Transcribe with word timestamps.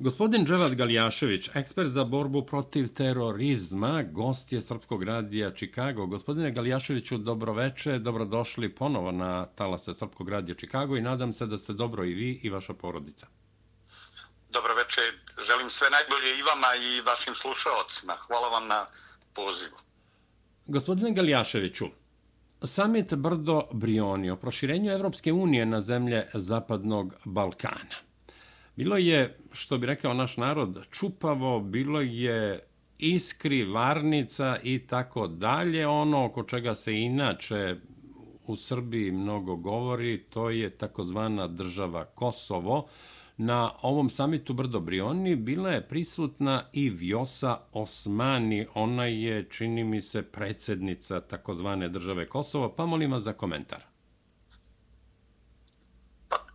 Gospodin 0.00 0.46
Dževad 0.46 0.74
Galjašević, 0.74 1.50
ekspert 1.54 1.88
za 1.88 2.04
borbu 2.04 2.46
protiv 2.46 2.86
terorizma, 2.94 4.02
gost 4.02 4.52
je 4.52 4.60
Srpskog 4.60 5.02
radija 5.02 5.50
Čikago. 5.54 6.06
Gospodine 6.06 6.50
Galjaševiću, 6.50 7.18
dobroveče, 7.18 7.98
dobrodošli 7.98 8.74
ponovo 8.74 9.12
na 9.12 9.46
talase 9.46 9.94
Srpskog 9.94 10.28
radija 10.28 10.54
Čikago 10.54 10.96
i 10.96 11.00
nadam 11.00 11.32
se 11.32 11.46
da 11.46 11.56
ste 11.56 11.72
dobro 11.72 12.04
i 12.04 12.14
vi 12.14 12.40
i 12.42 12.50
vaša 12.50 12.74
porodica. 12.74 13.26
Dobroveče, 14.50 15.00
želim 15.46 15.70
sve 15.70 15.88
najbolje 15.90 16.38
i 16.38 16.42
vama 16.42 16.74
i 16.74 17.00
vašim 17.00 17.34
slušalcima. 17.34 18.12
Hvala 18.26 18.48
vam 18.48 18.68
na 18.68 18.86
pozivu. 19.34 19.76
Gospodine 20.66 21.12
Galjaševiću, 21.12 21.86
Samit 22.64 23.14
Brdo 23.14 23.68
Brioni 23.72 24.30
o 24.30 24.36
proširenju 24.36 24.92
Evropske 24.92 25.32
unije 25.32 25.66
na 25.66 25.80
zemlje 25.80 26.28
Zapadnog 26.34 27.14
Balkana– 27.24 27.96
Bilo 28.76 28.96
je, 28.96 29.38
što 29.52 29.78
bi 29.78 29.86
rekao 29.86 30.14
naš 30.14 30.36
narod, 30.36 30.86
čupavo, 30.90 31.60
bilo 31.60 32.00
je 32.00 32.60
iskri, 32.98 33.64
varnica 33.64 34.56
i 34.62 34.78
tako 34.78 35.26
dalje. 35.26 35.86
Ono 35.86 36.24
oko 36.24 36.42
čega 36.42 36.74
se 36.74 36.94
inače 36.94 37.76
u 38.46 38.56
Srbiji 38.56 39.10
mnogo 39.10 39.56
govori, 39.56 40.24
to 40.30 40.50
je 40.50 40.70
takozvana 40.70 41.46
država 41.46 42.04
Kosovo. 42.04 42.88
Na 43.36 43.70
ovom 43.82 44.10
samitu 44.10 44.52
Brdo 44.52 44.80
Brioni 44.80 45.36
bila 45.36 45.70
je 45.70 45.88
prisutna 45.88 46.64
i 46.72 46.90
Vjosa 46.90 47.58
Osmani. 47.72 48.66
Ona 48.74 49.04
je, 49.04 49.46
čini 49.50 49.84
mi 49.84 50.00
se, 50.00 50.22
predsjednica 50.22 51.20
takozvane 51.20 51.88
države 51.88 52.28
Kosovo. 52.28 52.68
Pa 52.68 52.86
molim 52.86 53.12
vas 53.12 53.22
za 53.22 53.32
komentar 53.32 53.89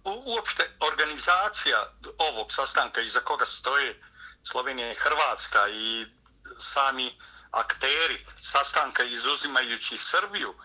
uopšte 0.06 0.70
organizacija 0.80 1.92
ovog 2.18 2.54
sastanka 2.54 3.02
iza 3.02 3.20
koga 3.20 3.46
stoje 3.46 4.04
Slovenija 4.44 4.92
i 4.92 4.96
Hrvatska 4.96 5.70
i 5.70 6.06
sami 6.60 7.20
akteri 7.52 8.26
sastanka 8.42 9.04
izuzimajući 9.04 9.98
Srbiju, 9.98 10.56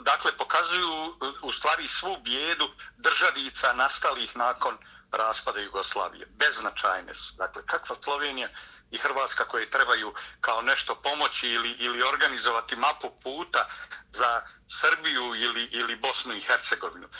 dakle 0.00 0.36
pokazuju 0.36 1.16
u 1.42 1.52
stvari 1.52 1.88
svu 1.88 2.16
bijedu 2.16 2.68
državica 2.96 3.72
nastalih 3.72 4.36
nakon 4.36 4.78
raspada 5.12 5.60
Jugoslavije. 5.60 6.26
Beznačajne 6.26 7.14
su. 7.14 7.34
Dakle, 7.34 7.62
kakva 7.66 7.96
Slovenija 8.02 8.48
i 8.90 8.98
Hrvatska 8.98 9.44
koje 9.44 9.70
trebaju 9.70 10.14
kao 10.40 10.62
nešto 10.62 10.94
pomoći 10.94 11.48
ili, 11.48 11.70
ili 11.70 12.02
organizovati 12.02 12.76
mapu 12.76 13.10
puta 13.22 13.68
za 14.12 14.42
Srbiju 14.68 15.34
ili, 15.34 15.64
ili 15.64 15.96
Bosnu 15.96 16.34
i 16.34 16.40
Hercegovinu. 16.40 17.06
E, 17.06 17.10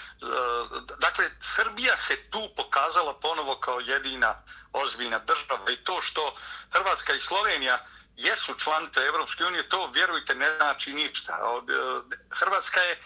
dakle, 0.98 1.24
Srbija 1.40 1.96
se 1.96 2.30
tu 2.30 2.50
pokazala 2.56 3.20
ponovo 3.20 3.60
kao 3.60 3.80
jedina 3.80 4.42
ozbiljna 4.72 5.18
država 5.18 5.70
i 5.70 5.84
to 5.84 6.02
što 6.02 6.34
Hrvatska 6.70 7.14
i 7.14 7.20
Slovenija 7.20 7.86
jesu 8.16 8.54
članice 8.54 9.00
Evropske 9.00 9.44
unije, 9.44 9.68
to 9.68 9.86
vjerujte 9.86 10.34
ne 10.34 10.56
znači 10.56 10.92
ništa. 10.92 11.32
E, 11.32 12.16
Hrvatska 12.30 12.80
je 12.80 12.98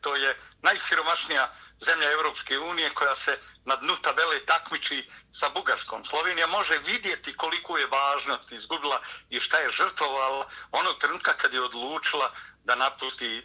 to 0.00 0.16
je 0.16 0.36
najsiromašnija 0.62 1.52
zemlja 1.84 2.12
Evropske 2.12 2.58
unije 2.58 2.90
koja 2.90 3.16
se 3.16 3.38
na 3.64 3.76
dnu 3.76 3.96
tabele 3.96 4.40
takmiči 4.46 5.10
sa 5.32 5.48
Bugarskom. 5.48 6.04
Slovenija 6.04 6.46
može 6.46 6.78
vidjeti 6.78 7.36
koliko 7.36 7.78
je 7.78 7.86
važnost 7.86 8.52
izgubila 8.52 9.00
i 9.30 9.40
šta 9.40 9.58
je 9.58 9.70
žrtvovala 9.70 10.48
onog 10.72 10.98
trenutka 11.00 11.32
kad 11.32 11.54
je 11.54 11.62
odlučila 11.62 12.30
da 12.64 12.74
napusti 12.74 13.38
e, 13.38 13.42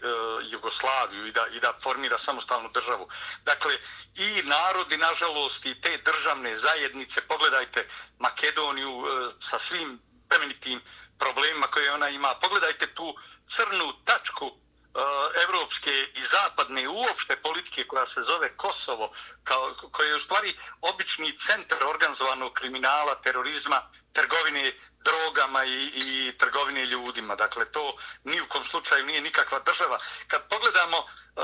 Jugoslaviju 0.51 1.27
i 1.27 1.31
da, 1.31 1.47
i 1.47 1.59
da 1.59 1.73
formira 1.83 2.19
samostalnu 2.19 2.69
državu. 2.73 3.07
Dakle, 3.43 3.77
i 4.15 4.41
narodi, 4.43 4.97
nažalost, 4.97 5.65
i 5.65 5.81
te 5.81 5.97
državne 5.97 6.57
zajednice, 6.57 7.27
pogledajte 7.27 7.87
Makedoniju 8.19 8.89
e, 8.89 9.29
sa 9.39 9.59
svim 9.59 9.99
premenitim 10.29 10.81
problemima 11.19 11.67
koje 11.67 11.93
ona 11.93 12.09
ima, 12.09 12.35
pogledajte 12.41 12.87
tu 12.87 13.15
crnu 13.47 13.93
tačku 14.05 14.51
E, 14.99 15.01
evropske 15.43 15.91
i 15.91 16.23
zapadne 16.31 16.87
uopšte 16.87 17.35
politike 17.41 17.87
koja 17.87 18.05
se 18.05 18.21
zove 18.23 18.49
Kosovo, 18.57 19.11
kao, 19.43 19.75
koja 19.91 20.09
je 20.09 20.15
u 20.15 20.19
stvari 20.19 20.57
obični 20.81 21.37
centar 21.37 21.83
organizovanog 21.83 22.53
kriminala, 22.53 23.15
terorizma, 23.15 23.81
trgovine 24.13 24.71
drogama 25.03 25.65
i, 25.65 25.91
i 25.95 26.37
trgovine 26.37 26.85
ljudima. 26.85 27.35
Dakle, 27.35 27.65
to 27.65 27.97
ni 28.23 28.41
u 28.41 28.47
kom 28.47 28.65
slučaju 28.65 29.05
nije 29.05 29.21
nikakva 29.21 29.59
država. 29.59 29.99
Kad 30.27 30.49
pogledamo 30.49 30.97
uh, 30.97 31.43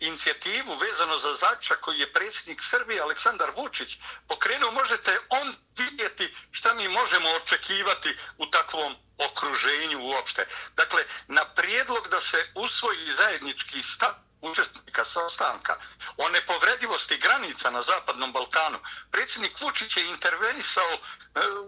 inicijativu 0.00 0.74
vezano 0.74 1.18
za 1.18 1.34
zača 1.34 1.74
koji 1.74 1.98
je 1.98 2.12
predsjednik 2.12 2.62
Srbije, 2.62 3.00
Aleksandar 3.00 3.50
Vučić, 3.56 3.98
pokrenuo, 4.28 4.70
možete 4.70 5.18
on 5.28 5.54
vidjeti 5.76 6.34
šta 6.50 6.74
mi 6.74 6.88
možemo 6.88 7.28
očekivati 7.42 8.16
u 8.38 8.46
takvom 8.46 8.96
okruženju 9.18 9.98
uopšte. 10.02 10.46
Dakle, 10.76 11.04
na 11.28 11.44
prijedlog 11.44 12.08
da 12.08 12.20
se 12.20 12.50
usvoji 12.54 13.12
zajednički 13.12 13.82
stav 13.82 14.27
učestnika 14.40 15.04
sastanka 15.04 15.76
o 16.16 16.28
nepovredivosti 16.28 17.18
granica 17.18 17.70
na 17.70 17.82
Zapadnom 17.82 18.32
Balkanu, 18.32 18.78
predsjednik 19.10 19.60
Vučić 19.60 19.96
je 19.96 20.06
intervenisao 20.10 20.92
e, 20.92 20.98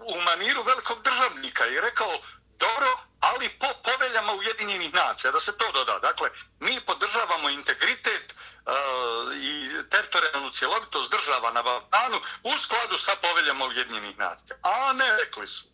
u 0.06 0.20
maniru 0.20 0.62
velikog 0.62 1.02
državnika 1.02 1.66
i 1.66 1.80
rekao 1.80 2.12
dobro, 2.60 2.98
ali 3.20 3.48
po 3.48 3.66
poveljama 3.84 4.32
Ujedinjenih 4.32 4.94
nacija, 4.94 5.30
da 5.32 5.40
se 5.40 5.52
to 5.58 5.72
doda. 5.72 5.98
Dakle, 5.98 6.30
mi 6.60 6.80
podržavamo 6.80 7.48
integritet 7.48 8.34
uh, 8.34 9.34
i 9.34 9.70
teritorijalnu 9.90 10.50
cjelovitost 10.50 11.10
država 11.10 11.52
na 11.52 11.62
Balkanu 11.62 12.20
u 12.42 12.58
skladu 12.58 12.98
sa 12.98 13.12
poveljama 13.22 13.66
Ujedinjenih 13.66 14.18
nacija. 14.18 14.56
A 14.62 14.92
ne, 14.92 15.16
rekli 15.16 15.46
su. 15.46 15.69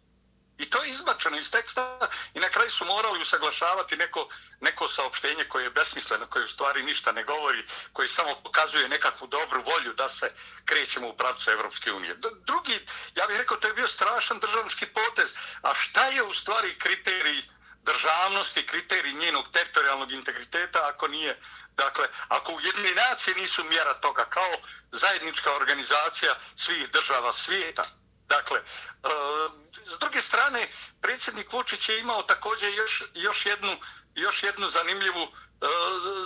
I 0.59 0.71
to 0.71 0.83
je 0.83 0.91
izbačeno 0.91 1.39
iz 1.39 1.50
teksta 1.50 2.09
i 2.34 2.41
na 2.41 2.49
kraju 2.49 2.71
su 2.71 2.84
morali 2.84 3.21
usaglašavati 3.21 3.97
neko, 3.97 4.28
neko 4.61 4.89
saopštenje 4.89 5.44
koje 5.44 5.65
je 5.65 5.71
besmisleno, 5.71 6.27
koje 6.27 6.44
u 6.44 6.49
stvari 6.49 6.83
ništa 6.83 7.12
ne 7.12 7.25
govori, 7.25 7.67
koje 7.93 8.09
samo 8.09 8.41
pokazuje 8.43 8.89
nekakvu 8.89 9.27
dobru 9.27 9.62
volju 9.62 9.93
da 9.93 10.09
se 10.09 10.33
krećemo 10.65 11.09
u 11.09 11.17
pravcu 11.17 11.50
Evropske 11.50 11.93
unije. 11.93 12.15
Drugi, 12.47 12.87
ja 13.15 13.27
bih 13.27 13.37
rekao, 13.37 13.56
to 13.56 13.69
je 13.69 13.75
bio 13.75 13.89
strašan 13.89 14.39
državnički 14.39 14.87
potez. 14.87 15.31
A 15.62 15.75
šta 15.75 16.06
je 16.06 16.22
u 16.22 16.34
stvari 16.34 16.78
kriterij 16.78 17.43
državnosti, 17.83 18.67
kriterij 18.67 19.12
njenog 19.12 19.44
teritorijalnog 19.53 20.12
integriteta 20.12 20.88
ako 20.88 21.09
nije 21.09 21.41
Dakle, 21.77 22.09
ako 22.28 22.53
ujedine 22.53 22.94
nacije 22.94 23.37
nisu 23.37 23.65
mjera 23.65 23.94
toga 23.94 24.25
kao 24.25 24.53
zajednička 24.93 25.56
organizacija 25.56 26.34
svih 26.56 26.91
država 26.91 27.33
svijeta, 27.33 27.84
Dakle, 28.28 28.60
um, 28.60 29.66
s 29.84 29.98
druge 29.98 30.22
strane, 30.22 30.69
predsjednik 31.00 31.53
Vučić 31.53 31.88
je 31.88 32.00
imao 32.00 32.22
također 32.22 32.75
još, 32.75 33.03
još, 33.14 33.47
jednu, 33.47 33.76
još 34.14 34.42
jednu 34.42 34.70
zanimljivu, 34.70 35.22
uh, 35.22 35.31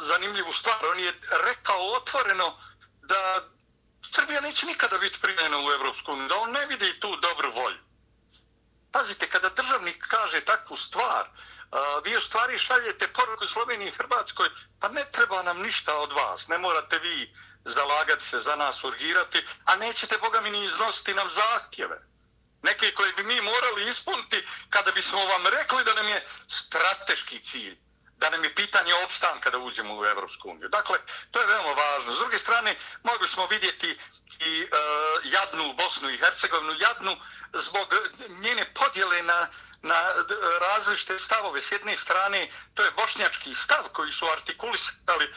zanimljivu 0.03 0.53
stvar. 0.53 0.87
On 0.87 0.99
je 0.99 1.21
rekao 1.31 1.93
otvoreno 1.93 2.59
da 3.03 3.49
Srbija 4.11 4.41
neće 4.41 4.66
nikada 4.66 4.99
biti 4.99 5.21
primljena 5.21 5.59
u 5.59 5.72
Evropsku 5.72 6.12
uniju, 6.12 6.28
da 6.28 6.37
on 6.37 6.50
ne 6.50 6.66
vidi 6.66 7.00
tu 7.00 7.16
dobru 7.16 7.53
volju. 7.53 7.78
Pazite, 8.93 9.28
kada 9.28 9.49
državnik 9.49 10.06
kaže 10.09 10.41
takvu 10.41 10.77
stvar, 10.77 11.28
uh, 11.28 11.78
vi 12.05 12.17
u 12.17 12.21
stvari 12.21 12.59
šaljete 12.59 13.09
poruku 13.09 13.47
Sloveniji 13.47 13.88
i 13.88 13.99
Hrvatskoj, 13.99 14.49
pa 14.81 14.88
ne 14.88 15.05
treba 15.12 15.43
nam 15.43 15.62
ništa 15.62 15.99
od 15.99 16.12
vas, 16.12 16.49
ne 16.49 16.59
morate 16.59 16.99
vi 16.99 17.34
zalagati 17.65 18.25
se 18.25 18.41
za 18.41 18.56
nas, 18.56 18.84
urgirati, 18.84 19.47
a 19.65 19.76
nećete, 19.76 20.19
Boga 20.19 20.41
mi, 20.41 20.50
ni 20.50 20.65
iznositi 20.65 21.15
nam 21.15 21.28
zahtjeve. 21.34 22.00
Neke 22.62 22.91
koje 22.94 23.12
bi 23.12 23.22
mi 23.22 23.41
morali 23.41 23.88
ispuniti 23.88 24.47
kada 24.71 24.93
bismo 24.93 25.25
vam 25.25 25.47
rekli 25.47 25.84
da 25.84 25.94
nam 25.94 26.09
je 26.09 26.26
strateški 26.49 27.38
cilj, 27.38 27.78
da 28.20 28.31
nam 28.31 28.44
je 28.44 28.54
pitanje 28.54 28.94
opstanka 29.04 29.50
da 29.50 29.58
uđemo 29.58 29.98
u 29.98 30.04
Evropsku 30.04 30.50
uniju. 30.50 30.69
Dakle, 30.69 30.98
to 31.31 31.41
je 31.41 31.47
veoma 31.47 31.72
važno. 31.72 32.14
S 32.14 32.19
druge 32.19 32.38
strane, 32.38 32.76
mogli 33.03 33.28
smo 33.28 33.47
vidjeti 33.47 33.99
i 34.40 34.62
uh, 34.62 35.32
jadnu 35.32 35.72
Bosnu 35.72 36.11
i 36.11 36.19
Hercegovinu, 36.19 36.75
jadnu 36.78 37.17
zbog 37.52 37.94
njene 38.28 38.75
podjele 38.75 39.22
na 39.22 39.49
na 39.82 40.12
različite 40.61 41.19
stavove. 41.19 41.61
S 41.61 41.72
jedne 41.72 41.96
strane, 41.96 42.50
to 42.75 42.82
je 42.82 42.90
bošnjački 42.90 43.55
stav 43.55 43.84
koji 43.93 44.12
su 44.12 44.26
artikulisali 44.26 45.25
e, 45.25 45.31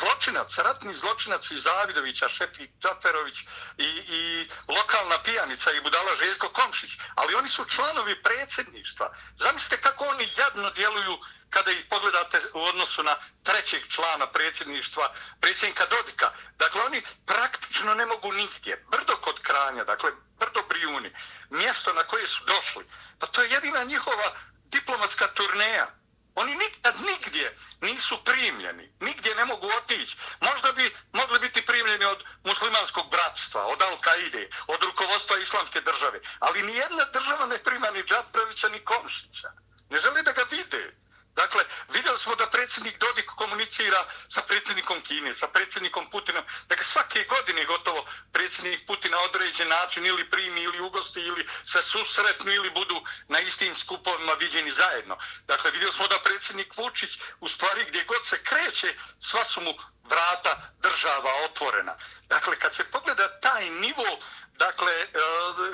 zločinac, 0.00 0.58
ratni 0.58 0.94
zločinac 0.94 1.50
i 1.50 1.58
Zavidovića, 1.58 2.28
Šefi 2.28 2.68
Čaferović 2.82 3.38
i, 3.78 3.88
i 4.08 4.48
lokalna 4.68 5.18
pijanica 5.22 5.72
i 5.72 5.80
budala 5.80 6.16
Željko 6.22 6.48
Komšić. 6.48 6.90
Ali 7.14 7.34
oni 7.34 7.48
su 7.48 7.64
članovi 7.64 8.22
predsjedništva. 8.22 9.16
Zamislite 9.38 9.82
kako 9.82 10.04
oni 10.04 10.28
jadno 10.36 10.70
djeluju 10.70 11.18
kada 11.54 11.70
ih 11.70 11.84
pogledate 11.90 12.40
u 12.54 12.62
odnosu 12.64 13.02
na 13.02 13.16
trećeg 13.42 13.82
člana 13.88 14.26
predsjedništva, 14.26 15.14
predsjednika 15.40 15.86
Dodika. 15.86 16.30
Dakle, 16.58 16.82
oni 16.82 17.02
praktično 17.26 17.94
ne 17.94 18.06
mogu 18.06 18.32
nigdje. 18.32 18.84
Brdo 18.90 19.16
kod 19.16 19.40
Kranja, 19.40 19.84
dakle, 19.84 20.10
Brdo 20.38 20.62
Brijuni, 20.68 21.10
mjesto 21.50 21.92
na 21.92 22.02
koje 22.02 22.26
su 22.26 22.44
došli, 22.44 22.84
Pa 23.18 23.26
to 23.26 23.42
je 23.42 23.50
jedina 23.50 23.84
njihova 23.84 24.32
diplomatska 24.64 25.28
turneja. 25.34 25.86
Oni 26.34 26.54
nikad 26.56 26.94
nigdje 27.00 27.56
nisu 27.80 28.24
primljeni. 28.24 28.92
Nigdje 29.00 29.34
ne 29.34 29.44
mogu 29.44 29.66
otići. 29.78 30.16
Možda 30.40 30.72
bi 30.72 30.96
mogli 31.12 31.38
biti 31.38 31.66
primljeni 31.66 32.04
od 32.04 32.24
muslimanskog 32.44 33.10
bratstva, 33.10 33.66
od 33.66 33.78
Al-Qaide, 33.78 34.48
od 34.66 34.82
rukovodstva 34.82 35.38
islamske 35.38 35.80
države. 35.80 36.20
Ali 36.38 36.62
ni 36.62 36.74
jedna 36.74 37.04
država 37.04 37.46
ne 37.46 37.58
prima 37.58 37.90
ni 37.90 38.02
Džatprevića, 38.02 38.68
ni 38.68 38.84
Komšića. 38.84 39.48
Ne 39.90 40.00
žele 40.00 40.22
da 40.22 40.32
ga 40.32 40.42
vide. 40.50 41.03
Dakle, 41.36 41.64
vidjeli 41.92 42.18
smo 42.18 42.34
da 42.34 42.46
predsjednik 42.50 42.98
Dodik 42.98 43.26
komunicira 43.26 44.04
sa 44.28 44.42
predsjednikom 44.42 45.00
Kine, 45.00 45.34
sa 45.34 45.48
predsjednikom 45.48 46.10
Putinom, 46.10 46.44
da 46.68 46.76
svake 46.82 47.24
godine 47.24 47.64
gotovo 47.64 48.06
predsjednik 48.32 48.86
Putina 48.86 49.18
određen 49.20 49.68
način 49.68 50.06
ili 50.06 50.30
primi 50.30 50.62
ili 50.62 50.80
ugosti 50.80 51.20
ili 51.20 51.48
se 51.64 51.82
susretnu 51.82 52.52
ili 52.52 52.70
budu 52.70 53.02
na 53.28 53.38
istim 53.38 53.76
skupovima 53.76 54.32
viđeni 54.32 54.70
zajedno. 54.70 55.18
Dakle, 55.46 55.70
vidjeli 55.70 55.92
smo 55.92 56.08
da 56.08 56.18
predsjednik 56.24 56.76
Vučić 56.76 57.18
u 57.40 57.48
stvari 57.48 57.84
gdje 57.88 58.04
god 58.04 58.26
se 58.26 58.42
kreće, 58.42 58.94
sva 59.20 59.44
su 59.44 59.60
mu 59.60 59.74
vrata 60.04 60.72
država 60.80 61.30
otvorena. 61.44 61.96
Dakle, 62.28 62.58
kad 62.58 62.74
se 62.74 62.84
pogleda 62.84 63.40
taj 63.40 63.70
nivo 63.70 64.18
dakle, 64.58 64.92
e, 64.92 65.06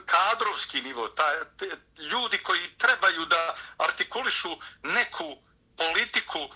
kadrovski 0.07 0.83
nivo, 0.83 1.09
taj, 1.09 1.37
ljudi 1.99 2.39
koji 2.39 2.79
trebaju 2.79 3.25
da 3.25 3.57
artikulišu 3.79 4.57
neku 4.83 5.43
politiku 5.81 6.41
uh, 6.41 6.53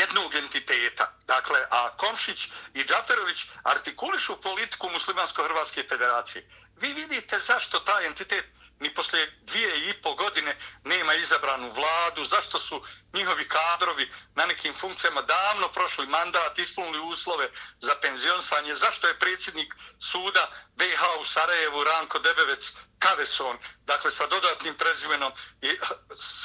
jednog 0.00 0.34
entiteta. 0.34 1.12
Dakle, 1.26 1.58
a 1.70 1.96
Komšić 1.96 2.48
i 2.74 2.84
Džaferović 2.84 3.46
artikulišu 3.62 4.40
politiku 4.40 4.88
Muslimansko-Hrvatske 4.88 5.88
federacije. 5.88 6.48
Vi 6.76 6.92
vidite 6.92 7.38
zašto 7.38 7.80
taj 7.80 8.06
entitet 8.06 8.46
ni 8.80 8.94
posle 8.94 9.26
dvije 9.42 9.90
i 9.90 9.92
po 10.02 10.14
godine 10.14 10.56
nema 10.84 11.14
izabranu 11.14 11.72
vladu, 11.72 12.24
zašto 12.24 12.60
su 12.60 12.82
njihovi 13.12 13.48
kadrovi 13.48 14.10
na 14.34 14.46
nekim 14.46 14.74
funkcijama 14.74 15.22
davno 15.22 15.68
prošli 15.68 16.06
mandat, 16.06 16.58
ispunili 16.58 16.98
uslove 16.98 17.50
za 17.80 17.94
penzionsanje, 18.02 18.76
zašto 18.76 19.08
je 19.08 19.18
predsjednik 19.18 19.74
suda 19.98 20.50
BH 20.76 21.02
u 21.20 21.24
Sarajevu, 21.24 21.84
Ranko 21.84 22.18
Debevec, 22.18 22.72
Kaveson, 22.98 23.58
dakle 23.84 24.10
sa 24.10 24.26
dodatnim 24.26 24.74
prezimenom 24.74 25.32
i 25.62 25.68
eh, 25.68 25.78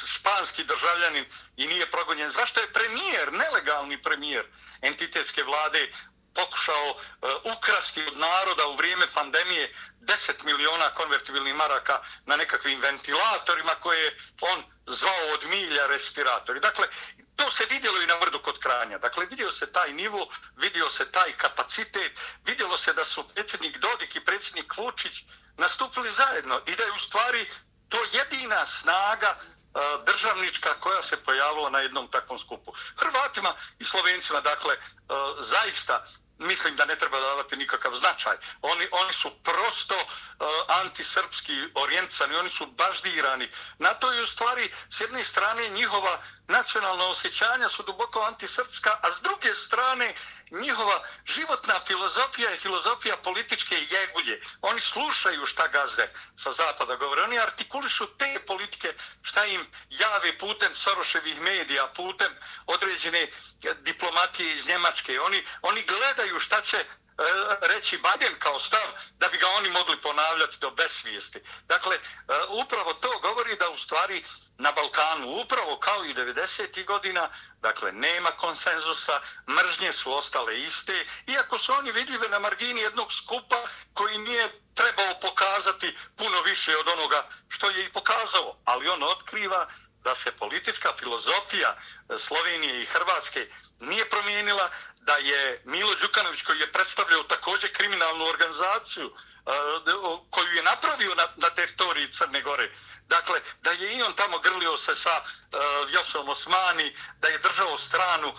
španski 0.08 0.64
državljanin 0.64 1.26
i 1.58 1.68
nije 1.68 1.92
progonjen. 1.92 2.30
Zašto 2.30 2.62
je 2.62 2.74
premijer, 2.74 3.34
nelegalni 3.34 4.02
premijer 4.04 4.46
entitetske 4.82 5.44
vlade 5.44 5.92
pokušao 6.34 6.90
uh, 6.90 7.56
ukrasti 7.58 8.08
od 8.08 8.18
naroda 8.18 8.68
u 8.68 8.76
vrijeme 8.76 9.08
pandemije 9.14 9.76
10 10.02 10.44
miliona 10.46 10.90
konvertibilnih 10.90 11.56
maraka 11.56 12.02
na 12.26 12.36
nekakvim 12.36 12.82
ventilatorima 12.82 13.72
koje 13.82 14.04
je 14.04 14.18
on 14.42 14.64
zvao 14.86 15.34
od 15.34 15.44
milja 15.44 15.88
respiratori. 15.88 16.60
Dakle, 16.60 16.88
to 17.36 17.52
se 17.52 17.66
vidjelo 17.70 18.02
i 18.02 18.06
na 18.06 18.16
vrdu 18.16 18.40
kod 18.40 18.60
kranja. 18.60 18.98
Dakle, 18.98 19.26
vidio 19.26 19.52
se 19.52 19.72
taj 19.72 19.94
nivo, 19.94 20.28
vidio 20.56 20.90
se 20.90 21.12
taj 21.12 21.32
kapacitet, 21.32 22.12
vidjelo 22.46 22.78
se 22.78 22.94
da 22.94 23.06
su 23.06 23.28
predsjednik 23.28 23.78
Dodik 23.78 24.16
i 24.16 24.26
predsjednik 24.26 24.78
Vučić 24.78 25.24
nastupili 25.62 26.12
zajedno 26.12 26.62
i 26.66 26.76
da 26.76 26.84
je 26.84 26.92
u 26.92 27.00
stvari 27.00 27.50
to 27.90 27.98
jedina 28.12 28.66
snaga 28.66 29.32
e, 29.36 29.38
državnička 30.06 30.80
koja 30.80 31.04
se 31.04 31.24
pojavila 31.24 31.70
na 31.70 31.80
jednom 31.80 32.08
takvom 32.12 32.40
skupu. 32.40 32.74
Hrvatima 33.02 33.54
i 33.80 33.84
Slovencima, 33.84 34.42
dakle, 34.42 34.74
e, 34.74 34.80
zaista 35.40 36.06
mislim 36.42 36.76
da 36.76 36.86
ne 36.86 36.96
treba 36.96 37.20
davati 37.20 37.56
nikakav 37.56 37.96
značaj. 37.96 38.36
Oni, 38.62 38.88
oni 38.92 39.14
su 39.14 39.32
prosto 39.44 39.96
uh, 39.96 40.48
antisrpski 40.84 41.54
orijentisani, 41.76 42.36
oni 42.36 42.50
su 42.50 42.66
baždirani. 42.66 43.50
Na 43.80 43.94
to 43.94 44.12
je 44.12 44.22
u 44.22 44.26
stvari 44.26 44.72
s 44.90 45.02
jedne 45.02 45.24
strane 45.24 45.70
njihova 45.70 46.22
nacionalna 46.48 47.06
osjećanja 47.06 47.70
su 47.70 47.84
duboko 47.84 48.22
antisrpska, 48.22 48.90
a 49.04 49.12
s 49.18 49.22
druge 49.22 49.56
strane 49.56 50.16
njihova 50.52 51.04
životna 51.26 51.80
filozofija 51.88 52.50
je 52.50 52.60
filozofija 52.60 53.18
političke 53.18 53.76
jegulje. 53.90 54.42
Oni 54.62 54.82
slušaju 54.82 55.46
šta 55.46 55.68
gazde 55.68 56.14
sa 56.38 56.52
zapada 56.54 56.96
govore. 56.96 57.24
Oni 57.24 57.40
artikulišu 57.40 58.06
te 58.18 58.40
politike 58.48 58.94
šta 59.22 59.46
im 59.46 59.68
jave 59.90 60.38
putem 60.38 60.76
Soroševih 60.76 61.42
medija, 61.42 61.88
putem 61.96 62.36
određene 62.66 63.28
diplomatije 63.80 64.56
iz 64.56 64.68
Njemačke. 64.68 65.22
Oni, 65.22 65.46
oni 65.62 65.82
gledaju 65.84 66.40
šta 66.40 66.62
će 66.62 66.86
E, 67.22 67.68
reći 67.68 67.98
Baden 67.98 68.40
kao 68.40 68.60
stav 68.60 68.88
da 69.18 69.28
bi 69.28 69.38
ga 69.38 69.48
oni 69.58 69.70
mogli 69.70 70.02
ponavljati 70.02 70.58
do 70.60 70.72
besvijesti. 70.72 71.40
Dakle, 71.68 71.96
e, 71.96 72.00
upravo 72.50 72.94
to 72.94 73.20
govori 73.20 73.56
da 73.56 73.70
u 73.70 73.78
stvari 73.78 74.26
na 74.58 74.72
Balkanu, 74.72 75.42
upravo 75.42 75.80
kao 75.80 76.06
i 76.06 76.14
90. 76.14 76.86
godina, 76.86 77.30
dakle, 77.60 77.92
nema 77.92 78.30
konsenzusa, 78.30 79.22
mržnje 79.50 79.94
su 79.94 80.14
ostale 80.14 80.60
iste, 80.60 81.06
iako 81.28 81.58
su 81.58 81.74
oni 81.74 81.92
vidljive 81.92 82.30
na 82.30 82.40
margini 82.40 82.82
jednog 82.82 83.14
skupa 83.14 83.62
koji 83.94 84.18
nije 84.18 84.62
trebao 84.76 85.20
pokazati 85.22 85.98
puno 86.18 86.42
više 86.42 86.78
od 86.78 86.88
onoga 86.88 87.28
što 87.50 87.70
je 87.70 87.86
i 87.86 87.94
pokazao, 87.94 88.58
ali 88.66 88.90
on 88.90 89.04
otkriva 89.04 89.68
da 90.04 90.16
se 90.16 90.32
politička 90.32 90.94
filozofija 91.00 91.76
e, 91.76 92.18
Slovenije 92.18 92.82
i 92.82 92.86
Hrvatske 92.86 93.48
nije 93.80 94.10
promijenila, 94.10 94.70
da 95.02 95.16
je 95.16 95.62
Milo 95.66 95.96
Đukanović 95.96 96.42
koji 96.42 96.60
je 96.60 96.72
predstavljao 96.72 97.24
također 97.24 97.74
kriminalnu 97.74 98.26
organizaciju 98.26 99.08
e, 99.08 99.52
koju 100.30 100.52
je 100.56 100.64
napravio 100.64 101.16
na, 101.16 101.28
na 101.36 101.50
teritoriji 101.50 102.12
Crne 102.12 102.42
Gore. 102.42 102.72
Dakle, 103.08 103.42
da 103.62 103.72
je 103.72 103.98
i 103.98 104.04
on 104.04 104.14
tamo 104.14 104.40
grlio 104.40 104.78
se 104.78 104.96
sa 104.96 105.10
e, 105.10 105.22
uh, 105.22 105.94
Josom 105.94 106.30
Osmani, 106.30 106.96
da 107.20 107.28
je 107.28 107.38
držao 107.38 107.78
stranu 107.78 108.30
uh, 108.30 108.38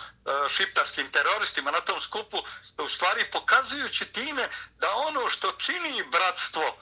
šiptarskim 0.49 1.11
teroristima 1.11 1.71
na 1.71 1.81
tom 1.81 2.01
skupu, 2.01 2.37
u 2.77 2.89
stvari 2.89 3.31
pokazujući 3.31 4.05
time 4.05 4.49
da 4.77 4.95
ono 4.95 5.29
što 5.29 5.51
čini 5.51 6.03
bratstvo 6.11 6.65
uh, 6.67 6.77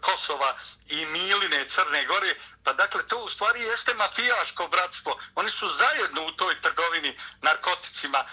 Kosova 0.00 0.56
i 0.86 1.06
Miline 1.06 1.68
Crne 1.68 2.04
Gore, 2.04 2.34
pa 2.64 2.72
dakle 2.72 3.06
to 3.08 3.18
u 3.24 3.28
stvari 3.28 3.62
jeste 3.62 3.94
mafijaško 3.94 4.68
bratstvo. 4.68 5.20
Oni 5.34 5.50
su 5.50 5.68
zajedno 5.68 6.26
u 6.26 6.32
toj 6.32 6.60
trgovini 6.60 7.18
narkoticima, 7.40 8.24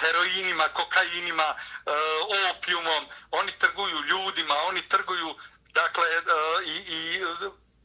heroinima, 0.00 0.68
kokainima, 0.68 1.54
e, 1.86 1.90
opijumom, 2.50 3.06
oni 3.30 3.52
trguju 3.58 4.02
ljudima, 4.04 4.54
oni 4.68 4.88
trguju, 4.88 5.34
dakle, 5.74 6.04
e, 6.08 6.64
i, 6.64 6.76
i 6.88 7.20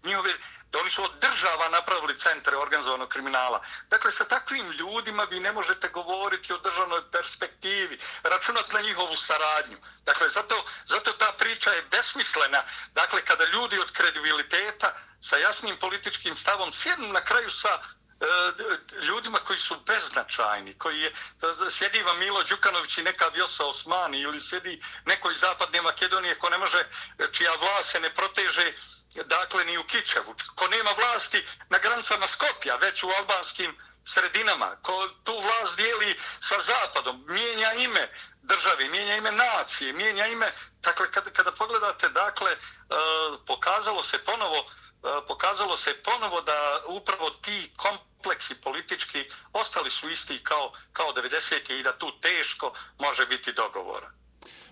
njihove, 0.04 0.34
da 0.72 0.80
oni 0.80 0.92
su 0.92 1.04
od 1.04 1.12
država 1.22 1.70
napravili 1.70 2.20
centre 2.20 2.58
organizovanog 2.58 3.10
kriminala. 3.10 3.62
Dakle, 3.90 4.12
sa 4.12 4.26
takvim 4.26 4.72
ljudima 4.72 5.24
vi 5.24 5.40
ne 5.40 5.52
možete 5.52 5.90
govoriti 5.90 6.54
o 6.54 6.58
državnoj 6.58 7.12
perspektivi, 7.12 8.00
računati 8.24 8.76
na 8.76 8.82
njihovu 8.82 9.16
saradnju. 9.16 9.78
Dakle, 10.06 10.30
zato, 10.30 10.66
zato 10.86 11.14
ta 11.14 11.32
priča 11.38 11.72
je 11.72 11.88
besmislena. 11.92 12.64
Dakle, 12.94 13.22
kada 13.26 13.46
ljudi 13.46 13.80
od 13.80 13.92
kredibiliteta 13.92 14.94
sa 15.22 15.38
jasnim 15.38 15.78
političkim 15.78 16.38
stavom 16.38 16.74
sjednu 16.74 17.08
na 17.08 17.22
kraju 17.22 17.52
sa 17.52 17.80
E, 18.20 18.26
ljudima 19.06 19.38
koji 19.38 19.60
su 19.60 19.76
beznačajni, 19.86 20.74
koji 20.78 21.00
je, 21.00 21.12
sjedi 21.70 22.02
vam 22.04 22.20
Milo 22.20 22.44
Đukanović 22.44 22.98
i 22.98 23.04
neka 23.04 23.28
Vjosa 23.28 23.66
Osmani 23.66 24.20
ili 24.20 24.42
sjedi 24.42 24.82
neko 25.06 25.32
iz 25.32 25.40
Zapadne 25.40 25.82
Makedonije 25.82 26.40
ko 26.40 26.50
ne 26.50 26.58
može, 26.58 26.90
čija 27.32 27.52
vlast 27.56 27.92
se 27.92 28.00
ne 28.00 28.10
proteže 28.10 28.74
dakle 29.26 29.66
ni 29.66 29.78
u 29.78 29.84
Kičevu, 29.84 30.36
ko 30.56 30.68
nema 30.68 30.90
vlasti 30.98 31.46
na 31.70 31.78
granicama 31.78 32.28
Skopja, 32.28 32.76
već 32.76 33.04
u 33.04 33.10
albanskim 33.20 33.78
sredinama, 34.06 34.76
ko 34.82 35.10
tu 35.24 35.40
vlast 35.40 35.78
dijeli 35.78 36.20
sa 36.42 36.56
Zapadom, 36.62 37.26
mijenja 37.28 37.74
ime 37.74 38.10
državi, 38.42 38.90
mijenja 38.90 39.16
ime 39.16 39.32
nacije, 39.32 39.94
mijenja 39.94 40.28
ime, 40.28 40.54
dakle 40.82 41.12
kada, 41.12 41.30
kada 41.30 41.52
pogledate, 41.52 42.10
dakle, 42.10 42.52
e, 42.52 42.58
pokazalo 43.48 44.04
se 44.04 44.18
ponovo, 44.18 44.58
e, 44.58 45.28
pokazalo 45.28 45.78
se 45.78 46.04
ponovo 46.04 46.42
da 46.42 46.84
upravo 46.86 47.30
ti 47.30 47.74
kompleksi 48.18 48.54
politički 48.64 49.20
ostali 49.54 49.90
su 49.90 50.10
isti 50.10 50.40
kao, 50.44 50.72
kao 50.94 51.06
90. 51.06 51.80
i 51.80 51.84
da 51.84 51.98
tu 51.98 52.08
teško 52.22 52.74
može 53.00 53.26
biti 53.30 53.52
dogovora. 53.54 54.12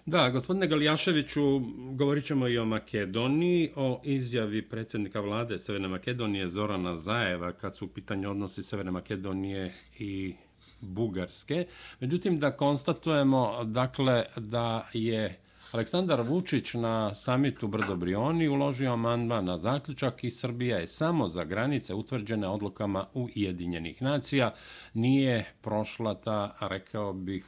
Da, 0.06 0.30
gospodine 0.30 0.68
Galijaševiću, 0.68 1.60
govorit 1.96 2.26
ćemo 2.26 2.48
i 2.48 2.58
o 2.58 2.66
Makedoniji, 2.66 3.72
o 3.76 4.02
izjavi 4.04 4.70
predsjednika 4.70 5.20
vlade 5.20 5.60
Severne 5.60 5.88
Makedonije 5.88 6.50
Zorana 6.50 6.98
Zajeva 6.98 7.54
kad 7.54 7.78
su 7.78 7.86
u 7.86 7.88
pitanju 7.88 8.32
odnosi 8.32 8.64
Severne 8.64 8.92
Makedonije 8.92 9.74
i 10.00 10.36
Bugarske. 10.82 11.68
Međutim, 12.00 12.40
da 12.40 12.58
konstatujemo 12.58 13.64
dakle, 13.64 14.26
da 14.36 14.88
je 14.94 15.45
Aleksandar 15.76 16.22
Vučić 16.22 16.74
na 16.74 17.14
samitu 17.14 17.68
Brdo 17.68 17.96
Brioni 17.96 18.48
uložio 18.48 18.94
amandman 18.94 19.46
na 19.46 19.58
zaključak 19.58 20.24
i 20.24 20.32
Srbija 20.32 20.78
je 20.78 20.88
samo 20.88 21.28
za 21.28 21.44
granice 21.44 21.94
utvrđene 21.94 22.48
odlukama 22.48 23.06
Ujedinjenih 23.14 24.02
nacija. 24.02 24.54
Nije 24.94 25.54
prošla 25.62 26.16
ta, 26.16 26.56
rekao 26.62 27.14
bih, 27.14 27.46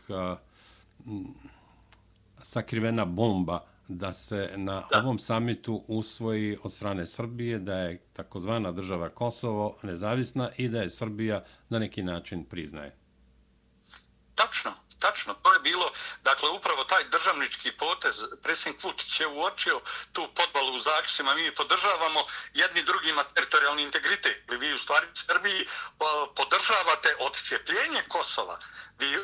sakrivena 2.42 3.06
bomba 3.06 3.64
da 3.88 4.14
se 4.14 4.50
na 4.56 4.84
da. 4.92 5.00
ovom 5.00 5.20
samitu 5.20 5.84
usvoji 5.88 6.58
od 6.64 6.74
strane 6.74 7.08
Srbije 7.08 7.60
da 7.60 7.80
je 7.80 8.02
takozvana 8.14 8.72
država 8.72 9.10
Kosovo 9.10 9.78
nezavisna 9.84 10.50
i 10.58 10.70
da 10.70 10.82
je 10.82 10.90
Srbija 10.90 11.44
na 11.70 11.80
neki 11.80 12.04
način 12.04 12.44
priznaje. 12.44 12.96
Tačno, 14.36 14.72
Tačno, 15.00 15.34
to 15.34 15.54
je 15.54 15.60
bilo, 15.60 15.92
dakle, 16.22 16.50
upravo 16.50 16.84
taj 16.84 17.04
državnički 17.04 17.72
potez, 17.72 18.16
predsjednik 18.44 18.84
Vučić 18.84 19.20
je 19.20 19.28
uočio 19.28 19.82
tu 20.14 20.28
podbalu 20.36 20.74
u 20.74 20.80
Zaksima, 20.80 21.36
mi 21.36 21.56
podržavamo 21.56 22.24
jedni 22.54 22.84
drugima 22.84 23.24
teritorijalni 23.24 23.84
integritet, 23.84 24.44
ili 24.48 24.58
vi 24.58 24.74
u 24.74 24.78
stvari 24.78 25.08
u 25.08 25.16
Srbiji 25.16 25.68
podržavate 26.36 27.16
odcijepljenje 27.20 28.04
Kosova. 28.08 28.60
Vi, 29.00 29.18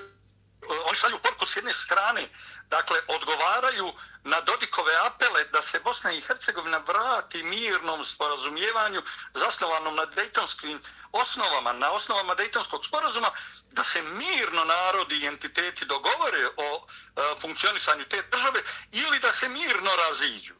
oni 0.86 0.98
šalju 0.98 1.20
porku 1.20 1.46
s 1.46 1.56
jedne 1.56 1.74
strane, 1.74 2.30
dakle, 2.70 3.00
odgovaraju 3.08 3.94
na 4.24 4.42
Dodikove 4.42 4.96
apele 5.06 5.44
da 5.44 5.62
se 5.62 5.80
Bosna 5.80 6.12
i 6.12 6.22
Hercegovina 6.22 6.78
vrati 6.78 7.44
mirnom 7.44 8.06
sporazumijevanju 8.06 9.02
zasnovanom 9.34 9.96
na 9.96 10.06
Dejtonskim 10.06 10.82
osnovama, 11.12 11.74
na 11.74 11.92
osnovama 11.92 12.36
Dejtonskog 12.36 12.86
sporazuma, 12.86 13.32
da 13.72 13.84
se 13.84 14.02
mirno 14.02 14.66
narodi 14.66 15.16
i 15.16 15.26
entiteti 15.26 15.86
dogovore 15.86 16.48
o 16.58 16.88
e, 16.88 17.22
funkcionisanju 17.42 18.06
te 18.06 18.24
države 18.32 18.64
ili 18.92 19.20
da 19.20 19.32
se 19.32 19.50
mirno 19.50 19.92
raziđu. 19.96 20.54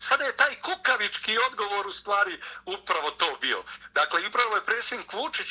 Sada 0.00 0.24
je 0.24 0.36
taj 0.36 0.60
kukavički 0.60 1.38
odgovor 1.38 1.86
u 1.86 1.92
stvari 1.92 2.40
upravo 2.64 3.10
to 3.10 3.36
bio. 3.40 3.64
Dakle, 3.92 4.26
upravo 4.28 4.56
je 4.56 4.64
predsjednik 4.64 5.12
Vučić 5.12 5.46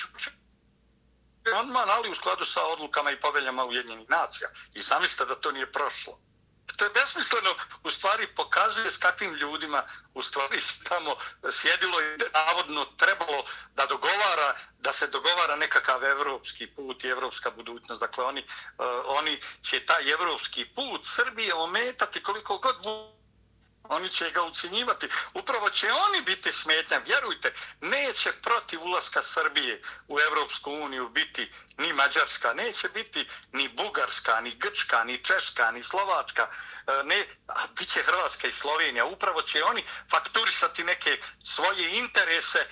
amandman, 1.51 1.89
ali 1.89 2.09
u 2.11 2.15
skladu 2.15 2.45
sa 2.45 2.65
odlukama 2.65 3.11
i 3.11 3.19
poveljama 3.19 3.65
Ujedinjenih 3.65 4.09
nacija. 4.09 4.49
I 4.73 4.83
sami 4.83 5.07
ste 5.07 5.25
da 5.25 5.35
to 5.35 5.51
nije 5.51 5.71
prošlo 5.71 6.19
to 6.77 6.85
je 6.85 6.89
besmisleno, 6.89 7.49
u 7.83 7.89
stvari 7.91 8.27
pokazuje 8.35 8.91
s 8.91 8.97
kakvim 8.97 9.33
ljudima 9.33 9.83
u 10.13 10.21
stvari 10.21 10.59
tamo 10.83 11.15
sjedilo 11.51 12.01
i 12.01 12.17
navodno 12.33 12.85
trebalo 12.85 13.45
da 13.75 13.85
dogovara, 13.85 14.55
da 14.79 14.93
se 14.93 15.07
dogovara 15.07 15.55
nekakav 15.55 16.03
evropski 16.03 16.67
put 16.67 17.03
i 17.03 17.07
evropska 17.07 17.51
budućnost. 17.51 18.01
Dakle, 18.01 18.23
oni, 18.25 18.41
uh, 18.41 18.85
oni 19.05 19.39
će 19.61 19.85
taj 19.85 20.11
evropski 20.11 20.65
put 20.65 21.05
Srbije 21.05 21.53
ometati 21.53 22.23
koliko 22.23 22.57
god 22.57 22.75
oni 23.89 24.09
će 24.09 24.31
ga 24.31 24.43
ucinjivati. 24.43 25.07
Upravo 25.33 25.69
će 25.69 25.91
oni 25.91 26.21
biti 26.21 26.51
smetnja. 26.51 26.97
Vjerujte, 26.97 27.53
neće 27.81 28.31
protiv 28.31 28.83
ulaska 28.83 29.21
Srbije 29.21 29.81
u 30.07 30.19
Evropsku 30.19 30.71
uniju 30.71 31.09
biti 31.09 31.51
ni 31.77 31.93
Mađarska, 31.93 32.53
neće 32.53 32.89
biti 32.89 33.29
ni 33.51 33.67
Bugarska, 33.67 34.41
ni 34.41 34.55
Grčka, 34.55 35.03
ni 35.03 35.23
Češka, 35.23 35.71
ni 35.71 35.83
Slovačka, 35.83 36.47
e, 36.87 37.03
ne, 37.03 37.25
a 37.47 37.67
bit 37.79 37.89
će 37.89 38.03
Hrvatska 38.03 38.47
i 38.47 38.51
Slovenija. 38.51 39.05
Upravo 39.05 39.41
će 39.41 39.63
oni 39.63 39.83
fakturisati 40.11 40.83
neke 40.83 41.17
svoje 41.43 41.97
interese 41.99 42.67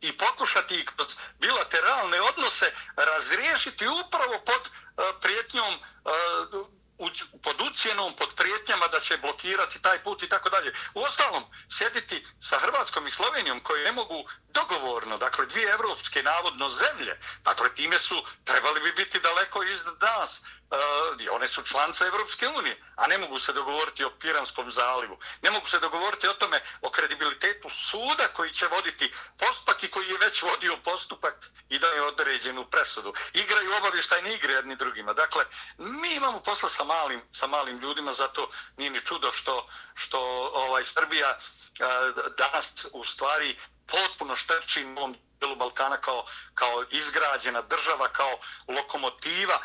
i 0.00 0.12
pokušati 0.18 0.74
ih 0.74 0.84
kroz 0.96 1.16
bilateralne 1.40 2.20
odnose 2.20 2.72
razriješiti 2.96 3.86
upravo 3.88 4.40
pod 4.46 4.62
e, 4.66 4.70
prijetnjom 5.20 5.74
e, 5.74 5.78
pod 7.42 7.60
ucijenom, 7.60 8.16
pod 8.16 8.34
prijetnjama 8.34 8.88
da 8.88 9.00
će 9.00 9.16
blokirati 9.16 9.82
taj 9.82 10.02
put 10.02 10.22
i 10.22 10.28
tako 10.28 10.50
dalje. 10.50 10.74
U 10.94 11.00
ostalom, 11.02 11.44
sjediti 11.78 12.26
sa 12.40 12.58
Hrvatskom 12.58 13.06
i 13.06 13.10
Slovenijom 13.10 13.60
koji 13.60 13.84
ne 13.84 13.92
mogu 13.92 14.24
dogovorno, 14.48 15.18
dakle 15.18 15.46
dvije 15.46 15.70
evropske 15.70 16.22
navodno 16.22 16.68
zemlje, 16.70 17.20
dakle 17.44 17.74
time 17.74 17.98
su, 17.98 18.24
trebali 18.44 18.80
bi 18.80 18.92
biti 18.92 19.20
daleko 19.20 19.62
iz 19.62 19.84
nas, 20.00 20.42
uh, 20.70 21.34
one 21.34 21.48
su 21.48 21.62
članice 21.62 22.04
Evropske 22.04 22.48
unije, 22.48 22.82
a 22.96 23.06
ne 23.06 23.18
mogu 23.18 23.38
se 23.38 23.52
dogovoriti 23.52 24.04
o 24.04 24.10
Piranskom 24.10 24.72
zalivu. 24.72 25.18
Ne 25.42 25.50
mogu 25.50 25.66
se 25.66 25.78
dogovoriti 25.78 26.28
o 26.28 26.32
tome, 26.32 26.60
o 26.82 26.90
kredibilitetu 26.90 27.70
suda 27.70 28.28
koji 28.28 28.50
će 28.50 28.66
voditi 28.66 29.12
postupak 29.38 29.82
i 29.82 29.90
koji 29.90 30.08
je 30.08 30.18
već 30.18 30.42
vodio 30.42 30.76
postupak 30.84 31.34
i 31.68 31.78
da 31.78 31.86
je 31.86 32.02
određenu 32.02 32.64
presudu. 32.70 33.14
Igraju 33.32 33.76
obavještajne 33.76 34.34
igre 34.34 34.52
jedni 34.52 34.76
drugima. 34.76 35.12
Dakle, 35.12 35.44
mi 35.78 36.14
imamo 36.14 36.40
posla 36.40 36.70
sa 36.70 36.84
malim, 36.84 37.22
sa 37.32 37.46
malim 37.46 37.78
ljudima, 37.78 38.12
zato 38.12 38.50
nije 38.76 38.90
ni 38.90 39.00
čudo 39.00 39.32
što, 39.32 39.68
što 39.94 40.20
ovaj 40.54 40.84
Srbija 40.84 41.38
uh, 41.38 41.86
danas 42.36 42.86
u 42.92 43.04
stvari 43.04 43.56
potpuno 43.86 44.36
štrči 44.36 44.84
u 44.84 44.98
ovom 44.98 45.16
delu 45.40 45.56
Balkana 45.56 45.96
kao, 45.96 46.24
kao 46.54 46.84
izgrađena 46.90 47.62
država, 47.62 48.08
kao 48.08 48.38
lokomotiva, 48.68 49.58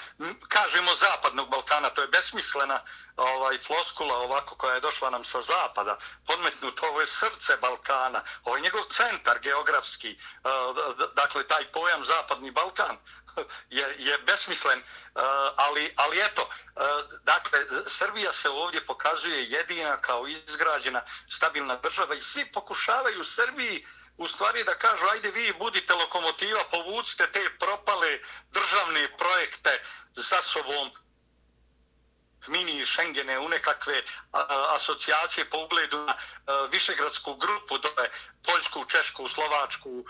kažemo 0.47 0.95
zapadnog 0.95 1.49
Balkana, 1.49 1.89
to 1.89 2.01
je 2.01 2.07
besmislena 2.07 2.79
ovaj 3.17 3.57
floskula 3.57 4.17
ovako 4.17 4.55
koja 4.55 4.75
je 4.75 4.81
došla 4.81 5.09
nam 5.09 5.25
sa 5.25 5.41
zapada, 5.41 5.97
podmetnuto 6.27 6.87
ovo 6.87 7.01
je 7.01 7.07
srce 7.07 7.57
Balkana, 7.61 8.23
ovo 8.43 8.55
je 8.55 8.61
njegov 8.61 8.83
centar 8.83 9.39
geografski, 9.39 10.11
eh, 10.11 10.17
dakle 11.15 11.47
taj 11.47 11.71
pojam 11.71 12.05
zapadni 12.05 12.51
Balkan 12.51 12.97
je, 13.77 13.95
je 13.97 14.17
besmislen, 14.17 14.79
eh, 14.79 14.83
ali, 15.55 15.93
ali 15.95 16.19
eto, 16.19 16.49
eh, 16.75 16.81
dakle, 17.23 17.59
Srbija 17.87 18.33
se 18.33 18.49
ovdje 18.49 18.85
pokazuje 18.85 19.43
jedina 19.49 19.97
kao 19.97 20.27
izgrađena 20.27 21.01
stabilna 21.29 21.75
država 21.75 22.15
i 22.15 22.21
svi 22.21 22.51
pokušavaju 22.51 23.23
Srbiji 23.23 23.87
u 24.17 24.27
stvari 24.27 24.63
da 24.63 24.75
kažu 24.75 25.05
ajde 25.07 25.31
vi 25.31 25.53
budite 25.59 25.93
lokomotiva, 25.93 26.63
povucite 26.71 27.31
te 27.31 27.49
propale 27.59 28.19
državne 28.51 29.17
projekte 29.17 29.81
za 30.15 30.41
sobom 30.41 30.91
mini 32.47 32.85
Schengene 32.85 33.39
u 33.39 33.49
nekakve 33.49 34.03
asocijacije 34.75 35.49
po 35.49 35.57
ugledu 35.57 35.97
na 35.97 36.15
Višegradsku 36.71 37.35
grupu, 37.35 37.77
dole 37.77 38.09
Poljsku, 38.45 38.85
Češku, 38.85 39.29
Slovačku, 39.29 40.05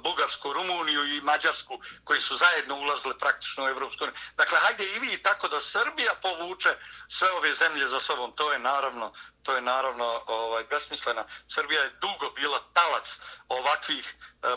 Bugarsku, 0.00 0.52
Rumuniju 0.52 1.04
i 1.04 1.20
Mađarsku, 1.20 1.80
koji 2.04 2.20
su 2.20 2.36
zajedno 2.36 2.76
ulazile 2.76 3.18
praktično 3.18 3.64
u 3.64 3.68
Evropsku 3.68 4.04
uniju. 4.04 4.16
Dakle, 4.36 4.58
hajde 4.58 4.84
i 4.84 4.98
vi 4.98 5.22
tako 5.22 5.48
da 5.48 5.60
Srbija 5.60 6.14
povuče 6.22 6.76
sve 7.08 7.30
ove 7.30 7.54
zemlje 7.54 7.86
za 7.86 8.00
sobom. 8.00 8.32
To 8.32 8.52
je 8.52 8.58
naravno, 8.58 9.12
to 9.42 9.54
je 9.54 9.60
naravno 9.60 10.22
ovaj, 10.26 10.64
besmislena. 10.64 11.24
Srbija 11.48 11.82
je 11.82 11.96
dugo 12.00 12.30
bila 12.30 12.60
talac 12.72 13.18
ovakvih 13.48 14.14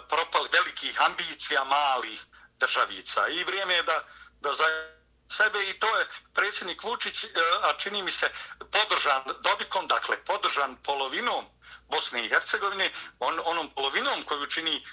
propalih 0.09 0.51
velikih 0.53 1.01
ambicija 1.01 1.63
malih 1.63 2.25
državica. 2.59 3.27
I 3.27 3.43
vrijeme 3.43 3.73
je 3.73 3.83
da, 3.83 4.03
da 4.41 4.53
zajedno 4.53 4.96
sebe 5.29 5.69
i 5.69 5.79
to 5.79 5.97
je 5.97 6.07
predsjednik 6.33 6.83
Vučić, 6.83 7.23
e, 7.23 7.29
a 7.61 7.73
čini 7.77 8.03
mi 8.03 8.11
se 8.11 8.31
podržan 8.71 9.23
dobikom, 9.39 9.87
dakle 9.87 10.17
podržan 10.25 10.75
polovinom 10.83 11.45
Bosne 11.89 12.25
i 12.25 12.29
Hercegovine, 12.29 12.91
on, 13.19 13.39
onom 13.43 13.69
polovinom 13.75 14.23
koju 14.23 14.45
čini 14.47 14.75
e, 14.75 14.83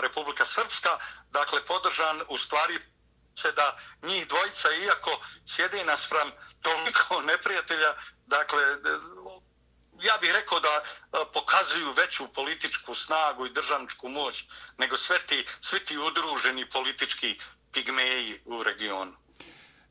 Republika 0.00 0.46
Srpska, 0.46 0.98
dakle 1.30 1.64
podržan 1.64 2.22
u 2.28 2.38
stvari 2.38 2.78
se 3.38 3.52
da 3.52 3.78
njih 4.02 4.28
dvojica, 4.28 4.72
iako 4.72 5.20
sjede 5.46 5.84
naspram 5.84 6.30
toliko 6.62 7.22
neprijatelja, 7.22 7.94
dakle, 8.26 8.62
ja 10.00 10.18
bih 10.20 10.32
rekao 10.32 10.60
da 10.60 10.68
e, 10.68 10.82
pokazuju 11.32 11.92
veću 11.92 12.32
političku 12.32 12.94
snagu 12.94 13.46
i 13.46 13.52
državničku 13.52 14.08
moć 14.08 14.44
nego 14.78 14.96
sve 14.96 15.18
ti, 15.26 15.46
svi 15.60 15.84
ti 15.84 15.98
udruženi 15.98 16.70
politički 16.70 17.40
pigmeji 17.72 18.40
u 18.44 18.62
regionu. 18.62 19.21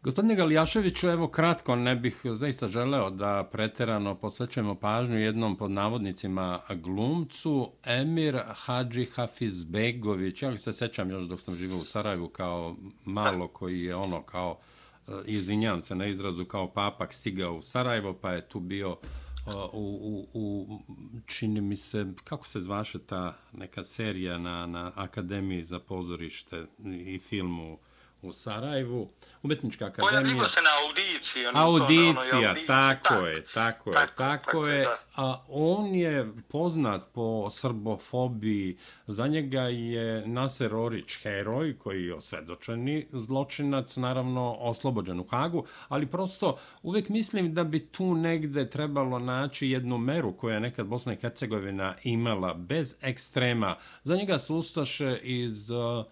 Gospodine 0.03 0.35
Galijaševiću, 0.35 1.07
evo 1.07 1.27
kratko, 1.27 1.75
ne 1.75 1.95
bih 1.95 2.21
zaista 2.23 2.67
želeo 2.67 3.09
da 3.09 3.49
preterano 3.51 4.15
posvećujemo 4.15 4.75
pažnju 4.75 5.17
jednom 5.17 5.57
pod 5.57 5.71
navodnicima 5.71 6.59
glumcu, 6.69 7.71
Emir 7.83 8.39
Hadži 8.47 9.05
Hafizbegović. 9.05 10.41
Ja 10.41 10.57
se 10.57 10.73
sećam 10.73 11.09
još 11.09 11.23
dok 11.23 11.39
sam 11.39 11.55
živio 11.55 11.77
u 11.77 11.83
Sarajevu 11.83 12.29
kao 12.29 12.75
malo 13.05 13.47
koji 13.47 13.83
je 13.83 13.95
ono 13.95 14.21
kao, 14.21 14.59
eh, 15.07 15.11
izvinjam 15.25 15.81
se 15.81 15.95
na 15.95 16.05
izrazu, 16.05 16.45
kao 16.45 16.71
papak 16.71 17.13
stigao 17.13 17.55
u 17.55 17.61
Sarajevo, 17.61 18.13
pa 18.13 18.31
je 18.31 18.47
tu 18.47 18.59
bio 18.59 18.97
eh, 19.01 19.51
u, 19.73 20.27
u, 20.33 20.39
u 20.39 20.79
čini 21.25 21.61
mi 21.61 21.75
se, 21.75 22.13
kako 22.23 22.47
se 22.47 22.59
zvaše 22.59 22.99
ta 22.99 23.37
neka 23.53 23.83
serija 23.83 24.37
na, 24.37 24.67
na 24.67 24.91
Akademiji 24.95 25.63
za 25.63 25.79
pozorište 25.79 26.65
i 27.05 27.19
filmu, 27.19 27.77
u 28.21 28.31
Sarajevu, 28.31 29.09
umetnička 29.43 29.85
akademija. 29.85 30.11
Pojavljivo 30.11 30.47
se 30.47 30.59
na 30.61 30.69
audiciji. 30.85 31.45
Audicija, 31.53 32.39
ono, 32.39 32.49
ono, 32.49 32.67
tako 32.67 33.09
tak, 33.09 33.23
je, 33.23 33.25
tako 33.25 33.25
je, 33.25 33.45
tako, 33.53 33.91
tako, 33.91 34.13
tako 34.17 34.67
je. 34.67 34.87
A 35.15 35.43
on 35.47 35.95
je 35.95 36.33
poznat 36.49 37.01
po 37.13 37.49
srbofobiji. 37.49 38.77
Za 39.07 39.27
njega 39.27 39.61
je 39.61 40.27
Naser 40.27 40.75
Orić 40.75 41.17
heroj, 41.21 41.77
koji 41.77 42.05
je 42.05 42.15
osvedočeni 42.15 43.07
zločinac, 43.11 43.97
naravno 43.97 44.55
oslobođen 44.59 45.19
u 45.19 45.23
Hagu, 45.23 45.65
ali 45.87 46.05
prosto 46.05 46.59
uvek 46.81 47.09
mislim 47.09 47.53
da 47.53 47.63
bi 47.63 47.87
tu 47.87 48.15
negde 48.15 48.69
trebalo 48.69 49.19
naći 49.19 49.67
jednu 49.67 49.97
meru 49.97 50.37
koja 50.37 50.53
je 50.53 50.59
nekad 50.59 50.87
Bosna 50.87 51.13
i 51.13 51.17
Hercegovina 51.21 51.95
imala 52.03 52.53
bez 52.53 52.95
ekstrema. 53.01 53.75
Za 54.03 54.15
njega 54.15 54.37
su 54.37 54.55
ustaše 54.55 55.19
iz... 55.23 55.71
Uh, 55.71 56.05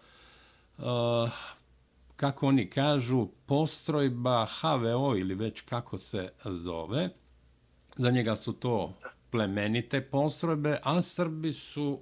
uh, 0.77 1.29
kako 2.19 2.47
oni 2.47 2.69
kažu, 2.69 3.27
postrojba 3.45 4.45
HVO 4.45 5.15
ili 5.17 5.35
već 5.35 5.61
kako 5.61 5.97
se 5.97 6.29
zove. 6.45 7.09
Za 7.95 8.11
njega 8.11 8.35
su 8.35 8.53
to 8.53 8.93
plemenite 9.29 10.01
postrojbe, 10.01 10.77
a 10.83 11.01
Srbi 11.01 11.53
su 11.53 11.99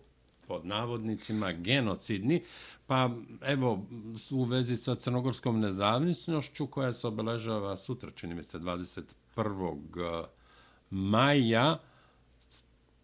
pod 0.47 0.65
navodnicima 0.65 1.51
genocidni, 1.51 2.43
pa 2.88 3.09
evo 3.41 3.86
u 4.31 4.43
vezi 4.43 4.77
sa 4.77 4.95
crnogorskom 4.95 5.59
nezavisnošću 5.59 6.67
koja 6.67 6.93
se 6.93 7.07
obeležava 7.07 7.77
sutra, 7.77 8.12
čini 8.12 8.36
mi 8.36 8.43
se 8.43 8.59
21. 8.59 10.24
Eh, 10.24 10.27
maja, 10.89 11.79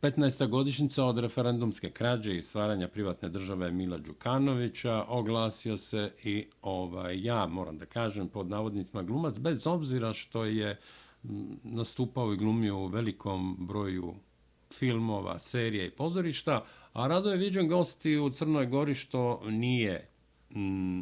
15. 0.04 0.48
godišnjica 0.48 1.06
od 1.06 1.18
referendumske 1.18 1.90
krađe 1.90 2.38
i 2.38 2.42
stvaranja 2.42 2.88
privatne 2.88 3.30
države 3.30 3.72
Mila 3.72 3.98
Đukanovića 3.98 5.06
oglasio 5.08 5.78
se 5.78 6.12
i 6.24 6.48
ovaj 6.62 7.24
ja 7.26 7.48
moram 7.48 7.78
da 7.78 7.86
kažem 7.86 8.28
pod 8.28 8.50
navodnicima 8.50 9.04
glumac 9.04 9.40
bez 9.40 9.68
obzira 9.68 10.14
što 10.14 10.46
je 10.46 10.80
nastupao 11.64 12.34
i 12.34 12.38
glumio 12.38 12.78
u 12.78 12.88
velikom 12.88 13.58
broju 13.60 14.14
filmova, 14.74 15.40
serija 15.40 15.86
i 15.86 15.92
pozorišta, 15.92 16.66
a 16.94 17.08
rado 17.08 17.32
je 17.32 17.38
viđen 17.38 17.68
gosti 17.68 18.18
u 18.18 18.30
Crnoj 18.30 18.66
Gori 18.66 18.96
što 18.96 19.42
nije 19.46 20.13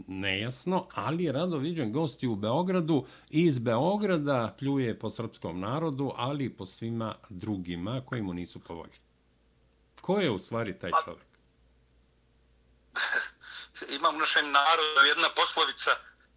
nejasno, 0.08 0.88
ali 0.96 1.32
rado 1.32 1.58
viđen 1.58 1.92
gosti 1.92 2.28
u 2.28 2.36
Beogradu 2.36 3.06
i 3.30 3.46
iz 3.46 3.60
Beograda 3.60 4.56
pljuje 4.60 5.00
po 5.00 5.10
srpskom 5.10 5.60
narodu, 5.60 6.14
ali 6.16 6.46
i 6.46 6.58
po 6.58 6.66
svima 6.66 7.16
drugima 7.30 8.02
koji 8.06 8.22
mu 8.22 8.34
nisu 8.34 8.60
povoljni. 8.60 9.00
Ko 10.02 10.20
je 10.20 10.32
u 10.32 10.38
stvari 10.38 10.80
taj 10.80 10.92
čovjek? 11.06 11.28
Ima 13.98 14.10
u 14.10 14.18
našem 14.18 14.52
narodu 14.52 15.08
jedna 15.08 15.30
poslovica, 15.36 15.92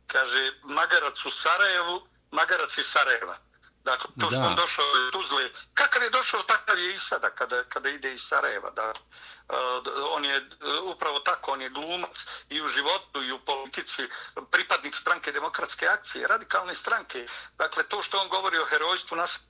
kaže, 0.06 0.52
magarac 0.64 1.26
u 1.26 1.30
Sarajevu, 1.30 2.00
magarac 2.30 2.78
iz 2.78 2.86
Sarajeva. 2.86 3.36
Dakle, 3.84 4.10
to 4.20 4.30
što 4.30 4.40
on 4.40 4.56
došao 4.56 4.84
iz 4.84 5.12
Tuzle, 5.12 5.50
kakav 5.74 6.02
je 6.02 6.10
došao, 6.10 6.42
takav 6.42 6.78
je 6.78 6.94
i 6.94 6.98
sada, 6.98 7.30
kada, 7.30 7.64
kada 7.64 7.88
ide 7.88 8.14
iz 8.14 8.22
Sarajeva. 8.22 8.70
Dakle, 8.70 9.02
uh, 9.48 10.16
on 10.16 10.24
je 10.24 10.36
uh, 10.36 10.94
upravo 10.94 11.18
tako, 11.18 11.52
on 11.52 11.62
je 11.62 11.68
glumac 11.68 12.26
i 12.48 12.62
u 12.62 12.68
životu 12.68 13.22
i 13.22 13.32
u 13.32 13.38
politici, 13.44 14.02
pripadnik 14.50 14.94
stranke 14.94 15.32
demokratske 15.32 15.86
akcije, 15.86 16.28
radikalne 16.28 16.74
stranke. 16.74 17.26
Dakle, 17.58 17.82
to 17.82 18.02
što 18.02 18.18
on 18.18 18.28
govori 18.28 18.58
o 18.58 18.64
herojstvu 18.64 19.16
nas 19.16 19.40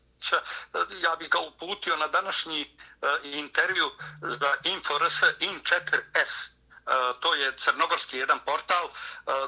ja 1.02 1.16
bih 1.16 1.28
ga 1.30 1.38
uputio 1.38 1.96
na 1.96 2.08
današnji 2.08 2.60
uh, 2.60 3.08
intervju 3.22 3.90
za 4.22 4.54
InfoRS 4.64 5.22
In4S. 5.22 6.48
Uh, 6.48 6.53
E, 6.86 7.20
to 7.20 7.34
je 7.34 7.56
crnogorski 7.56 8.18
jedan 8.18 8.38
portal 8.44 8.86
e, 8.86 8.90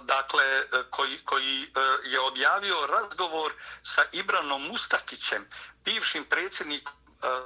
dakle 0.02 0.44
e, 0.44 0.64
koji, 0.90 1.18
koji 1.24 1.72
je 2.04 2.20
objavio 2.20 2.86
razgovor 2.86 3.52
sa 3.82 4.04
Ibranom 4.12 4.62
Mustakićem, 4.62 5.48
bivšim 5.84 6.24
predsjednikom 6.24 6.94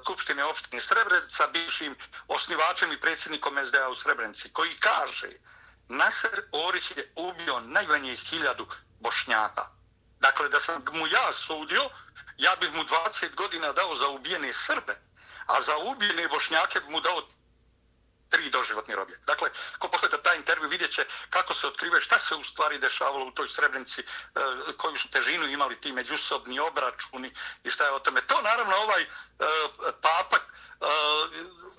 Skupštine 0.02 0.44
opštine 0.44 0.80
Srebrenica, 0.80 1.47
bivšim 1.47 1.97
osnivačem 2.28 2.92
i 2.92 3.00
predsjednikom 3.00 3.66
SDA 3.66 3.88
u 3.88 3.94
Srebrenici, 3.94 4.52
koji 4.52 4.75
kaže 4.80 5.28
Nasser 5.88 6.42
Orić 6.52 6.90
je 6.90 7.12
ubio 7.16 7.61
najmanje 7.61 8.12
iz 8.12 8.30
hiljadu 8.30 8.66
bošnjaka. 9.00 9.66
Dakle, 10.20 10.49
da 10.49 10.61
sam 10.61 10.85
mu 10.92 11.06
ja 11.06 11.32
sudio, 11.32 11.90
ja 12.38 12.56
bih 12.61 12.73
mu 12.73 12.85
20 12.85 13.35
godina 13.35 13.73
dao 13.73 13.94
za 13.94 14.09
ubijene 14.09 14.52
Srbe, 14.52 15.00
a 15.47 15.62
za 15.62 15.76
ubijene 15.76 16.28
bošnjake 16.28 16.80
bi 16.80 16.92
mu 16.92 17.00
dao 17.00 17.23
tri 18.30 18.50
doživotni 18.50 18.94
robije. 18.94 19.18
Dakle, 19.26 19.50
ko 19.78 19.88
pogleda 19.88 20.22
taj 20.22 20.37
intervju 20.37 20.68
vidjet 20.68 20.90
će 20.90 21.06
kako 21.30 21.54
se 21.54 21.66
otkrive 21.66 22.00
šta 22.00 22.18
se 22.18 22.34
u 22.34 22.44
stvari 22.44 22.78
dešavalo 22.78 23.26
u 23.26 23.30
toj 23.30 23.49
Srebrenici, 23.49 24.00
e, 24.00 24.04
koju 24.76 24.99
su 24.99 25.10
težinu 25.10 25.46
imali 25.46 25.80
ti 25.80 25.92
međusobni 25.92 26.60
obračuni 26.60 27.34
i 27.64 27.70
šta 27.70 27.84
je 27.84 27.90
o 27.90 27.99
tome. 27.99 28.20
To 28.26 28.42
naravno 28.42 28.76
ovaj 28.76 29.02
e, 29.02 29.06
papak 30.02 30.42
e, 30.42 30.87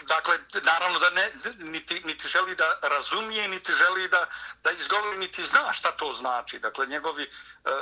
dakle, 0.01 0.39
naravno 0.62 1.00
da 1.00 1.10
ne, 1.10 1.31
niti, 1.58 2.01
niti 2.05 2.27
želi 2.27 2.55
da 2.55 2.79
razumije, 2.81 3.48
niti 3.48 3.74
želi 3.74 4.08
da, 4.08 4.27
da 4.63 4.72
izgovori, 4.72 5.17
niti 5.17 5.43
zna 5.43 5.74
šta 5.74 5.91
to 5.91 6.13
znači. 6.13 6.60
Dakle, 6.60 6.86
njegovi 6.86 7.31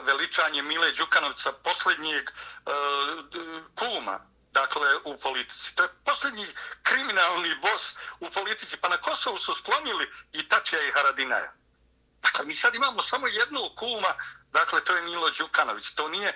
veličanje 0.03 0.61
Mile 0.61 0.91
Đukanovca, 0.91 1.53
posljednjeg 1.53 2.29
kuma, 3.75 4.19
dakle, 4.51 4.97
u 5.05 5.17
politici. 5.17 5.75
To 5.75 5.83
je 5.83 5.89
posljednji 6.05 6.45
kriminalni 6.83 7.55
bos 7.55 7.93
u 8.19 8.29
politici. 8.33 8.77
Pa 8.77 8.89
na 8.89 8.97
Kosovu 8.97 9.37
su 9.37 9.53
sklonili 9.53 10.11
i 10.33 10.49
Tačija 10.49 10.81
i 10.81 10.91
Haradinaja. 10.91 11.51
Dakle, 12.21 12.45
mi 12.45 12.55
sad 12.55 12.75
imamo 12.75 13.03
samo 13.03 13.27
jednu 13.27 13.69
kuma, 13.75 14.13
dakle, 14.51 14.83
to 14.83 14.95
je 14.95 15.01
Milo 15.01 15.29
Đukanović. 15.29 15.91
To 15.91 16.07
nije, 16.07 16.27
e, 16.27 16.35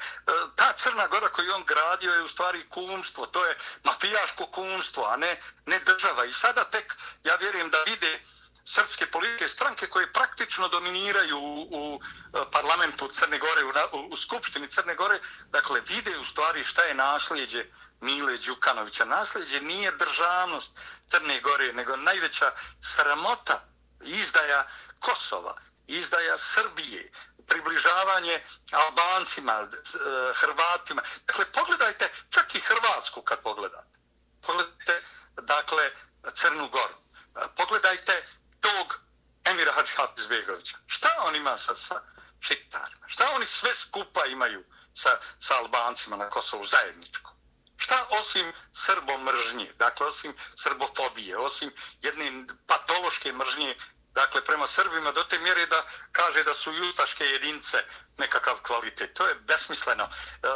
ta 0.56 0.73
Crna 0.73 1.08
Gora 1.08 1.30
koju 1.30 1.54
on 1.54 1.63
gradio 1.63 2.13
je 2.13 2.23
u 2.23 2.28
stvari 2.28 2.69
kumstvo, 2.69 3.26
to 3.26 3.45
je 3.45 3.58
mafijaško 3.84 4.45
kumstvo, 4.45 5.06
a 5.06 5.17
ne, 5.17 5.41
ne 5.65 5.80
država. 5.80 6.26
I 6.26 6.34
sada 6.34 6.63
tek, 6.63 6.95
ja 7.23 7.36
vjerujem 7.36 7.69
da 7.69 7.84
vide 7.84 8.19
srpske 8.65 9.06
politike 9.06 9.47
stranke 9.47 9.88
koje 9.88 10.13
praktično 10.13 10.67
dominiraju 10.67 11.38
u, 11.38 11.67
u 11.71 12.02
e, 12.02 12.52
parlamentu 12.52 13.08
Crne 13.08 13.39
Gore, 13.39 13.63
u, 13.63 13.99
u, 13.99 14.08
u 14.12 14.15
Skupštini 14.15 14.67
Crne 14.67 14.95
Gore, 14.95 15.19
dakle, 15.49 15.82
vide 15.82 16.17
u 16.17 16.26
stvari 16.26 16.63
šta 16.63 16.84
je 16.84 16.93
nasljeđe 16.93 17.65
Mile 18.04 18.38
Đukanovića. 18.38 19.06
Nasljeđe 19.06 19.62
nije 19.62 19.92
državnost 19.92 20.72
Crne 21.10 21.42
Gore, 21.42 21.74
nego 21.74 21.96
najveća 21.96 22.52
sramota 22.82 23.62
izdaja 24.02 24.68
Kosova, 25.00 25.56
izdaja 25.88 26.38
Srbije, 26.38 27.12
približavanje 27.48 28.44
Albancima, 28.72 29.54
eh, 29.54 30.34
Hrvatima. 30.36 31.02
Dakle, 31.28 31.46
pogledajte 31.46 32.12
čak 32.30 32.56
i 32.56 32.60
Hrvatsku 32.60 33.22
kad 33.22 33.42
pogledate. 33.42 33.98
Pogledajte, 34.42 35.04
dakle, 35.42 35.92
Crnu 36.36 36.70
Goru. 36.70 36.98
Eh, 37.36 37.48
pogledajte 37.58 38.26
tog 38.62 39.00
Emira 39.44 39.72
Hadžihafizbegovića. 39.72 40.78
Šta 40.88 41.10
on 41.20 41.36
ima 41.36 41.58
sa, 41.58 41.76
sa 41.76 42.02
šitarima? 42.39 43.08
Šta 43.08 43.30
oni 43.36 43.46
sve 43.46 43.74
skupa 43.74 44.26
imaju 44.26 44.63
sa, 44.96 45.20
sa 45.39 45.54
Albancima 45.58 46.16
na 46.16 46.30
Kosovu 46.30 46.66
zajedničko? 46.66 47.33
Šta 47.78 48.08
osim 48.10 48.54
srbomržnje, 48.74 49.72
dakle 49.76 50.08
osim 50.08 50.34
srbofobije, 50.56 51.38
osim 51.38 51.72
jedne 52.02 52.46
patološke 52.68 53.34
mržnje, 53.34 53.76
dakle 54.14 54.46
prema 54.46 54.68
Srbima 54.68 55.12
do 55.12 55.24
te 55.24 55.40
mjere 55.40 55.66
da 55.66 55.84
kaže 56.12 56.44
da 56.44 56.54
su 56.54 56.74
justaške 56.74 57.26
jedince 57.26 57.84
nekakav 58.18 58.62
kvalitet. 58.64 59.14
To 59.14 59.28
je 59.28 59.36
besmisleno. 59.36 60.04
E, 60.04 60.48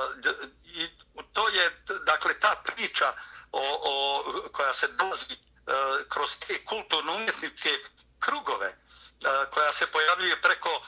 I 0.64 0.90
to 1.34 1.50
je, 1.50 1.84
dakle, 2.06 2.40
ta 2.40 2.62
priča 2.66 3.14
o, 3.52 3.62
o, 3.62 4.50
koja 4.52 4.74
se 4.74 4.88
dolazi 4.88 5.34
e, 5.34 5.38
kroz 6.10 6.38
te 6.40 6.66
kulturno-umjetničke 6.66 7.78
krugove, 8.20 8.68
e, 8.68 8.76
koja 9.52 9.74
se 9.74 9.88
pojavljuje 9.88 10.42
preko 10.42 10.82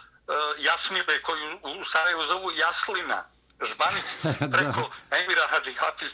Jasmile, 0.57 1.21
koju 1.21 1.59
u 1.63 1.83
Sarajevu 1.83 2.23
zovu 2.23 2.51
Jaslina, 2.51 3.29
Žbanić, 3.65 4.05
preko 4.55 4.89
Emira 5.11 5.47
Hadži 5.47 5.73
Hafiz, 5.73 6.13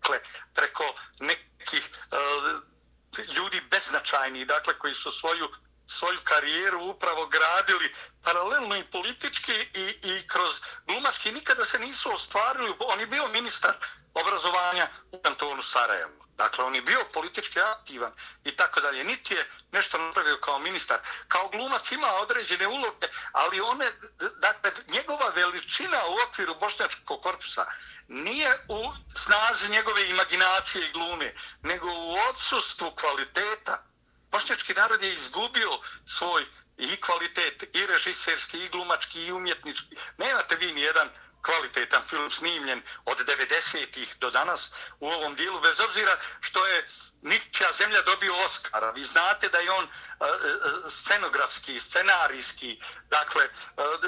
dakle, 0.00 0.20
preko 0.54 0.94
nekih 1.20 1.88
uh, 2.12 3.28
ljudi 3.36 3.60
beznačajni, 3.70 4.44
dakle, 4.44 4.78
koji 4.78 4.94
su 4.94 5.10
svoju 5.10 5.48
svoju 5.86 6.18
karijeru 6.24 6.80
upravo 6.84 7.26
gradili 7.26 7.94
paralelno 8.22 8.76
i 8.76 8.84
politički 8.84 9.52
i, 9.74 9.94
i 10.02 10.26
kroz 10.26 10.60
glumački 10.86 11.32
nikada 11.32 11.64
se 11.64 11.78
nisu 11.78 12.14
ostvarili. 12.14 12.74
On 12.78 13.00
je 13.00 13.06
bio 13.06 13.28
ministar 13.28 13.74
obrazovanja 14.14 14.88
u 15.12 15.22
kantonu 15.22 15.62
Sarajevo. 15.62 16.24
Dakle, 16.36 16.64
on 16.64 16.74
je 16.74 16.82
bio 16.82 17.04
politički 17.12 17.60
aktivan 17.60 18.12
i 18.44 18.56
tako 18.56 18.80
dalje. 18.80 19.04
Niti 19.04 19.34
je 19.34 19.50
nešto 19.72 19.98
napravio 19.98 20.38
kao 20.40 20.58
ministar. 20.58 20.98
Kao 21.28 21.48
glumac 21.48 21.92
ima 21.92 22.12
određene 22.14 22.66
uloge, 22.66 23.06
ali 23.32 23.60
one, 23.60 23.92
dakle, 24.40 24.72
njegova 24.88 25.28
veličina 25.28 25.98
u 26.06 26.28
okviru 26.28 26.54
bošnjačkog 26.54 27.22
korpusa 27.22 27.66
nije 28.08 28.58
u 28.68 28.92
snazi 29.16 29.70
njegove 29.70 30.10
imaginacije 30.10 30.86
i 30.86 30.92
glume, 30.92 31.34
nego 31.62 31.86
u 31.86 32.16
odsustvu 32.30 32.90
kvaliteta. 32.90 33.84
Bošnjački 34.30 34.74
narod 34.74 35.02
je 35.02 35.12
izgubio 35.12 35.78
svoj 36.06 36.46
i 36.76 37.00
kvalitet, 37.00 37.76
i 37.76 37.86
režiserski, 37.86 38.58
i 38.58 38.68
glumački, 38.68 39.26
i 39.26 39.32
umjetnički. 39.32 39.96
Nemate 40.18 40.56
vi 40.56 40.72
ni 40.72 40.80
jedan 40.80 41.08
kvalitetan 41.44 42.02
film 42.08 42.30
snimljen 42.30 42.82
od 43.04 43.18
90-ih 43.18 44.14
do 44.20 44.30
danas 44.30 44.70
u 45.00 45.08
ovom 45.08 45.34
dijelu, 45.34 45.60
bez 45.60 45.80
obzira 45.80 46.16
što 46.40 46.66
je 46.66 46.88
Ničija 47.24 47.72
zemlja 47.72 48.02
dobio 48.02 48.34
Oscara. 48.44 48.90
Vi 48.90 49.04
znate 49.04 49.48
da 49.48 49.58
je 49.58 49.70
on 49.70 49.84
e, 49.84 49.88
e, 49.88 50.90
scenografski, 50.90 51.80
scenarijski, 51.80 52.80
dakle, 53.10 53.44
e, 53.44 53.50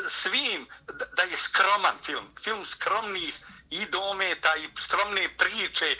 svim, 0.08 0.68
da 1.16 1.22
je 1.22 1.36
skroman 1.36 1.96
film, 2.04 2.34
film 2.44 2.66
skromnih 2.66 3.34
i 3.70 3.86
dometa 3.86 4.56
i 4.56 4.68
skromne 4.82 5.36
priče, 5.38 5.96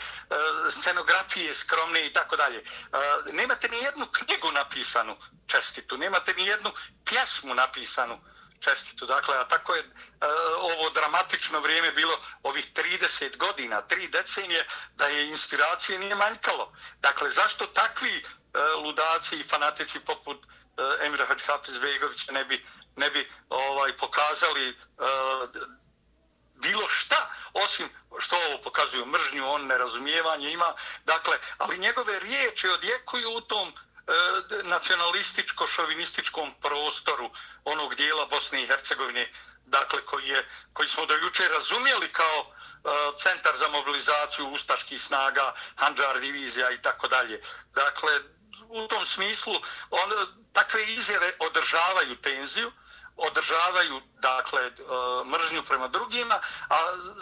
scenografije 0.69 1.53
skromne 1.53 2.05
i 2.05 2.13
tako 2.13 2.35
dalje. 2.35 2.63
Nemate 3.31 3.67
ni 3.67 3.77
jednu 3.77 4.05
knjigu 4.11 4.51
napisanu 4.51 5.17
čestitu, 5.47 5.97
nemate 5.97 6.33
ni 6.33 6.45
jednu 6.45 6.71
pjesmu 7.05 7.53
napisanu 7.53 8.19
čestitu. 8.59 9.05
Dakle, 9.05 9.37
a 9.37 9.47
tako 9.47 9.75
je 9.75 9.81
e, 9.81 9.87
ovo 10.59 10.89
dramatično 10.89 11.59
vrijeme 11.59 11.91
bilo 11.91 12.19
ovih 12.43 12.73
30 12.73 13.37
godina, 13.37 13.81
tri 13.81 14.07
decenije, 14.07 14.67
da 14.95 15.07
je 15.07 15.27
inspiracije 15.27 15.99
nije 15.99 16.15
manjkalo. 16.15 16.73
Dakle, 16.99 17.31
zašto 17.31 17.65
takvi 17.65 18.17
e, 18.17 18.23
ludaci 18.83 19.35
i 19.35 19.47
fanatici 19.47 19.99
poput 19.99 20.45
e, 20.45 21.05
Emira 21.05 21.25
Hadžhafiz 21.25 21.77
Begovića 21.77 22.31
ne 22.31 22.45
bi, 22.45 22.65
ne 22.95 23.09
bi 23.09 23.31
ovaj 23.49 23.97
pokazali 23.97 24.69
e, 24.69 24.73
bilo 26.61 26.89
šta, 26.89 27.29
osim 27.53 27.89
što 28.19 28.35
ovo 28.35 28.61
pokazuju 28.63 29.05
mržnju, 29.05 29.49
on 29.49 29.67
nerazumijevanje 29.67 30.51
ima, 30.51 30.73
dakle, 31.05 31.37
ali 31.57 31.77
njegove 31.77 32.19
riječi 32.19 32.69
odjekuju 32.69 33.29
u 33.37 33.41
tom 33.41 33.73
E, 34.07 34.63
nacionalističko-šovinističkom 34.63 36.53
prostoru 36.61 37.29
onog 37.63 37.95
dijela 37.95 38.25
Bosne 38.25 38.63
i 38.63 38.67
Hercegovine, 38.67 39.33
dakle 39.65 40.01
koji, 40.05 40.27
je, 40.27 40.49
koji 40.73 40.89
smo 40.89 41.05
do 41.05 41.13
juče 41.13 41.47
razumijeli 41.47 42.11
kao 42.11 42.39
e, 42.39 42.47
centar 43.17 43.57
za 43.57 43.67
mobilizaciju 43.67 44.47
ustaških 44.47 45.01
snaga, 45.01 45.53
Handžar 45.75 46.19
divizija 46.19 46.71
i 46.71 46.81
tako 46.81 47.07
dalje. 47.07 47.41
Dakle, 47.73 48.19
u 48.69 48.87
tom 48.87 49.05
smislu 49.05 49.55
on, 49.89 50.11
takve 50.53 50.85
izjave 50.85 51.33
održavaju 51.39 52.21
tenziju, 52.21 52.71
održavaju 53.15 54.01
dakle 54.13 54.61
e, 54.61 54.71
mržnju 55.25 55.63
prema 55.63 55.87
drugima, 55.87 56.39
a 56.69 56.77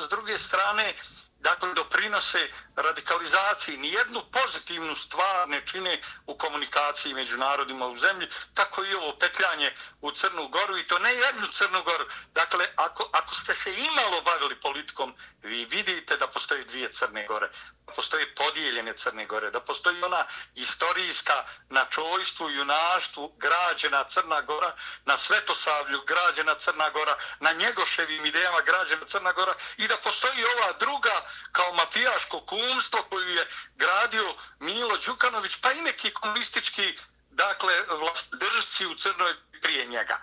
s 0.05 0.09
druge 0.09 0.37
strane 0.37 0.93
dakle, 1.39 1.73
doprinose 1.73 2.49
radikalizaciji. 2.75 3.77
Nijednu 3.77 4.23
pozitivnu 4.31 4.95
stvar 4.95 5.49
ne 5.49 5.61
čine 5.67 6.01
u 6.25 6.37
komunikaciji 6.37 7.13
među 7.13 7.37
narodima 7.37 7.87
u 7.87 7.97
zemlji, 7.97 8.27
tako 8.53 8.83
i 8.83 8.93
ovo 8.93 9.15
petljanje 9.19 9.73
u 10.01 10.11
Crnu 10.11 10.47
Goru 10.47 10.77
i 10.77 10.87
to 10.87 10.99
ne 10.99 11.13
jednu 11.13 11.47
Crnu 11.47 11.83
Goru. 11.83 12.05
Dakle, 12.33 12.65
ako, 12.75 13.09
ako 13.13 13.35
ste 13.35 13.53
se 13.53 13.73
imalo 13.73 14.21
bavili 14.21 14.59
politikom, 14.59 15.15
vi 15.41 15.65
vidite 15.65 16.17
da 16.17 16.27
postoje 16.27 16.63
dvije 16.63 16.93
Crne 16.93 17.27
Gore 17.27 17.49
da 17.85 17.93
postoje 17.93 18.35
podijeljene 18.35 18.93
Crne 18.93 19.25
Gore, 19.25 19.51
da 19.51 19.59
postoji 19.59 20.03
ona 20.03 20.25
istorijska 20.55 21.43
na 21.69 21.85
čojstvu, 21.85 22.49
junaštvu 22.49 23.33
građena 23.37 24.03
Crna 24.03 24.41
Gora, 24.41 24.71
na 25.05 25.17
Svetosavlju 25.17 26.01
građena 26.07 26.55
Crna 26.55 26.89
Gora, 26.89 27.17
na 27.39 27.51
Njegoševim 27.51 28.25
idejama 28.25 28.61
građena 28.61 29.05
Crna 29.07 29.31
Gora 29.31 29.53
i 29.77 29.87
da 29.87 29.97
postoji 29.97 30.45
ova 30.45 30.73
druga 30.79 31.21
kao 31.51 31.73
mafijaško 31.73 32.39
kumstvo 32.39 33.03
koju 33.09 33.29
je 33.29 33.47
gradio 33.75 34.35
Milo 34.59 34.97
Đukanović, 34.97 35.57
pa 35.61 35.71
i 35.71 35.81
neki 35.81 36.13
komunistički 36.13 36.97
dakle, 37.35 37.83
vlastodržci 37.89 38.85
u 38.85 38.95
Crnoj 38.95 39.33
prije 39.61 39.85
njega. 39.85 40.17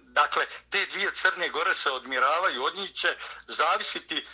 Dakle, 0.00 0.46
te 0.70 0.86
dvije 0.86 1.10
Crne 1.14 1.48
Gore 1.48 1.74
se 1.74 1.90
odmiravaju, 1.90 2.64
od 2.64 2.74
njih 2.76 2.92
će 2.92 3.16
zavisiti 3.46 4.16
e, 4.16 4.24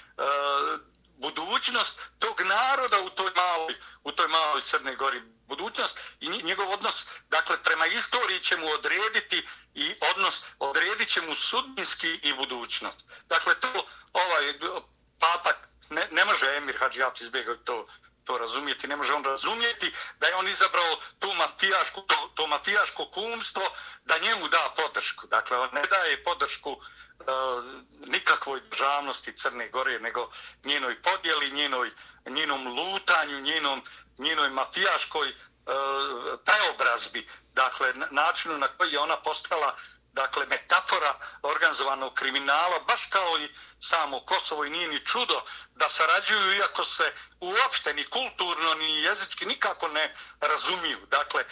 budućnost 1.17 2.01
tog 2.19 2.41
naroda 2.41 3.01
u 3.01 3.11
toj 3.11 3.31
maloj, 3.37 3.75
u 4.05 4.13
toj 4.13 4.29
maloj 4.29 4.63
Crne 4.63 4.95
Gori. 4.95 5.23
Budućnost 5.47 5.99
i 6.21 6.29
njegov 6.29 6.71
odnos, 6.71 7.07
dakle, 7.29 7.63
prema 7.63 7.87
istoriji 7.87 8.41
će 8.41 8.57
mu 8.57 8.69
odrediti 8.71 9.49
i 9.75 9.95
odnos, 10.11 10.43
odredit 10.59 11.09
će 11.09 11.21
mu 11.21 11.35
sudbinski 11.35 12.21
i 12.23 12.33
budućnost. 12.33 13.07
Dakle, 13.29 13.55
to 13.61 13.87
ovaj 14.13 14.59
papa, 15.19 15.53
ne, 15.91 16.09
ne 16.11 16.25
može 16.25 16.57
Emir 16.57 16.77
Hadžijat 16.81 17.21
izbjegati 17.21 17.65
to, 17.65 17.87
to 18.25 18.39
razumijeti, 18.39 18.89
ne 18.89 18.97
može 18.97 19.13
on 19.13 19.25
razumijeti 19.25 19.93
da 20.19 20.27
je 20.27 20.35
on 20.35 20.49
izabrao 20.49 20.97
tu 21.19 21.35
mafijašku, 21.35 22.01
to, 22.01 22.31
to 22.35 22.47
mafijaško 22.47 23.07
kumstvo 23.15 23.63
da 24.05 24.19
njemu 24.19 24.49
da 24.49 24.75
podršku. 24.77 25.27
Dakle, 25.27 25.59
on 25.59 25.69
ne 25.73 25.83
daje 25.83 26.25
podršku 26.25 26.71
uh, 26.71 27.65
nikakvoj 28.07 28.61
državnosti 28.61 29.37
Crne 29.37 29.69
Gore, 29.69 30.01
nego 30.01 30.31
njenoj 30.65 31.03
podjeli, 31.03 31.51
njenoj, 31.51 31.91
njenom 32.27 32.67
lutanju, 32.67 33.41
njenom, 33.41 33.83
njenoj 34.19 34.51
mafijaškoj 34.51 35.29
uh, 35.29 35.35
preobrazbi, 36.45 37.29
dakle, 37.55 37.95
načinu 38.11 38.59
na 38.59 38.69
koji 38.69 38.93
je 38.93 38.99
ona 38.99 39.17
postala 39.17 39.77
dakle, 40.17 40.47
metafora 40.47 41.13
organizovanog 41.43 42.15
kriminala, 42.15 42.79
baš 42.89 43.07
kao 43.11 43.39
i 43.39 43.49
samo 43.81 44.21
Kosovo 44.21 44.65
i 44.65 44.71
nije 44.71 44.89
ni 44.89 45.07
čudo 45.07 45.43
da 45.75 45.89
sarađuju, 45.89 46.57
iako 46.57 46.85
se 46.85 47.13
uopšte 47.41 47.95
ni 47.95 48.05
kulturno, 48.05 48.75
ni 48.75 49.03
jezički 49.03 49.47
nikako 49.47 49.89
ne 49.89 50.17
razumiju. 50.41 50.99
Dakle, 51.11 51.43
e, 51.43 51.47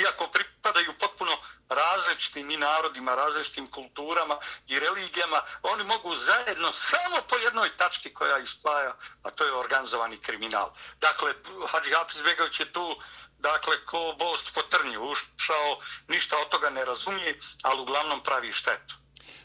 iako 0.00 0.26
pripadaju 0.26 0.98
potpuno 0.98 1.32
različitim 1.68 2.50
i 2.50 2.56
narodima, 2.56 3.14
različitim 3.14 3.70
kulturama 3.70 4.38
i 4.66 4.80
religijama, 4.80 5.42
oni 5.62 5.84
mogu 5.84 6.14
zajedno 6.14 6.72
samo 6.72 7.16
po 7.28 7.36
jednoj 7.36 7.76
tački 7.76 8.14
koja 8.14 8.38
ispaja, 8.38 8.94
a 9.22 9.30
to 9.30 9.44
je 9.44 9.52
organizovani 9.52 10.18
kriminal. 10.18 10.70
Dakle, 11.00 11.34
Hadži 11.68 11.92
Hafiz 11.92 12.22
Begović 12.22 12.60
je 12.60 12.72
tu, 12.72 13.02
dakle, 13.38 13.84
ko 13.84 14.14
bost 14.18 14.54
po 14.54 14.62
trnju 14.62 15.00
ušao, 15.10 15.78
ništa 16.08 16.38
od 16.38 16.48
toga 16.48 16.70
ne 16.70 16.84
razumije, 16.84 17.40
ali 17.62 17.80
uglavnom 17.80 18.22
pravi 18.22 18.52
štetu. 18.52 18.94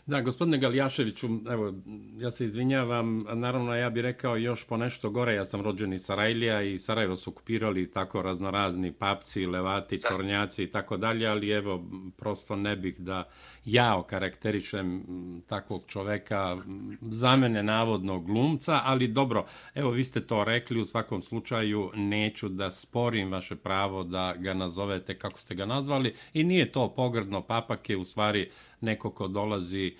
Da, 0.05 0.21
gospodine 0.21 0.57
Galijaševiću, 0.57 1.27
evo, 1.49 1.73
ja 2.17 2.31
se 2.31 2.45
izvinjavam, 2.45 3.25
naravno 3.33 3.75
ja 3.75 3.89
bih 3.89 4.01
rekao 4.01 4.37
još 4.37 4.67
po 4.67 4.77
nešto 4.77 5.09
gore, 5.09 5.33
ja 5.33 5.45
sam 5.45 5.61
rođen 5.61 5.93
iz 5.93 6.01
Sarajlija 6.01 6.61
i 6.61 6.79
Sarajevo 6.79 7.15
su 7.15 7.29
okupirali 7.29 7.91
tako 7.91 8.21
raznorazni 8.21 8.91
papci, 8.91 9.45
levati, 9.45 9.99
tornjaci 9.99 10.63
i 10.63 10.71
tako 10.71 10.97
dalje, 10.97 11.27
ali 11.27 11.49
evo, 11.49 11.83
prosto 12.17 12.55
ne 12.55 12.75
bih 12.75 12.99
da 12.99 13.29
ja 13.65 13.97
okarakterišem 13.97 15.03
takvog 15.47 15.83
čoveka, 15.87 16.57
za 17.01 17.35
mene 17.35 17.63
navodno 17.63 18.19
glumca, 18.19 18.81
ali 18.83 19.07
dobro, 19.07 19.45
evo 19.75 19.91
vi 19.91 20.03
ste 20.03 20.21
to 20.21 20.43
rekli, 20.43 20.81
u 20.81 20.85
svakom 20.85 21.21
slučaju 21.21 21.91
neću 21.95 22.49
da 22.49 22.71
sporim 22.71 23.31
vaše 23.31 23.55
pravo 23.55 24.03
da 24.03 24.33
ga 24.37 24.53
nazovete 24.53 25.17
kako 25.17 25.39
ste 25.39 25.55
ga 25.55 25.65
nazvali 25.65 26.15
i 26.33 26.43
nije 26.43 26.71
to 26.71 26.93
pogrdno, 26.95 27.41
papak 27.41 27.89
je 27.89 27.97
u 27.97 28.03
stvari 28.03 28.49
neko 28.83 29.11
ko 29.11 29.27
dolazi 29.27 29.95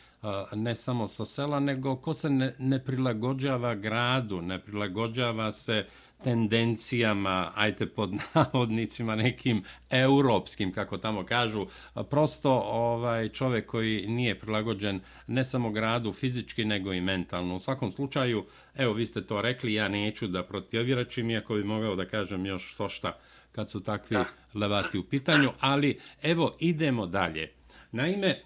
ne 0.56 0.76
samo 0.76 1.08
sa 1.08 1.26
sela, 1.26 1.60
nego 1.60 1.96
ko 1.96 2.14
se 2.14 2.30
ne, 2.30 2.56
ne 2.60 2.84
prilagođava 2.84 3.76
gradu, 3.76 4.42
ne 4.42 4.60
prilagođava 4.60 5.52
se 5.52 5.86
tendencijama, 6.24 7.52
ajte 7.56 7.86
pod 7.86 8.14
navodnicima 8.34 9.16
nekim 9.16 9.64
europskim, 9.90 10.72
kako 10.72 10.98
tamo 10.98 11.26
kažu, 11.26 11.68
prosto 12.10 12.52
ovaj 12.66 13.30
čovjek 13.30 13.66
koji 13.66 14.08
nije 14.08 14.40
prilagođen 14.40 15.00
ne 15.28 15.44
samo 15.44 15.72
gradu 15.72 16.12
fizički, 16.14 16.66
nego 16.66 16.94
i 16.94 17.02
mentalno. 17.02 17.56
U 17.56 17.60
svakom 17.60 17.92
slučaju, 17.92 18.46
evo 18.76 18.94
vi 18.94 19.06
ste 19.06 19.28
to 19.28 19.42
rekli, 19.42 19.74
ja 19.74 19.88
neću 19.88 20.28
da 20.28 20.44
protiviračim, 20.44 21.30
iako 21.30 21.56
bi 21.56 21.64
mogao 21.64 21.96
da 21.96 22.06
kažem 22.06 22.46
još 22.46 22.74
što 22.74 22.90
šta 22.90 23.20
kad 23.52 23.70
su 23.70 23.84
takvi 23.84 24.18
levati 24.54 24.98
u 24.98 25.04
pitanju, 25.04 25.52
ali 25.60 26.00
evo 26.22 26.56
idemo 26.60 27.06
dalje. 27.08 27.52
Naime, 27.92 28.42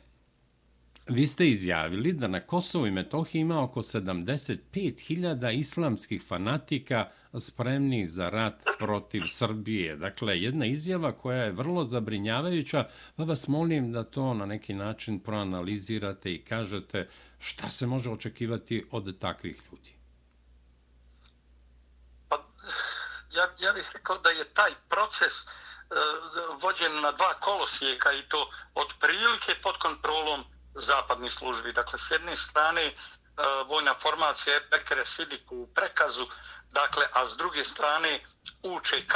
Vi 1.10 1.28
ste 1.28 1.50
izjavili 1.50 2.14
da 2.14 2.28
na 2.28 2.40
Kosovo 2.40 2.88
i 2.88 2.92
Metohiji 2.92 3.40
ima 3.40 3.64
oko 3.64 3.82
75.000 3.82 5.60
islamskih 5.60 6.24
fanatika 6.28 7.10
spremnih 7.40 8.10
za 8.10 8.30
rat 8.30 8.64
protiv 8.80 9.22
Srbije. 9.28 9.96
Dakle, 9.96 10.42
jedna 10.42 10.66
izjava 10.66 11.12
koja 11.12 11.44
je 11.44 11.52
vrlo 11.52 11.84
zabrinjavajuća, 11.84 12.90
pa 13.16 13.24
vas 13.24 13.48
molim 13.48 13.92
da 13.92 14.04
to 14.04 14.34
na 14.34 14.46
neki 14.46 14.74
način 14.74 15.20
proanalizirate 15.20 16.34
i 16.34 16.44
kažete 16.44 17.10
šta 17.40 17.70
se 17.70 17.88
može 17.88 18.10
očekivati 18.10 18.88
od 18.92 19.20
takvih 19.20 19.62
ljudi. 19.72 19.94
Pa, 22.30 22.36
ja, 23.32 23.44
ja 23.60 23.74
bih 23.74 23.92
rekao 23.94 24.18
da 24.18 24.30
je 24.30 24.54
taj 24.54 24.72
proces 24.90 25.34
uh, 25.44 26.62
vođen 26.64 27.02
na 27.02 27.12
dva 27.12 27.34
kolosijeka 27.40 28.14
i 28.14 28.30
to 28.30 28.50
od 28.76 28.88
prilike 29.00 29.62
pod 29.64 29.78
kontrolom 29.78 30.44
zapadnih 30.82 31.34
službi. 31.34 31.74
Dakle, 31.74 32.00
s 32.00 32.12
jedne 32.12 32.36
strane 32.36 32.82
e, 32.82 32.94
vojna 33.70 33.96
formacija 34.02 34.54
je 34.54 34.68
Bekere 34.72 35.06
Sidiku 35.06 35.56
u 35.56 35.68
prekazu, 35.74 36.28
dakle, 36.70 37.06
a 37.14 37.28
s 37.28 37.38
druge 37.38 37.64
strane 37.64 38.20
UČK 38.64 39.16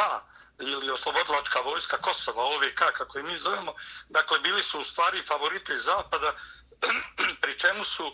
ili 0.60 0.91
oslobodilačka 0.91 1.60
vojska 1.60 1.97
Kosova, 1.97 2.43
OVK, 2.43 2.82
kako 2.93 3.19
i 3.19 3.24
mi 3.24 3.38
zovemo, 3.38 3.74
dakle, 4.10 4.39
bili 4.39 4.63
su 4.63 4.80
u 4.80 4.84
stvari 4.84 5.24
favoriti 5.28 5.78
Zapada, 5.78 6.34
pri 7.41 7.60
čemu 7.60 7.86
su 7.86 8.04
e, 8.06 8.12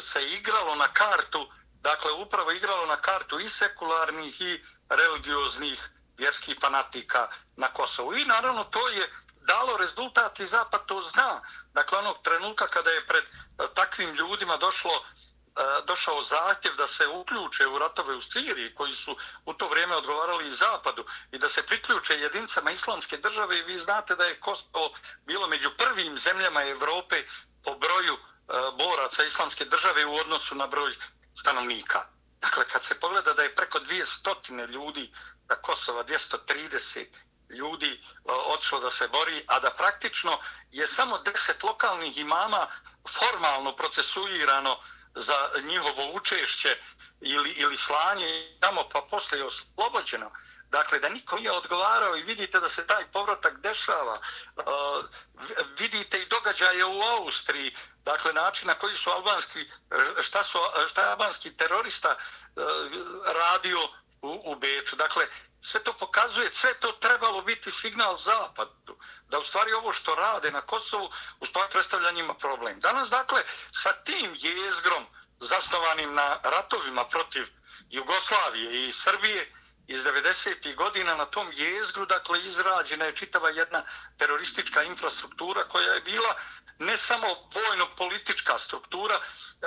se 0.00 0.24
igralo 0.24 0.74
na 0.74 0.88
kartu, 0.88 1.52
dakle, 1.80 2.12
upravo 2.12 2.52
igralo 2.52 2.86
na 2.86 2.96
kartu 2.96 3.40
i 3.40 3.48
sekularnih 3.48 4.40
i 4.40 4.64
religioznih 4.88 5.90
vjerskih 6.18 6.56
fanatika 6.60 7.28
na 7.56 7.68
Kosovu. 7.68 8.14
I 8.14 8.24
naravno 8.24 8.64
to 8.64 8.88
je 8.88 9.12
dalo 9.46 9.76
rezultat 9.76 10.40
i 10.40 10.46
Zapad 10.46 10.86
to 10.86 11.00
zna. 11.00 11.40
Dakle, 11.72 11.98
onog 11.98 12.16
trenutka 12.22 12.66
kada 12.66 12.90
je 12.90 13.06
pred 13.06 13.24
eh, 13.24 13.66
takvim 13.74 14.14
ljudima 14.14 14.56
došlo 14.56 14.92
eh, 14.94 15.62
došao 15.86 16.22
zahtjev 16.22 16.76
da 16.76 16.86
se 16.86 17.06
uključe 17.08 17.66
u 17.66 17.78
ratove 17.78 18.14
u 18.16 18.22
Siriji 18.22 18.74
koji 18.74 18.94
su 18.94 19.16
u 19.44 19.54
to 19.54 19.68
vrijeme 19.68 19.96
odgovarali 19.96 20.48
i 20.48 20.54
Zapadu 20.54 21.04
i 21.32 21.38
da 21.38 21.48
se 21.48 21.62
priključe 21.62 22.20
jedincama 22.20 22.70
islamske 22.70 23.16
države 23.16 23.58
i 23.58 23.62
vi 23.62 23.78
znate 23.78 24.16
da 24.16 24.24
je 24.24 24.40
Kosovo 24.40 24.94
bilo 25.26 25.46
među 25.46 25.70
prvim 25.78 26.18
zemljama 26.18 26.64
Evrope 26.64 27.24
po 27.64 27.74
broju 27.74 28.14
eh, 28.14 28.54
boraca 28.78 29.24
islamske 29.24 29.64
države 29.64 30.06
u 30.06 30.14
odnosu 30.14 30.54
na 30.54 30.66
broj 30.66 30.94
stanovnika. 31.40 32.06
Dakle, 32.40 32.64
kad 32.64 32.84
se 32.84 33.00
pogleda 33.00 33.32
da 33.32 33.42
je 33.42 33.54
preko 33.54 33.78
200 33.78 34.68
ljudi 34.68 35.12
na 35.48 35.54
Kosova, 35.54 36.04
230 36.04 37.06
ljudi 37.52 37.92
e, 37.92 37.98
odšlo 38.24 38.80
da 38.80 38.90
se 38.90 39.08
bori, 39.08 39.44
a 39.46 39.60
da 39.60 39.70
praktično 39.70 40.38
je 40.70 40.86
samo 40.86 41.18
10 41.18 41.64
lokalnih 41.64 42.18
imama 42.18 42.66
formalno 43.18 43.76
procesuirano 43.76 44.78
za 45.14 45.50
njihovo 45.64 46.12
učešće 46.12 46.76
ili, 47.20 47.50
ili 47.50 47.76
slanje 47.76 48.56
tamo 48.60 48.88
pa 48.92 49.00
posle 49.10 49.38
je 49.38 49.44
oslobođeno. 49.44 50.30
Dakle, 50.70 50.98
da 50.98 51.08
niko 51.08 51.36
nije 51.36 51.52
odgovarao 51.52 52.16
i 52.16 52.22
vidite 52.22 52.60
da 52.60 52.68
se 52.68 52.86
taj 52.86 53.04
povratak 53.12 53.60
dešava. 53.60 54.14
E, 54.14 54.62
vidite 55.78 56.22
i 56.22 56.26
događaje 56.26 56.84
u 56.84 57.02
Austriji, 57.02 57.76
dakle, 58.04 58.32
način 58.32 58.66
na 58.68 58.74
koji 58.74 58.96
su 58.96 59.10
albanski, 59.10 59.58
šta, 60.22 60.44
su, 60.44 60.58
šta 60.90 61.02
je 61.02 61.10
albanski 61.10 61.56
terorista 61.56 62.08
e, 62.08 62.16
radio 63.34 63.78
u, 64.22 64.42
u 64.44 64.54
Beču. 64.54 64.96
Dakle, 64.96 65.26
sve 65.62 65.84
to 65.84 65.92
pokazuje, 65.92 66.50
sve 66.52 66.74
to 66.74 66.92
trebalo 66.92 67.42
biti 67.42 67.70
signal 67.70 68.16
zapadu, 68.16 68.96
da 69.28 69.38
u 69.38 69.44
stvari 69.44 69.72
ovo 69.72 69.92
što 69.92 70.14
rade 70.14 70.50
na 70.50 70.60
Kosovu, 70.60 71.10
u 71.40 71.46
stvari 71.46 71.72
predstavlja 71.72 72.10
njima 72.10 72.34
problem. 72.34 72.80
Danas, 72.80 73.10
dakle, 73.10 73.42
sa 73.72 73.92
tim 73.92 74.34
jezgrom 74.34 75.06
zasnovanim 75.40 76.14
na 76.14 76.38
ratovima 76.42 77.04
protiv 77.04 77.46
Jugoslavije 77.90 78.88
i 78.88 78.92
Srbije, 78.92 79.52
iz 79.86 80.04
90. 80.04 80.74
godina 80.74 81.16
na 81.16 81.24
tom 81.24 81.48
jezgru, 81.52 82.06
dakle, 82.06 82.44
izrađena 82.46 83.04
je 83.04 83.16
čitava 83.16 83.50
jedna 83.50 83.82
teroristička 84.18 84.82
infrastruktura 84.82 85.68
koja 85.68 85.94
je 85.94 86.00
bila 86.00 86.34
ne 86.78 86.96
samo 86.96 87.26
vojno-politička 87.54 88.58
struktura, 88.58 89.20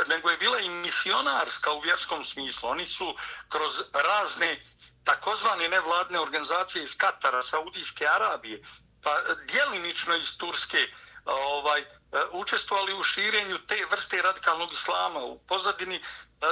nego 0.07 0.29
je 0.29 0.37
bila 0.37 0.59
i 0.59 0.69
misionarska 0.69 1.71
u 1.71 1.79
vjerskom 1.79 2.25
smislu. 2.25 2.69
Oni 2.69 2.85
su 2.85 3.15
kroz 3.49 3.83
razne 3.93 4.63
takozvane 5.05 5.69
nevladne 5.69 6.19
organizacije 6.19 6.83
iz 6.83 6.97
Katara, 6.97 7.41
Saudijske 7.43 8.07
Arabije, 8.07 8.61
pa 9.03 9.11
e, 9.11 9.35
djelimično 9.47 10.15
iz 10.15 10.37
Turske, 10.37 10.87
ovaj, 11.25 11.81
e, 11.81 11.85
učestvovali 12.31 12.93
u 12.93 13.03
širenju 13.03 13.57
te 13.67 13.85
vrste 13.91 14.21
radikalnog 14.21 14.73
islama. 14.73 15.19
U 15.19 15.39
pozadini 15.47 15.95
e, 15.95 16.01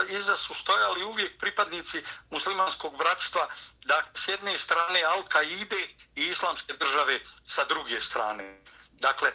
iza 0.09 0.37
su 0.37 0.53
stojali 0.53 1.03
uvijek 1.03 1.39
pripadnici 1.39 2.03
muslimanskog 2.29 2.97
bratstva, 2.97 3.47
da 3.85 4.03
s 4.13 4.27
jedne 4.27 4.57
strane 4.57 5.01
Al-Qaide 5.01 5.87
i 6.15 6.27
islamske 6.27 6.73
države 6.73 7.19
sa 7.47 7.65
druge 7.65 8.01
strane. 8.01 8.59
Dakle, 8.91 9.31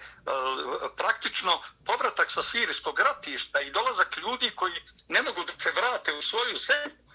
praktično 0.96 1.62
povratak 1.86 2.32
sa 2.32 2.42
sirijskog 2.42 3.00
ratišta 3.00 3.60
i 3.60 3.70
dolazak 3.70 4.16
ljudi 4.16 4.50
koji 4.50 4.72
ne 5.08 5.22
mogu 5.22 5.44
da 5.44 5.52
se 5.58 5.70
vrate 5.70 6.14
u 6.14 6.22
svoju 6.22 6.56
zemlju, 6.56 7.07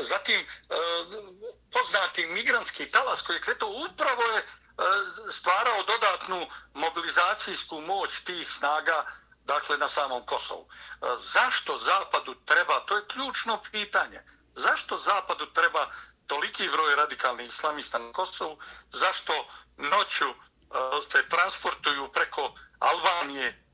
zatim 0.00 0.40
e, 0.40 0.46
poznati 1.72 2.26
migranski 2.26 2.90
talas 2.90 3.22
koji 3.22 3.36
je 3.36 3.40
kretao 3.40 3.68
upravo 3.68 4.22
je 4.22 4.38
e, 4.38 4.44
stvarao 5.30 5.82
dodatnu 5.82 6.46
mobilizacijsku 6.74 7.80
moć 7.80 8.20
tih 8.20 8.50
snaga 8.50 9.06
dakle 9.44 9.78
na 9.78 9.88
samom 9.88 10.26
Kosovu. 10.26 10.68
E, 10.68 11.06
zašto 11.18 11.76
Zapadu 11.76 12.34
treba, 12.44 12.80
to 12.80 12.96
je 12.96 13.06
ključno 13.06 13.62
pitanje, 13.72 14.22
zašto 14.54 14.98
Zapadu 14.98 15.46
treba 15.46 15.90
toliki 16.26 16.68
broj 16.68 16.96
radikalnih 16.96 17.48
islamista 17.48 17.98
na 17.98 18.12
Kosovu, 18.12 18.58
zašto 18.90 19.32
noću 19.76 20.34
se 21.12 21.28
transportuju 21.28 22.08
preko 22.12 22.54
Albanije, 22.78 23.64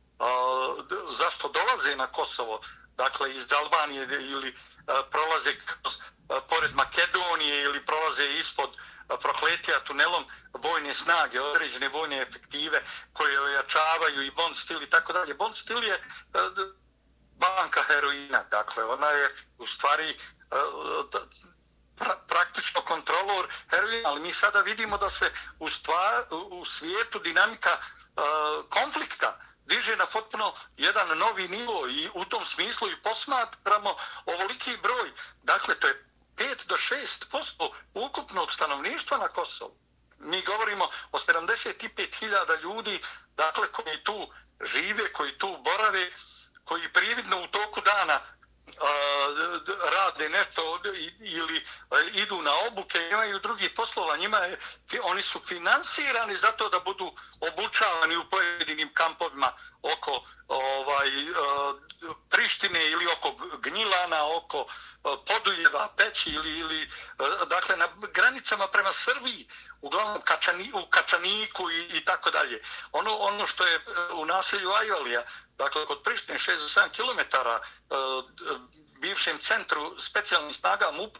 zašto 1.11 1.49
dolaze 1.49 1.97
na 1.97 2.07
Kosovo, 2.07 2.61
dakle 2.97 3.35
iz 3.35 3.53
Albanije 3.53 4.05
ili 4.05 4.55
E, 4.88 5.11
prolaze 5.11 5.51
e, 5.51 5.57
pored 6.48 6.74
Makedonije 6.74 7.62
ili 7.62 7.87
prolaze 7.87 8.27
ispod 8.38 8.77
e, 8.77 9.16
prokletija 9.22 9.81
tunelom 9.81 10.24
vojne 10.53 10.94
snage, 10.94 11.40
određene 11.40 11.88
vojne 11.88 12.22
efektive 12.22 12.83
koje 13.12 13.40
ojačavaju 13.40 14.22
i 14.22 14.31
bond 14.31 14.57
stil 14.57 14.83
i 14.83 14.90
tako 14.90 15.12
dalje. 15.12 15.35
Bond 15.35 15.57
stil 15.57 15.85
je 15.85 16.03
banka 17.37 17.83
heroina, 17.83 18.42
dakle 18.51 18.85
ona 18.85 19.11
je 19.11 19.35
u 19.59 19.66
stvari 19.66 20.16
pra, 21.96 22.16
praktično 22.29 22.81
kontrolor 22.81 23.48
heroina, 23.70 24.09
ali 24.09 24.20
mi 24.20 24.33
sada 24.33 24.61
vidimo 24.61 24.98
da 24.98 25.11
se 25.11 25.33
u, 25.59 25.68
stvar, 25.68 26.24
u 26.31 26.64
svijetu 26.64 27.18
dinamika 27.18 27.79
konflikta 28.68 29.40
diže 29.68 29.96
na 29.96 30.07
potpuno 30.07 30.54
jedan 30.76 31.18
novi 31.18 31.48
nivo 31.48 31.88
i 31.88 32.09
u 32.14 32.24
tom 32.24 32.44
smislu 32.44 32.90
i 32.90 33.02
posmatramo 33.02 33.96
ovoliki 34.26 34.76
broj. 34.76 35.12
Dakle, 35.42 35.74
to 35.81 35.87
je 35.87 36.04
5 36.37 36.66
do 36.66 36.76
6 36.76 37.28
posto 37.31 37.72
ukupnog 37.94 38.52
stanovništva 38.52 39.18
na 39.18 39.28
Kosovu. 39.28 39.76
Mi 40.18 40.42
govorimo 40.42 40.85
o 41.12 41.18
75.000 41.18 42.62
ljudi, 42.62 43.00
dakle, 43.37 43.72
koji 43.72 44.04
tu 44.04 44.33
žive, 44.61 45.12
koji 45.12 45.38
tu 45.38 45.59
borave, 45.64 46.11
koji 46.64 46.92
prividno 46.92 47.42
u 47.42 47.46
toku 47.46 47.81
dana 47.81 48.20
rade 49.92 50.28
nešto 50.28 50.81
ili 51.20 51.57
e, 51.57 51.62
idu 52.12 52.42
na 52.42 52.50
obuke, 52.66 53.09
imaju 53.12 53.38
drugi 53.38 53.74
poslova, 53.74 54.16
njima 54.16 54.38
je, 54.38 54.59
oni 55.02 55.22
su 55.22 55.40
finansirani 55.40 56.37
zato 56.37 56.68
da 56.68 56.81
budu 56.81 57.12
obučavani 57.40 58.16
u 58.16 58.31
pojedinim 58.31 58.94
kampovima 58.94 59.52
oko 59.83 60.22
ovaj 60.48 61.09
e, 61.09 61.35
Prištine 62.31 62.87
ili 62.87 63.07
oko 63.07 63.35
Gnjilana, 63.59 64.37
oko 64.37 64.66
E, 65.05 65.17
Podujeva, 65.27 65.89
Peći 65.97 66.31
ili, 66.31 66.59
ili 66.59 66.83
e, 66.83 66.89
dakle 67.47 67.77
na 67.77 67.89
granicama 68.13 68.69
prema 68.69 68.93
Srbiji, 68.93 69.49
uglavnom 69.81 70.23
Kačani, 70.23 70.73
u 70.75 70.87
Kačaniku 70.91 71.71
i, 71.71 71.99
i 71.99 72.05
tako 72.05 72.31
dalje. 72.31 72.63
Ono, 72.93 73.17
ono 73.17 73.47
što 73.47 73.67
je 73.67 73.75
e, 73.75 73.81
u 74.13 74.25
naselju 74.25 74.73
Ajvalija, 74.73 75.23
dakle 75.59 75.87
kod 75.87 76.03
Prištine 76.03 76.39
67 76.39 76.89
km 76.97 77.21
bivšem 79.01 79.39
centru 79.39 80.01
specijalnih 80.01 80.57
snaga 80.57 80.91
MUP 80.91 81.19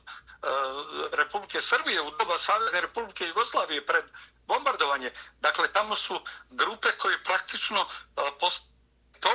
Republike 1.13 1.61
Srbije 1.61 2.01
u 2.01 2.11
doba 2.11 2.39
Savezne 2.39 2.81
Republike 2.81 3.27
Jugoslavije 3.27 3.87
pred 3.87 4.05
bombardovanje. 4.47 5.13
Dakle, 5.41 5.73
tamo 5.73 5.97
su 5.97 6.21
grupe 6.51 6.89
koje 6.99 7.25
praktično 7.25 7.81
e, 7.81 8.21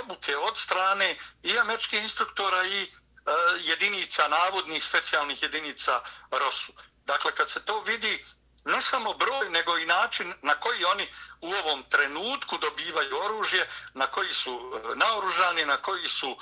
obuke 0.02 0.38
od 0.38 0.58
strane 0.58 1.18
i 1.44 1.60
američkih 1.60 2.04
instruktora 2.04 2.66
i 2.66 2.92
E, 3.26 3.32
jedinica, 3.60 4.28
navodnih 4.28 4.84
specijalnih 4.84 5.44
jedinica 5.44 6.02
ROSU. 6.32 6.74
Dakle, 7.06 7.32
kad 7.32 7.50
se 7.50 7.66
to 7.66 7.80
vidi, 7.80 8.26
ne 8.66 8.82
samo 8.82 9.14
broj, 9.14 9.50
nego 9.50 9.78
i 9.78 9.86
način 9.86 10.34
na 10.42 10.56
koji 10.56 10.86
oni 10.86 11.08
u 11.42 11.54
ovom 11.54 11.84
trenutku 11.90 12.58
dobivaju 12.58 13.18
oružje, 13.18 13.70
na 13.94 14.08
koji 14.08 14.34
su 14.34 14.52
e, 14.52 14.96
naoružani, 14.96 15.66
na 15.66 15.78
koji 15.78 16.08
su 16.08 16.28
e, 16.28 16.36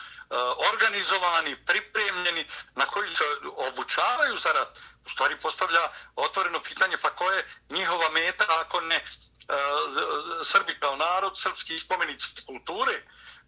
organizovani, 0.73 1.65
pripremljeni, 1.65 2.47
na 2.75 2.85
koji 2.85 3.15
se 3.15 3.23
obučavaju 3.55 4.37
za 4.37 4.51
rat. 4.51 4.79
U 5.05 5.09
stvari 5.09 5.39
postavlja 5.39 5.89
otvoreno 6.15 6.61
pitanje 6.61 6.97
pa 6.97 7.09
ko 7.09 7.31
je 7.31 7.47
njihova 7.69 8.09
meta 8.09 8.45
ako 8.49 8.81
ne 8.81 9.05
Srbi 10.43 10.79
kao 10.79 10.95
narod, 10.95 11.39
srpski 11.39 11.79
spomenici 11.79 12.27
kulture, 12.45 13.01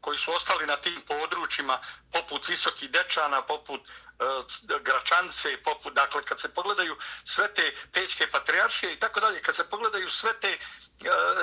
koji 0.03 0.17
su 0.17 0.33
ostali 0.33 0.65
na 0.67 0.75
tim 0.75 1.01
područjima 1.07 1.79
poput 2.11 2.47
Visokih 2.47 2.89
Dečana, 2.91 3.41
poput 3.41 3.81
uh, 3.81 4.81
Gračance, 4.81 5.57
poput, 5.63 5.93
dakle, 5.93 6.23
kad 6.23 6.41
se 6.41 6.53
pogledaju 6.53 6.97
sve 7.25 7.53
te 7.53 7.75
pečke 7.93 8.27
patrijaršije 8.31 8.93
i 8.93 8.99
tako 8.99 9.19
dalje, 9.19 9.41
kad 9.41 9.55
se 9.55 9.69
pogledaju 9.69 10.09
sve 10.09 10.39
te, 10.39 10.51
e, 10.51 10.59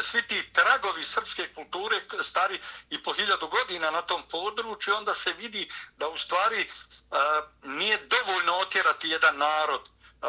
svi 0.03 0.23
ti 0.23 0.53
tragovi 0.53 1.03
srpske 1.05 1.55
kulture 1.55 2.01
stari 2.23 2.61
i 2.91 3.03
po 3.03 3.13
hiljadu 3.13 3.49
godina 3.49 3.91
na 3.91 4.03
tom 4.03 4.23
području, 4.29 4.95
onda 4.95 5.15
se 5.15 5.33
vidi 5.33 5.71
da 5.97 6.09
u 6.09 6.19
stvari 6.19 6.61
e, 6.61 6.69
nije 7.63 7.99
dovoljno 7.99 8.53
otjerati 8.53 9.09
jedan 9.09 9.37
narod, 9.37 9.89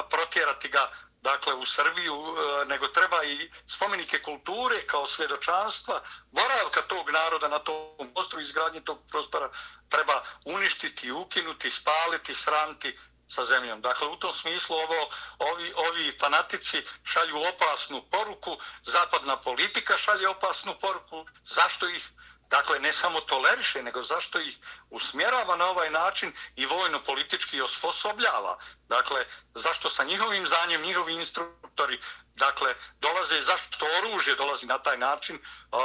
protjerati 0.10 0.70
ga 0.70 0.92
dakle 1.22 1.54
u 1.54 1.66
Srbiju, 1.66 2.16
e, 2.16 2.66
nego 2.66 2.88
treba 2.88 3.24
i 3.24 3.52
spomenike 3.68 4.22
kulture 4.22 4.88
kao 4.88 5.08
svjedočanstva, 5.08 6.02
boravka 6.32 6.82
tog 6.82 7.10
naroda 7.10 7.48
na 7.48 7.60
tom 7.60 8.14
prostoru, 8.14 8.42
izgradnje 8.42 8.82
tog 8.82 9.00
prostora 9.10 9.50
treba 9.90 10.24
uništiti, 10.46 11.12
ukinuti, 11.12 11.70
spaliti, 11.70 12.36
sramti 12.36 12.98
sa 13.28 13.46
zemljom. 13.46 13.82
Dakle, 13.82 14.08
u 14.08 14.16
tom 14.16 14.34
smislu 14.34 14.76
ovo, 14.76 15.10
ovi, 15.40 15.74
ovi 15.76 16.18
fanatici 16.20 16.84
šalju 17.04 17.38
opasnu 17.56 18.04
poruku, 18.12 18.58
zapadna 18.84 19.38
politika 19.38 19.98
šalje 19.98 20.28
opasnu 20.28 20.76
poruku, 20.82 21.26
zašto 21.44 21.90
ih 21.90 22.10
dakle, 22.52 22.80
ne 22.80 22.94
samo 22.94 23.20
toleriše, 23.20 23.84
nego 23.84 24.04
zašto 24.04 24.40
ih 24.40 24.58
usmjerava 24.90 25.56
na 25.56 25.66
ovaj 25.66 25.90
način 25.90 26.34
i 26.56 26.66
vojno-politički 26.66 27.62
osposobljava. 27.62 28.58
Dakle, 28.88 29.26
zašto 29.56 29.90
sa 29.90 30.04
njihovim 30.04 30.48
zanjem, 30.48 30.82
njihovi 30.82 31.14
instruktori, 31.14 32.02
dakle, 32.36 32.76
dolaze, 33.00 33.42
zašto 33.42 33.86
oružje 34.00 34.36
dolazi 34.36 34.66
na 34.66 34.78
taj 34.78 34.98
način, 34.98 35.40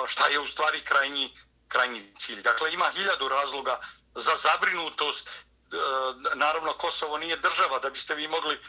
šta 0.06 0.26
je 0.26 0.40
u 0.40 0.46
stvari 0.46 0.80
krajnji 0.80 1.36
krajnji 1.68 2.02
cilj. 2.18 2.42
Dakle, 2.42 2.72
ima 2.72 2.90
hiljadu 2.90 3.28
razloga 3.28 3.80
za 4.14 4.36
zabrinutost. 4.36 5.28
E, 5.28 5.32
naravno, 6.34 6.72
Kosovo 6.72 7.18
nije 7.18 7.36
država 7.36 7.78
da 7.78 7.90
biste 7.90 8.14
vi 8.14 8.28
mogli 8.28 8.54
e, 8.54 8.60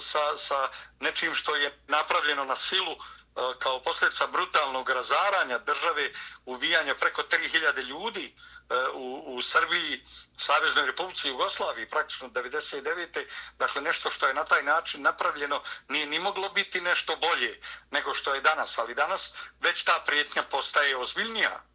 sa, 0.00 0.38
sa 0.38 0.68
nečim 1.00 1.34
što 1.34 1.56
je 1.56 1.78
napravljeno 1.88 2.44
na 2.44 2.56
silu 2.56 2.96
E, 3.36 3.58
kao 3.58 3.82
posljedica 3.82 4.26
brutalnog 4.26 4.90
razaranja 4.90 5.58
države, 5.58 6.12
uvijanja 6.44 6.94
preko 6.94 7.22
3000 7.22 7.82
ljudi, 7.82 8.34
e, 8.70 8.74
u, 8.94 9.36
u 9.36 9.42
Srbiji, 9.42 10.04
Saveznoj 10.38 10.86
Republici 10.86 11.28
Jugoslaviji, 11.28 11.90
praktično 11.90 12.28
99. 12.28 13.24
Dakle, 13.58 13.82
nešto 13.82 14.10
što 14.10 14.26
je 14.26 14.34
na 14.34 14.44
taj 14.44 14.62
način 14.62 15.02
napravljeno 15.02 15.62
nije 15.88 16.06
ni 16.06 16.18
moglo 16.18 16.48
biti 16.48 16.80
nešto 16.80 17.16
bolje 17.16 17.60
nego 17.90 18.14
što 18.14 18.34
je 18.34 18.40
danas, 18.40 18.78
ali 18.78 18.94
danas 18.94 19.32
već 19.60 19.84
ta 19.84 20.02
prijetnja 20.06 20.42
postaje 20.42 20.96
ozbiljnija. 20.96 21.69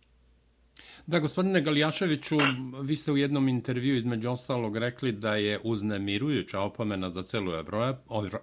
Da, 1.08 1.20
gospodine 1.20 1.62
Galijaševiću, 1.62 2.38
vi 2.84 2.96
ste 2.96 3.12
u 3.12 3.18
jednom 3.18 3.48
intervju 3.48 3.96
između 3.96 4.30
ostalog 4.30 4.78
rekli 4.78 5.12
da 5.12 5.36
je 5.36 5.60
uznemirujuća 5.64 6.62
opomena 6.62 7.10
za 7.10 7.24
celu 7.24 7.52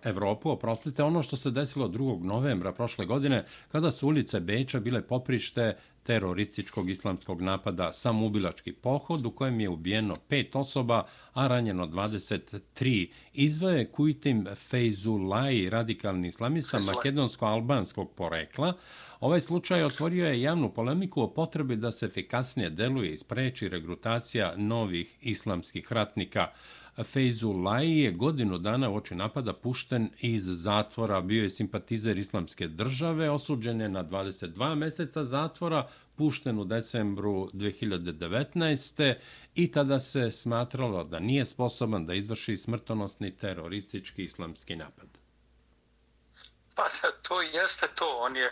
Evropu. 0.04 0.50
Oprostite, 0.50 1.02
ono 1.02 1.22
što 1.22 1.36
se 1.36 1.50
desilo 1.50 1.88
2. 1.88 2.24
novembra 2.24 2.72
prošle 2.72 3.06
godine, 3.06 3.44
kada 3.72 3.90
su 3.90 4.08
ulice 4.08 4.40
Beča 4.40 4.80
bile 4.80 5.02
poprište 5.02 5.76
terorističkog 6.02 6.90
islamskog 6.90 7.42
napada 7.42 7.92
samoubilački 7.92 8.72
pohod 8.72 9.26
u 9.26 9.30
kojem 9.30 9.60
je 9.60 9.68
ubijeno 9.68 10.16
pet 10.28 10.56
osoba, 10.56 11.06
a 11.32 11.46
ranjeno 11.46 11.86
23. 11.86 13.10
Izvaje 13.32 13.84
Kujtim 13.84 14.46
Fejzulaj, 14.54 15.70
radikalni 15.70 16.28
islamista 16.28 16.78
makedonsko-albanskog 16.78 18.14
porekla. 18.14 18.72
Ovaj 19.22 19.40
slučaj 19.40 19.84
otvorio 19.84 20.26
je 20.26 20.42
javnu 20.42 20.74
polemiku 20.74 21.22
o 21.22 21.34
potrebi 21.34 21.76
da 21.76 21.90
se 21.92 22.06
efikasnije 22.06 22.70
deluje 22.70 23.12
i 23.12 23.18
spreči 23.18 23.68
regrutacija 23.68 24.54
novih 24.56 25.16
islamskih 25.20 25.92
ratnika. 25.92 26.48
Fejzulaj 27.04 28.02
je 28.02 28.12
godinu 28.12 28.58
dana 28.58 28.90
u 28.90 28.96
oči 28.96 29.14
napada 29.14 29.52
pušten 29.52 30.10
iz 30.20 30.42
zatvora. 30.46 31.20
Bio 31.20 31.42
je 31.42 31.50
simpatizer 31.50 32.18
islamske 32.18 32.68
države, 32.68 33.30
osuđen 33.30 33.80
je 33.80 33.88
na 33.88 34.04
22 34.04 34.74
meseca 34.74 35.24
zatvora, 35.24 35.88
pušten 36.16 36.58
u 36.58 36.64
decembru 36.64 37.50
2019. 37.52 39.14
i 39.54 39.72
tada 39.72 40.00
se 40.00 40.30
smatralo 40.30 41.04
da 41.04 41.18
nije 41.18 41.44
sposoban 41.44 42.06
da 42.06 42.14
izvrši 42.14 42.56
smrtonosni 42.56 43.36
teroristički 43.36 44.24
islamski 44.24 44.76
napad. 44.76 45.22
Pa 46.74 46.82
to 47.22 47.42
jeste 47.42 47.86
to. 47.94 48.18
On 48.20 48.36
je 48.36 48.50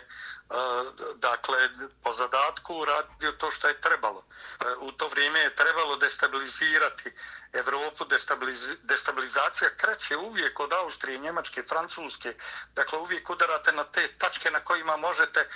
dakle, 1.15 1.69
po 2.03 2.13
zadatku 2.13 2.85
radio 2.85 3.31
to 3.31 3.51
što 3.51 3.67
je 3.67 3.81
trebalo. 3.81 4.23
E, 4.59 4.65
u 4.79 4.91
to 4.91 5.07
vrijeme 5.07 5.39
je 5.39 5.55
trebalo 5.55 5.95
destabilizirati 5.95 7.11
Evropu, 7.53 8.05
destabiliz 8.05 8.67
destabilizacija 8.83 9.69
kreće 9.77 10.17
uvijek 10.17 10.59
od 10.59 10.73
Austrije, 10.73 11.17
Njemačke, 11.17 11.63
Francuske. 11.63 12.33
Dakle, 12.75 12.99
uvijek 12.99 13.29
udarate 13.29 13.71
na 13.71 13.83
te 13.83 14.07
tačke 14.17 14.51
na 14.51 14.59
kojima 14.59 14.97
možete 14.97 15.39
e, 15.39 15.47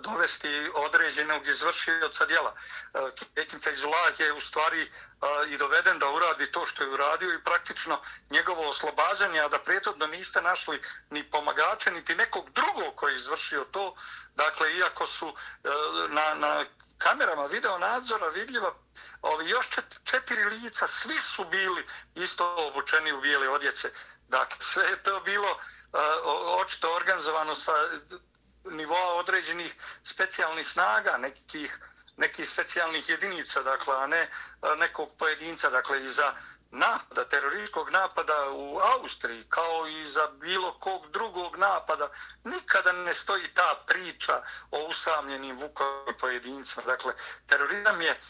dovesti 0.00 0.70
određenog 0.74 1.46
izvršioca 1.46 2.26
djela. 2.26 2.54
Ekin 3.36 3.60
Kekin 3.60 4.26
je 4.26 4.32
u 4.32 4.40
stvari 4.40 4.82
e, 4.82 4.88
i 5.48 5.56
doveden 5.56 5.98
da 5.98 6.10
uradi 6.10 6.52
to 6.52 6.66
što 6.66 6.82
je 6.82 6.90
uradio 6.90 7.34
i 7.34 7.44
praktično 7.44 8.00
njegovo 8.30 8.68
oslobađanje, 8.68 9.40
a 9.40 9.48
da 9.48 9.58
prijetodno 9.58 10.06
niste 10.06 10.42
našli 10.42 10.80
ni 11.10 11.30
pomagače, 11.30 11.90
niti 11.90 12.14
nekog 12.14 12.50
drugog 12.50 12.94
koji 12.94 13.12
je 13.12 13.16
izvršio 13.16 13.64
to, 13.64 13.94
Dakle, 14.34 14.72
iako 14.74 15.06
su 15.06 15.28
e, 15.28 15.68
na, 16.08 16.34
na 16.34 16.64
kamerama 16.98 17.46
video 17.46 17.78
nadzora 17.78 18.28
vidljiva 18.28 18.74
ovi 19.22 19.48
još 19.48 19.68
četiri 20.04 20.44
lica, 20.44 20.88
svi 20.88 21.18
su 21.18 21.44
bili 21.44 21.86
isto 22.14 22.54
obučeni 22.56 23.12
u 23.12 23.20
bijele 23.20 23.48
odjece. 23.48 23.90
Dakle, 24.28 24.56
sve 24.60 24.84
je 24.84 25.02
to 25.02 25.20
bilo 25.20 25.48
e, 25.48 25.58
očito 26.60 26.94
organizovano 26.94 27.54
sa 27.54 27.72
nivoa 28.64 29.14
određenih 29.14 29.74
specijalnih 30.04 30.68
snaga, 30.68 31.16
nekih, 31.16 31.78
nekih 32.16 32.48
specijalnih 32.48 33.08
jedinica, 33.08 33.62
dakle, 33.62 33.94
a 33.96 34.06
ne 34.06 34.20
e, 34.20 34.28
nekog 34.76 35.10
pojedinca. 35.18 35.70
Dakle, 35.70 36.04
i 36.04 36.08
za 36.08 36.34
napada, 36.70 37.24
terorističkog 37.24 37.90
napada 37.90 38.50
u 38.50 38.78
Austriji, 38.78 39.44
kao 39.48 39.86
i 39.86 40.06
za 40.06 40.28
bilo 40.40 40.78
kog 40.78 41.10
drugog 41.10 41.56
napada, 41.56 42.08
nikada 42.44 42.92
ne 42.92 43.14
stoji 43.14 43.48
ta 43.54 43.82
priča 43.86 44.42
o 44.70 44.84
usamljenim 44.84 45.58
vukovim 45.58 46.14
pojedincima. 46.20 46.82
Dakle, 46.86 47.12
terorizam 47.46 48.02
je 48.02 48.20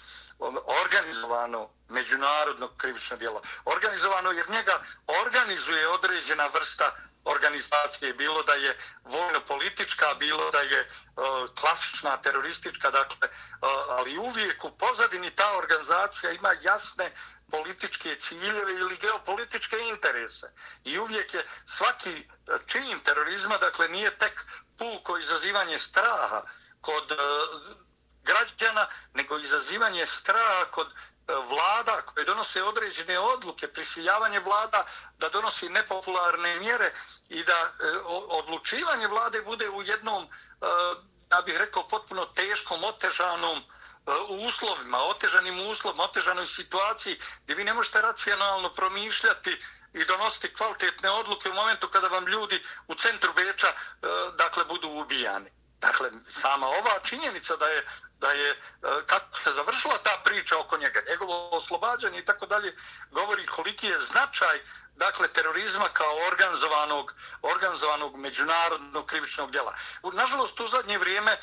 organizovano 0.84 1.68
međunarodno 1.88 2.68
krivično 2.76 3.16
djelo. 3.16 3.42
Organizovano 3.64 4.30
jer 4.30 4.50
njega 4.50 4.80
organizuje 5.06 5.88
određena 5.88 6.46
vrsta 6.46 6.96
organizacije, 7.28 8.14
bilo 8.14 8.42
da 8.42 8.52
je 8.52 8.76
vojno-politička, 9.04 10.14
bilo 10.14 10.50
da 10.50 10.60
je 10.60 10.80
uh, 10.80 11.24
klasična 11.60 12.16
teroristička, 12.16 12.90
dakle, 12.90 13.28
uh, 13.28 13.68
ali 13.88 14.18
uvijek 14.18 14.64
u 14.64 14.70
pozadini 14.70 15.30
ta 15.30 15.56
organizacija 15.58 16.32
ima 16.32 16.52
jasne 16.62 17.12
političke 17.50 18.14
ciljeve 18.14 18.72
ili 18.72 18.96
geopolitičke 18.96 19.76
interese. 19.78 20.52
I 20.84 20.98
uvijek 20.98 21.34
je 21.34 21.46
svaki 21.66 22.28
čin 22.66 23.00
terorizma, 23.04 23.58
dakle, 23.58 23.88
nije 23.88 24.18
tek 24.18 24.44
puko 24.78 25.18
izazivanje 25.18 25.78
straha 25.78 26.42
kod 26.80 27.10
uh, 27.10 27.18
građana, 28.22 28.86
nego 29.14 29.38
izazivanje 29.38 30.06
straha 30.06 30.64
kod 30.70 30.88
E, 31.28 31.32
vlada 31.48 32.02
koje 32.02 32.24
donose 32.24 32.62
određene 32.62 33.18
odluke, 33.18 33.68
prisiljavanje 33.68 34.40
vlada 34.40 34.84
da 35.18 35.28
donosi 35.28 35.68
nepopularne 35.68 36.56
mjere 36.56 36.92
i 37.28 37.44
da 37.44 37.52
e, 37.52 37.98
odlučivanje 38.28 39.06
vlade 39.06 39.42
bude 39.42 39.68
u 39.68 39.82
jednom, 39.82 40.24
e, 40.24 40.28
ja 41.32 41.42
bih 41.42 41.56
rekao, 41.56 41.88
potpuno 41.88 42.24
teškom, 42.26 42.84
otežanom 42.84 43.62
u 44.28 44.34
uslovima, 44.46 44.98
otežanim 44.98 45.68
uslovima, 45.68 46.04
otežanoj 46.04 46.46
situaciji 46.46 47.20
gdje 47.44 47.54
vi 47.54 47.64
ne 47.64 47.74
možete 47.74 48.00
racionalno 48.02 48.74
promišljati 48.74 49.62
i 49.92 50.04
donositi 50.04 50.54
kvalitetne 50.54 51.10
odluke 51.10 51.50
u 51.50 51.54
momentu 51.54 51.88
kada 51.88 52.08
vam 52.08 52.26
ljudi 52.26 52.64
u 52.86 52.94
centru 52.94 53.32
Beča 53.32 53.72
dakle, 54.36 54.64
budu 54.64 54.88
ubijani. 54.88 55.50
Dakle, 55.80 56.10
sama 56.28 56.66
ova 56.66 56.98
činjenica 57.04 57.56
da 57.56 57.66
je 57.66 57.86
da 58.18 58.30
je, 58.32 58.50
e, 58.50 58.56
kako 59.06 59.38
se 59.38 59.52
završila 59.52 59.98
ta 59.98 60.20
priča 60.24 60.58
oko 60.58 60.78
njega, 60.78 61.00
njegovo 61.08 61.48
oslobađanje 61.50 62.18
i 62.18 62.24
tako 62.24 62.46
dalje, 62.46 62.76
govori 63.10 63.46
koliki 63.46 63.86
je 63.86 64.00
značaj 64.00 64.60
dakle, 64.96 65.28
terorizma 65.28 65.88
kao 65.92 66.16
organizovanog, 66.26 67.14
organizovanog 67.42 68.16
međunarodnog 68.16 69.06
krivičnog 69.06 69.50
djela. 69.50 69.74
Nažalost, 70.12 70.60
u 70.60 70.68
zadnje 70.68 70.98
vrijeme 70.98 71.38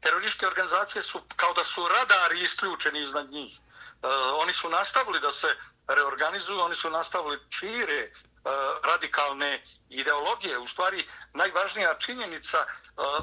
terorističke 0.00 0.46
organizacije 0.46 1.02
su 1.02 1.20
kao 1.36 1.52
da 1.52 1.64
su 1.64 1.88
radari 1.88 2.40
isključeni 2.40 3.00
iznad 3.00 3.30
njih. 3.30 3.52
E, 3.58 4.06
oni 4.34 4.52
su 4.52 4.68
nastavili 4.68 5.20
da 5.20 5.32
se 5.32 5.56
reorganizuju, 5.88 6.60
oni 6.60 6.74
su 6.74 6.90
nastavili 6.90 7.38
čire 7.58 8.12
E, 8.44 8.50
radikalne 8.82 9.62
ideologije. 9.88 10.58
U 10.58 10.66
stvari, 10.66 11.04
najvažnija 11.34 11.94
činjenica 11.98 12.58
e, 12.58 12.66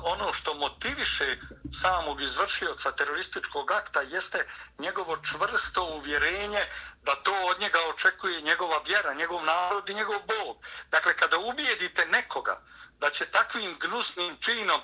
ono 0.04 0.34
što 0.34 0.54
motiviše 0.54 1.38
samog 1.82 2.22
izvršioca 2.22 2.92
terorističkog 2.92 3.72
akta 3.72 4.02
jeste 4.02 4.46
njegovo 4.78 5.18
čvrsto 5.18 5.84
uvjerenje 5.84 6.66
da 7.04 7.16
to 7.16 7.34
od 7.46 7.60
njega 7.60 7.80
očekuje 7.90 8.42
njegova 8.42 8.82
vjera, 8.88 9.14
njegov 9.14 9.46
narod 9.46 9.90
i 9.90 9.94
njegov 9.94 10.20
Bog. 10.20 10.58
Dakle, 10.92 11.14
kada 11.18 11.38
ubijedite 11.38 12.06
nekoga 12.06 12.62
da 13.00 13.10
će 13.10 13.26
takvim 13.26 13.76
gnusnim 13.80 14.38
činom 14.42 14.82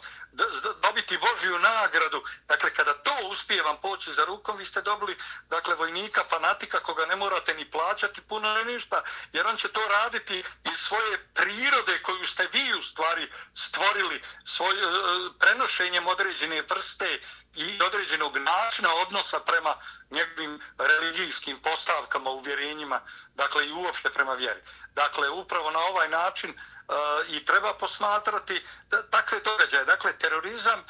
dobiti 0.81 1.17
Božiju 1.17 1.59
nagradu, 1.59 2.23
dakle, 2.47 2.73
kada 2.73 2.93
to 2.93 3.15
uspije 3.31 3.63
vam 3.63 3.77
poći 3.81 4.13
za 4.13 4.25
rukom, 4.25 4.57
vi 4.57 4.65
ste 4.65 4.81
dobili, 4.81 5.17
dakle, 5.49 5.75
vojnika, 5.75 6.23
fanatika, 6.29 6.79
koga 6.79 7.05
ne 7.05 7.15
morate 7.15 7.53
ni 7.53 7.71
plaćati 7.71 8.21
puno 8.21 8.57
ni 8.57 8.73
ništa, 8.73 9.03
jer 9.33 9.47
on 9.47 9.57
će 9.57 9.67
to 9.67 9.81
raditi 9.87 10.43
iz 10.71 10.77
svoje 10.77 11.27
prirode 11.33 12.01
koju 12.01 12.27
ste 12.27 12.47
vi 12.53 12.73
u 12.73 12.81
stvari 12.81 13.31
stvorili 13.55 14.21
svoj, 14.45 14.75
e, 14.75 14.83
e, 14.83 15.29
prenošenjem 15.39 16.07
određene 16.07 16.61
vrste 16.61 17.19
i 17.55 17.79
određenog 17.83 18.37
načina 18.37 18.89
odnosa 18.93 19.39
prema 19.39 19.75
njegovim 20.11 20.61
religijskim 20.77 21.59
postavkama, 21.59 22.29
uvjerenjima, 22.29 23.01
dakle 23.35 23.67
i 23.67 23.71
uopšte 23.71 24.09
prema 24.09 24.33
vjeri. 24.33 24.61
Dakle, 24.93 25.29
upravo 25.29 25.71
na 25.71 25.79
ovaj 25.79 26.09
način 26.09 26.49
e, 26.49 26.55
i 27.27 27.45
treba 27.45 27.73
posmatrati 27.73 28.65
da, 28.89 29.03
takve 29.09 29.39
događaje. 29.39 29.85
Dakle, 29.85 30.17
terorizam 30.17 30.83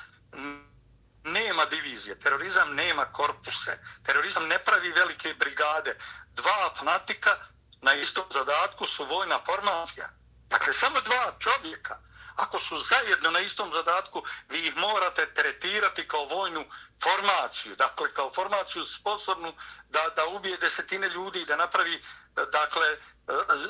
nema 1.24 1.66
divizije, 1.66 2.20
terorizam 2.20 2.76
nema 2.76 3.05
korpuse, 3.05 3.80
terorizam 4.05 4.47
ne 4.47 4.59
pravi 4.59 4.91
velike 4.91 5.34
brigade. 5.34 5.97
Dva 6.34 6.74
fanatika 6.78 7.38
na 7.82 7.93
istom 7.93 8.24
zadatku 8.30 8.86
su 8.86 9.05
vojna 9.05 9.39
formacija. 9.45 10.09
Dakle, 10.49 10.74
samo 10.74 11.01
dva 11.01 11.34
čovjeka 11.39 11.99
Ako 12.36 12.59
su 12.59 12.79
zajedno 12.79 13.31
na 13.31 13.39
istom 13.39 13.71
zadatku, 13.73 14.23
vi 14.49 14.67
ih 14.67 14.77
morate 14.77 15.33
tretirati 15.33 16.07
kao 16.07 16.25
vojnu 16.25 16.65
formaciju. 17.03 17.75
Dakle, 17.75 18.13
kao 18.13 18.29
formaciju 18.33 18.83
sposobnu 18.86 19.53
da, 19.89 20.09
da 20.15 20.25
ubije 20.25 20.57
desetine 20.57 21.09
ljudi 21.09 21.41
i 21.41 21.45
da 21.45 21.55
napravi 21.55 22.03
dakle, 22.36 22.97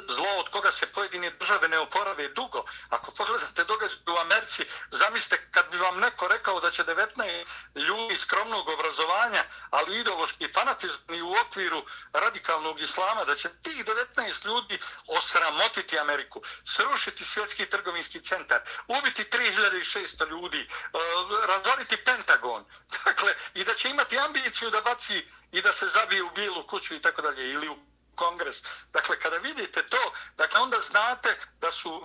zlo 0.08 0.28
od 0.38 0.50
koga 0.50 0.72
se 0.72 0.86
pojedine 0.86 1.30
države 1.30 1.68
ne 1.68 1.80
oporave 1.80 2.28
dugo. 2.28 2.66
Ako 2.90 3.12
pogledate 3.12 3.64
događaj 3.64 3.98
u 4.08 4.18
Americi, 4.18 4.66
zamislite 4.92 5.48
kad 5.52 5.72
bi 5.72 5.78
vam 5.78 6.00
neko 6.00 6.28
rekao 6.28 6.60
da 6.60 6.72
će 6.72 6.84
19 6.84 7.46
ljudi 7.76 8.16
skromnog 8.16 8.70
obrazovanja, 8.70 9.44
ali 9.70 10.00
ideološki 10.00 10.48
fanatizmi 10.54 11.22
u 11.22 11.32
okviru 11.46 11.86
radikalnog 12.14 12.82
islama, 12.82 13.26
da 13.26 13.36
će 13.36 13.50
tih 13.64 13.86
19 13.86 14.46
ljudi 14.46 14.80
osramotiti 15.08 16.00
Ameriku, 16.00 16.42
srušiti 16.66 17.26
svjetski 17.26 17.66
trgovinski 17.66 18.24
centar, 18.24 18.62
ubiti 18.88 19.24
3600 19.24 20.30
ljudi, 20.30 20.60
e, 20.60 22.06
Pentagon, 22.06 22.66
dakle, 23.06 23.34
i 23.54 23.64
da 23.64 23.74
će 23.74 23.90
imati 23.90 24.18
ambiciju 24.18 24.70
da 24.70 24.82
baci 24.82 25.28
i 25.52 25.62
da 25.62 25.74
se 25.74 25.88
zabije 25.88 26.24
u 26.24 26.30
bilu 26.36 26.68
kuću 26.68 26.96
i 26.96 27.02
tako 27.02 27.22
dalje, 27.22 27.50
ili 27.52 27.70
u 27.70 27.95
kongres. 28.16 28.64
Dakle, 28.94 29.20
kada 29.20 29.38
vidite 29.38 29.88
to, 29.88 30.14
dakle, 30.38 30.60
onda 30.60 30.80
znate 30.80 31.38
da 31.60 31.72
su 31.72 32.04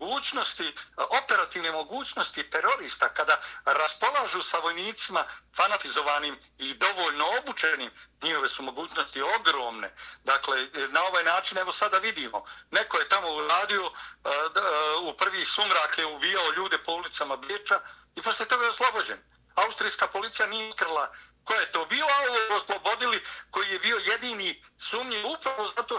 mogućnosti, 0.00 0.74
operativne 1.22 1.70
mogućnosti 1.70 2.50
terorista, 2.50 3.08
kada 3.08 3.40
raspolažu 3.64 4.42
sa 4.42 4.58
vojnicima 4.58 5.24
fanatizovanim 5.56 6.38
i 6.58 6.74
dovoljno 6.74 7.26
obučenim, 7.38 7.90
njihove 8.22 8.48
su 8.48 8.62
mogućnosti 8.62 9.22
ogromne. 9.22 9.94
Dakle, 10.24 10.68
na 10.88 11.02
ovaj 11.04 11.24
način, 11.24 11.58
evo 11.58 11.72
sada 11.72 11.98
vidimo, 11.98 12.44
neko 12.70 12.98
je 12.98 13.08
tamo 13.08 13.34
uradio, 13.34 13.92
e, 14.24 14.28
e, 14.28 14.96
u 15.02 15.16
prvi 15.16 15.44
sumrak 15.44 15.98
je 15.98 16.06
ubijao 16.06 16.52
ljude 16.56 16.78
po 16.78 16.92
ulicama 16.92 17.36
Beča 17.36 17.80
i 18.14 18.22
posle 18.22 18.46
toga 18.46 18.64
je 18.64 18.70
oslobođen. 18.70 19.18
Austrijska 19.54 20.06
policija 20.06 20.46
nije 20.48 20.72
krla 20.72 21.12
ko 21.44 21.54
je 21.54 21.72
to 21.72 21.86
bio, 21.86 22.06
a 22.06 22.22
ovo 22.28 22.56
oslobodili 22.56 23.22
koji 23.50 23.68
je 23.68 23.78
bio 23.78 23.96
jedini 23.96 24.64
sumnji 24.78 25.24
upravo 25.24 25.72
zato 25.76 25.98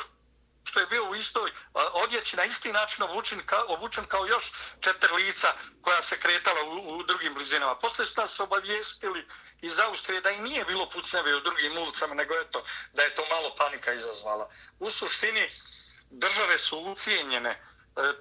što 0.64 0.80
je 0.80 0.86
bio 0.86 1.10
u 1.10 1.16
istoj 1.16 1.52
odjeći 1.74 2.36
na 2.36 2.44
isti 2.44 2.72
način 2.74 3.04
obučen, 3.04 3.46
ka, 3.46 3.64
obučen 3.68 4.06
kao 4.06 4.26
još 4.26 4.52
četiri 4.80 5.14
lica 5.14 5.54
koja 5.82 6.02
se 6.02 6.20
kretala 6.20 6.64
u, 6.64 6.98
u 6.98 7.04
drugim 7.04 7.34
blizinama. 7.34 7.76
Posle 7.76 8.06
su 8.06 8.22
nas 8.22 8.39
obavijestili 8.39 9.28
iz 9.62 9.80
Austrije 9.80 10.22
da 10.22 10.32
i 10.32 10.42
nije 10.42 10.66
bilo 10.66 10.89
pucnjave 10.89 11.36
u 11.36 11.39
drugim 11.39 11.78
ulicama, 11.78 12.16
nego 12.16 12.34
eto, 12.34 12.64
da 12.94 13.04
je 13.04 13.16
to 13.16 13.26
malo 13.32 13.56
panika 13.56 13.94
izazvala. 13.94 14.50
U 14.80 14.92
suštini, 14.92 15.52
države 16.10 16.58
su 16.58 16.78
ucijenjene 16.78 17.50
e, 17.50 17.60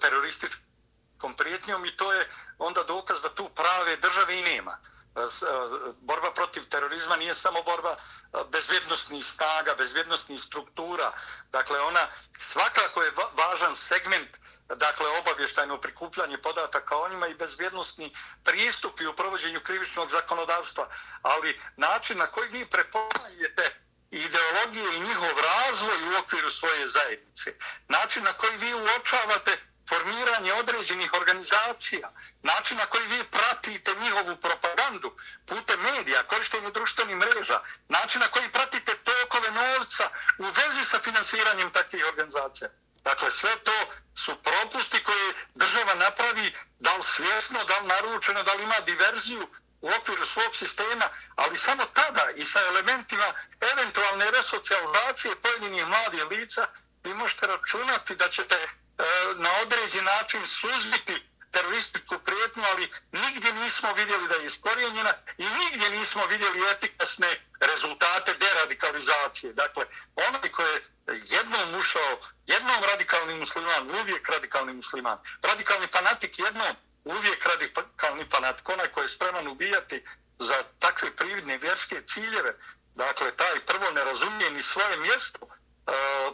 terorističkom 0.01 1.37
prijetnjom 1.37 1.85
i 1.87 1.97
to 1.97 2.13
je 2.13 2.29
onda 2.59 2.83
dokaz 2.83 3.23
da 3.23 3.35
tu 3.35 3.49
prave 3.49 3.97
države 3.97 4.39
i 4.39 4.43
nema 4.43 4.79
E, 5.25 5.95
borba 6.01 6.31
protiv 6.31 6.69
terorizma 6.69 7.17
nije 7.17 7.35
samo 7.35 7.63
borba 7.63 7.97
e, 7.97 8.39
bezbjednostnih 8.53 9.27
snaga, 9.27 9.75
bezbjednostnih 9.75 10.41
struktura. 10.41 11.13
Dakle, 11.53 11.81
ona 11.81 12.09
svakako 12.39 13.03
je 13.03 13.13
važan 13.37 13.77
segment 13.77 14.37
dakle, 14.77 15.07
obavještajno 15.19 15.81
prikupljanje 15.81 16.39
podataka 16.39 16.97
o 16.97 17.09
njima 17.09 17.27
i 17.27 17.35
bezvjednostni 17.35 18.15
pristupi 18.45 19.07
u 19.07 19.17
provođenju 19.17 19.61
krivičnog 19.61 20.11
zakonodavstva. 20.11 20.89
Ali 21.23 21.61
način 21.77 22.19
na 22.19 22.27
koji 22.27 22.49
vi 22.49 22.67
prepoznajete 22.67 23.81
ideologije 24.11 24.97
i 24.97 25.01
njihov 25.01 25.39
razvoj 25.39 26.03
u 26.03 26.19
okviru 26.19 26.51
svoje 26.51 26.89
zajednice, 26.89 27.55
način 27.89 28.25
na 28.25 28.33
koji 28.33 28.57
vi 28.57 28.75
uočavate 28.75 29.70
formiranje 29.91 30.53
određenih 30.53 31.11
organizacija, 31.15 32.11
način 32.43 32.77
na 32.77 32.87
koji 32.87 33.07
vi 33.07 33.25
pratite 33.25 33.95
njihovu 33.95 34.37
propagandu 34.37 35.17
putem 35.47 35.81
medija, 35.81 36.23
korištenju 36.23 36.71
društvenih 36.71 37.17
mreža, 37.17 37.61
način 37.89 38.21
na 38.21 38.29
koji 38.29 38.53
pratite 38.53 38.93
tokove 38.95 39.51
novca 39.51 40.11
u 40.39 40.45
vezi 40.45 40.85
sa 40.85 40.99
finansiranjem 40.99 41.71
takvih 41.71 42.05
organizacija. 42.09 42.71
Dakle, 43.05 43.31
sve 43.31 43.57
to 43.65 43.79
su 44.15 44.43
propusti 44.43 45.03
koje 45.03 45.35
država 45.55 45.95
napravi, 45.95 46.55
da 46.79 46.97
li 46.97 47.03
svjesno, 47.03 47.65
da 47.65 47.79
li 47.79 47.87
naručeno, 47.87 48.43
da 48.43 48.53
li 48.55 48.63
ima 48.63 48.81
diverziju 48.87 49.49
u 49.81 49.89
okviru 49.99 50.27
svog 50.27 50.57
sistema, 50.57 51.09
ali 51.37 51.57
samo 51.57 51.85
tada 51.85 52.31
i 52.37 52.45
sa 52.45 52.61
elementima 52.67 53.33
eventualne 53.73 54.31
resocijalizacije 54.31 55.41
pojedinih 55.43 55.87
mladih 55.87 56.25
lica, 56.31 56.67
vi 57.05 57.15
možete 57.15 57.47
računati 57.47 58.17
da 58.17 58.29
ćete 58.29 58.69
E, 59.01 59.35
na 59.35 59.51
određen 59.63 60.05
način 60.05 60.47
suzbiti 60.47 61.31
terorističku 61.51 62.19
prijetnju, 62.19 62.63
ali 62.71 62.93
nigdje 63.13 63.53
nismo 63.53 63.93
vidjeli 63.93 64.29
da 64.29 64.35
je 64.35 64.47
iskorijenjena 64.47 65.13
i 65.39 65.45
nigdje 65.45 65.91
nismo 65.91 66.27
vidjeli 66.27 66.71
etikasne 66.71 67.47
rezultate 67.61 68.35
deradikalizacije. 68.35 69.53
Dakle, 69.53 69.85
onaj 70.29 70.51
ko 70.53 70.63
je 70.63 70.85
jednom 71.07 71.75
ušao, 71.75 72.21
jednom 72.47 72.85
radikalni 72.85 73.35
musliman, 73.35 73.91
uvijek 73.91 74.29
radikalni 74.29 74.73
musliman, 74.73 75.19
radikalni 75.43 75.87
fanatik 75.87 76.39
jednom, 76.39 76.77
uvijek 77.05 77.47
radikalni 77.47 78.25
fanatik, 78.31 78.69
onaj 78.69 78.87
ko 78.87 79.03
je 79.03 79.09
spreman 79.09 79.49
ubijati 79.49 80.05
za 80.39 80.63
takve 80.79 81.17
prividne 81.17 81.59
vjerske 81.59 82.03
ciljeve, 82.07 82.59
dakle, 82.95 83.37
taj 83.37 83.61
prvo 83.67 83.91
ne 83.91 84.05
razumije 84.05 84.51
ni 84.51 84.63
svoje 84.63 84.97
mjesto 84.97 85.39
e, 85.43 85.49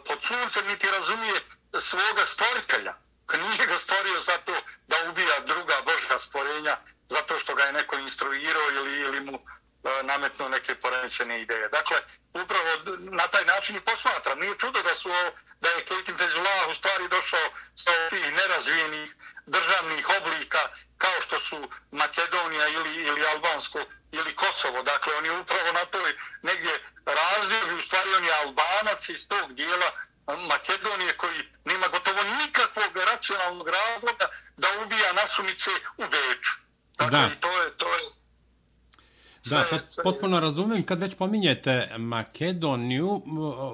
pod 0.07 0.23
suncem, 0.23 0.67
niti 0.67 0.91
razumije 0.91 1.41
svoga 1.79 2.25
stvoritelja. 2.25 2.93
Nije 3.33 3.65
ga 3.65 3.77
stvorio 3.77 4.19
zato 4.21 4.53
da 4.87 4.95
ubija 5.09 5.39
druga 5.39 5.75
božja 5.85 6.19
stvorenja, 6.19 6.77
zato 7.09 7.39
što 7.39 7.55
ga 7.55 7.63
je 7.63 7.73
neko 7.73 7.97
instruirao 7.97 8.69
ili, 8.69 8.99
ili 8.99 9.19
mu 9.19 9.33
e, 9.35 10.03
nametnuo 10.03 10.49
neke 10.49 10.75
poremećene 10.75 11.41
ideje. 11.41 11.69
Dakle, 11.69 11.97
upravo 12.33 12.69
na 12.97 13.27
taj 13.27 13.45
način 13.45 13.75
i 13.75 13.81
posmatram. 13.81 14.39
Nije 14.39 14.57
čudo 14.57 14.81
da 14.81 14.95
su 14.95 15.09
da 15.61 15.69
je 15.69 15.85
Kejtin 15.85 16.17
Fezullah 16.17 16.69
u 16.69 16.75
stvari 16.75 17.07
došao 17.07 17.49
sa 17.75 17.91
ovih 17.91 18.33
nerazvijenih 18.33 19.15
državnih 19.45 20.09
oblika 20.17 20.59
kao 20.97 21.21
što 21.21 21.39
su 21.39 21.69
Makedonija 21.91 22.67
ili, 22.67 22.93
ili 22.95 23.27
Albansko 23.27 23.79
ili 24.11 24.35
Kosovo. 24.35 24.83
Dakle, 24.83 25.15
on 25.15 25.25
je 25.25 25.39
upravo 25.39 25.71
na 25.71 25.85
toj 25.85 26.17
negdje 26.41 26.79
razdjelju, 27.05 27.77
u 27.77 27.81
stvari 27.81 28.13
on 28.13 28.25
je 28.25 28.33
Albanac 28.33 29.09
iz 29.09 29.27
tog 29.27 29.53
dijela 29.53 29.91
Makedonije 30.27 31.13
koji 31.17 31.39
nema 31.65 31.87
gotovo 31.87 32.21
nikakvog 32.23 32.93
racionalnog 33.11 33.67
razloga 33.67 34.25
da 34.57 34.67
ubija 34.83 35.13
nasumice 35.13 35.71
u 35.97 36.03
Beču. 36.11 36.53
Dakle, 36.97 37.19
da. 37.19 37.35
to 37.39 37.61
je, 37.61 37.77
to 37.77 37.93
je 37.93 37.99
Da, 39.49 39.63
pot, 39.69 39.81
potpuno 40.03 40.39
razumem. 40.39 40.83
Kad 40.83 40.99
već 40.99 41.15
pominjete 41.15 41.89
Makedoniju, 41.97 43.21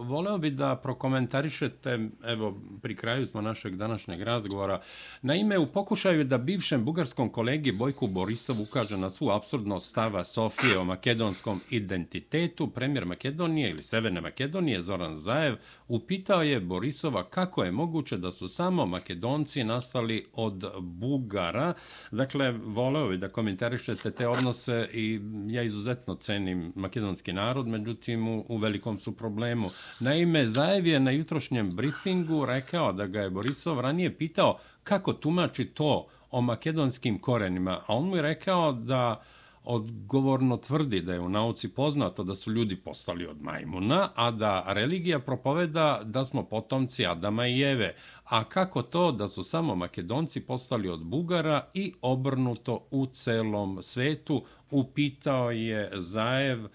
voleo 0.02 0.38
bi 0.38 0.50
da 0.50 0.76
prokomentarišete, 0.76 2.00
evo, 2.24 2.62
pri 2.82 2.96
kraju 2.96 3.26
smo 3.28 3.42
našeg 3.42 3.76
današnjeg 3.76 4.22
razgovora, 4.22 4.82
na 5.22 5.36
ime 5.36 5.58
u 5.58 5.68
pokušaju 5.68 6.24
da 6.24 6.38
bivšem 6.38 6.86
bugarskom 6.86 7.30
kolegi 7.30 7.72
Bojku 7.72 8.08
Borisov 8.08 8.62
ukaže 8.62 8.98
na 8.98 9.10
svu 9.10 9.30
absurdnost 9.30 9.90
stava 9.90 10.24
Sofije 10.24 10.80
o 10.80 10.84
makedonskom 10.84 11.62
identitetu, 11.70 12.68
premijer 12.68 13.06
Makedonije 13.06 13.70
ili 13.70 13.82
Severne 13.82 14.22
Makedonije, 14.22 14.82
Zoran 14.82 15.16
Zaev, 15.16 15.56
upitao 15.96 16.44
je 16.44 16.60
Borisova 16.60 17.30
kako 17.30 17.64
je 17.64 17.72
moguće 17.72 18.18
da 18.18 18.32
su 18.32 18.48
samo 18.48 18.86
Makedonci 18.86 19.64
nastali 19.64 20.26
od 20.34 20.66
Bugara. 20.80 21.74
Dakle, 22.12 22.52
voleo 22.52 23.08
bi 23.08 23.18
da 23.18 23.30
komentarišete 23.30 24.12
te 24.12 24.28
odnose 24.28 24.90
i 24.94 25.20
ja 25.48 25.64
izuzetno 25.64 26.16
cenim 26.16 26.74
makedonski 26.76 27.34
narod, 27.34 27.68
međutim 27.68 28.28
u, 28.28 28.46
u 28.50 28.58
velikom 28.58 29.00
su 29.00 29.12
problemu. 29.18 29.70
Naime, 30.00 30.48
Zajev 30.48 30.88
je 30.88 31.00
na 31.00 31.12
jutrošnjem 31.12 31.66
briefingu 31.76 32.46
rekao 32.46 32.94
da 32.94 33.08
ga 33.08 33.22
je 33.22 33.30
Borisov 33.30 33.80
ranije 33.80 34.18
pitao 34.18 34.60
kako 34.84 35.14
tumači 35.14 35.66
to 35.66 36.08
o 36.32 36.42
makedonskim 36.42 37.20
korenima, 37.20 37.72
a 37.72 37.96
on 37.96 38.10
mu 38.10 38.16
je 38.16 38.22
rekao 38.22 38.72
da 38.72 39.24
odgovorno 39.64 40.58
tvrdi 40.58 41.02
da 41.02 41.14
je 41.14 41.20
u 41.20 41.30
nauci 41.30 41.70
poznato 41.70 42.24
da 42.24 42.36
su 42.36 42.52
ljudi 42.52 42.76
postali 42.76 43.28
od 43.28 43.42
majmuna, 43.42 44.10
a 44.16 44.32
da 44.32 44.64
religija 44.68 45.20
propoveda 45.20 46.02
da 46.04 46.26
smo 46.26 46.44
potomci 46.44 47.06
Adama 47.06 47.48
i 47.48 47.62
Eve. 47.62 47.96
A 48.24 48.44
kako 48.44 48.82
to 48.82 49.12
da 49.12 49.28
su 49.28 49.44
samo 49.44 49.76
makedonci 49.76 50.42
postali 50.42 50.90
od 50.90 51.04
Bugara 51.04 51.70
i 51.74 51.94
obrnuto 52.02 52.88
u 52.92 53.06
celom 53.06 53.84
svetu, 53.84 54.46
upitao 54.72 55.52
je 55.52 55.92
Zajev 55.94 56.68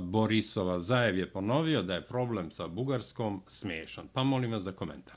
Borisova. 0.00 0.80
Zajev 0.80 1.18
je 1.18 1.32
ponovio 1.32 1.82
da 1.82 1.94
je 1.94 2.06
problem 2.06 2.50
sa 2.50 2.66
Bugarskom 2.66 3.42
smiješan. 3.48 4.08
Pa 4.12 4.22
molim 4.22 4.52
vas 4.52 4.62
za 4.62 4.72
komentar. 4.72 5.16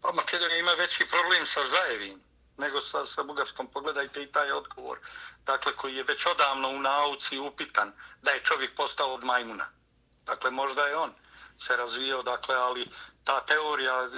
Pa 0.00 0.12
Makedonija 0.12 0.58
ima 0.58 0.70
veći 0.78 1.04
problem 1.10 1.42
sa 1.44 1.60
Zajevim 1.74 2.23
nego 2.56 2.80
sa, 2.80 3.06
sa 3.06 3.22
Bugarskom. 3.22 3.66
Pogledajte 3.66 4.22
i 4.22 4.32
taj 4.32 4.52
odgovor. 4.52 4.98
Dakle, 5.46 5.72
koji 5.72 5.96
je 5.96 6.04
već 6.04 6.26
odavno 6.26 6.68
u 6.68 6.78
nauci 6.78 7.38
upitan 7.38 7.92
da 8.22 8.30
je 8.30 8.44
čovjek 8.44 8.76
postao 8.76 9.14
od 9.14 9.24
majmuna. 9.24 9.64
Dakle, 10.26 10.50
možda 10.50 10.86
je 10.86 10.96
on. 10.96 11.14
se 11.58 11.76
razvijao, 11.76 12.22
dakle, 12.22 12.54
ali 12.54 12.88
ta 13.24 13.40
teorija 13.40 14.02
e, 14.02 14.08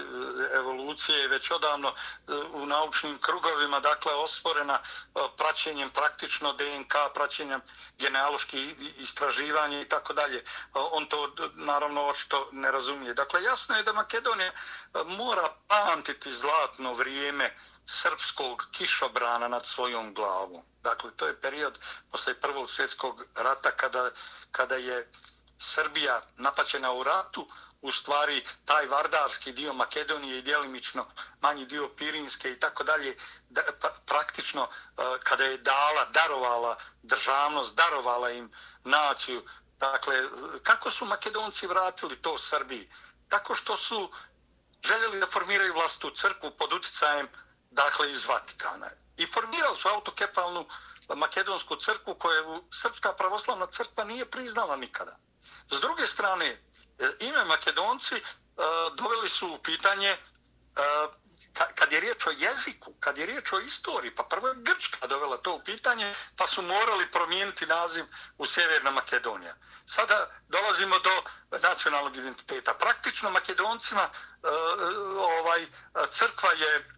evolucije 0.56 1.18
je 1.18 1.28
već 1.28 1.50
odavno 1.50 1.88
e, 1.88 2.32
u 2.34 2.66
naučnim 2.66 3.18
krugovima, 3.18 3.80
dakle, 3.80 4.14
osporena 4.14 4.74
e, 4.74 5.20
praćenjem 5.36 5.90
praktično 5.90 6.52
DNK, 6.52 6.94
praćenjem 7.14 7.60
genealoških 7.98 8.74
istraživanja 8.98 9.80
i 9.80 9.88
tako 9.88 10.12
dalje. 10.12 10.44
On 10.72 11.06
to, 11.06 11.34
naravno, 11.54 12.06
očito 12.06 12.48
ne 12.52 12.70
razumije. 12.70 13.14
Dakle, 13.14 13.42
jasno 13.42 13.76
je 13.76 13.82
da 13.82 13.92
Makedonija 13.92 14.52
mora 15.06 15.48
pamtiti 15.68 16.30
zlatno 16.32 16.94
vrijeme 16.94 17.56
srpskog 17.86 18.66
kišobrana 18.72 19.48
nad 19.48 19.66
svojom 19.66 20.14
glavom. 20.14 20.62
Dakle, 20.82 21.10
to 21.16 21.26
je 21.26 21.40
period 21.40 21.78
posle 22.10 22.40
Prvog 22.40 22.70
svjetskog 22.70 23.24
rata 23.34 23.70
kada, 23.70 24.10
kada 24.50 24.76
je 24.76 25.10
Srbija 25.58 26.22
napaćena 26.36 26.92
u 26.92 27.02
ratu, 27.02 27.48
u 27.82 27.92
stvari 27.92 28.44
taj 28.64 28.86
vardarski 28.86 29.52
dio 29.52 29.72
Makedonije 29.72 30.38
i 30.38 30.42
djelimično 30.42 31.06
manji 31.40 31.66
dio 31.66 31.88
Pirinske 31.96 32.50
i 32.52 32.60
tako 32.60 32.84
dalje, 32.84 33.16
pa, 33.80 33.88
praktično 34.06 34.62
e, 34.62 35.02
kada 35.24 35.44
je 35.44 35.58
dala, 35.58 36.04
darovala 36.04 36.76
državnost, 37.02 37.74
darovala 37.74 38.30
im 38.30 38.50
naciju. 38.84 39.42
Dakle, 39.78 40.16
e, 40.16 40.28
kako 40.62 40.90
su 40.90 41.04
Makedonci 41.04 41.66
vratili 41.66 42.22
to 42.22 42.38
Srbiji? 42.38 42.88
Tako 43.28 43.54
što 43.54 43.76
su 43.76 44.10
željeli 44.84 45.20
da 45.20 45.26
formiraju 45.26 45.74
vlastu 45.74 46.10
crkvu 46.10 46.50
pod 46.50 46.72
uticajem 46.72 47.28
dakle 47.76 48.12
iz 48.12 48.26
Vatikana. 48.26 48.90
I 49.16 49.26
formirali 49.26 49.76
su 49.76 49.88
autokefalnu 49.88 50.66
makedonsku 51.14 51.76
crkvu 51.76 52.14
koju 52.14 52.64
Srpska 52.72 53.12
pravoslavna 53.12 53.66
crkva 53.66 54.04
nije 54.04 54.30
priznala 54.30 54.76
nikada. 54.76 55.16
S 55.70 55.80
druge 55.80 56.06
strane, 56.06 56.46
e, 56.46 56.58
ime 57.20 57.44
Makedonci 57.44 58.14
e, 58.14 58.22
doveli 58.94 59.28
su 59.28 59.46
u 59.54 59.58
pitanje 59.58 60.08
e, 60.08 60.18
kad 61.74 61.92
je 61.92 62.00
riječ 62.00 62.26
o 62.26 62.30
jeziku, 62.30 62.94
kad 63.00 63.18
je 63.18 63.26
riječ 63.26 63.52
o 63.52 63.60
istoriji, 63.60 64.14
pa 64.14 64.22
prvo 64.22 64.48
je 64.48 64.54
Grčka 64.56 65.06
dovela 65.06 65.36
to 65.36 65.54
u 65.54 65.60
pitanje, 65.64 66.14
pa 66.36 66.46
su 66.46 66.62
morali 66.62 67.10
promijeniti 67.10 67.66
naziv 67.66 68.04
u 68.38 68.46
Sjeverna 68.46 68.90
Makedonija. 68.90 69.54
Sada 69.86 70.30
dolazimo 70.48 70.98
do 70.98 71.22
nacionalnog 71.58 72.16
identiteta. 72.16 72.74
Praktično 72.74 73.30
Makedoncima 73.30 74.08
ovaj 75.16 75.66
crkva 76.10 76.50
je 76.50 76.95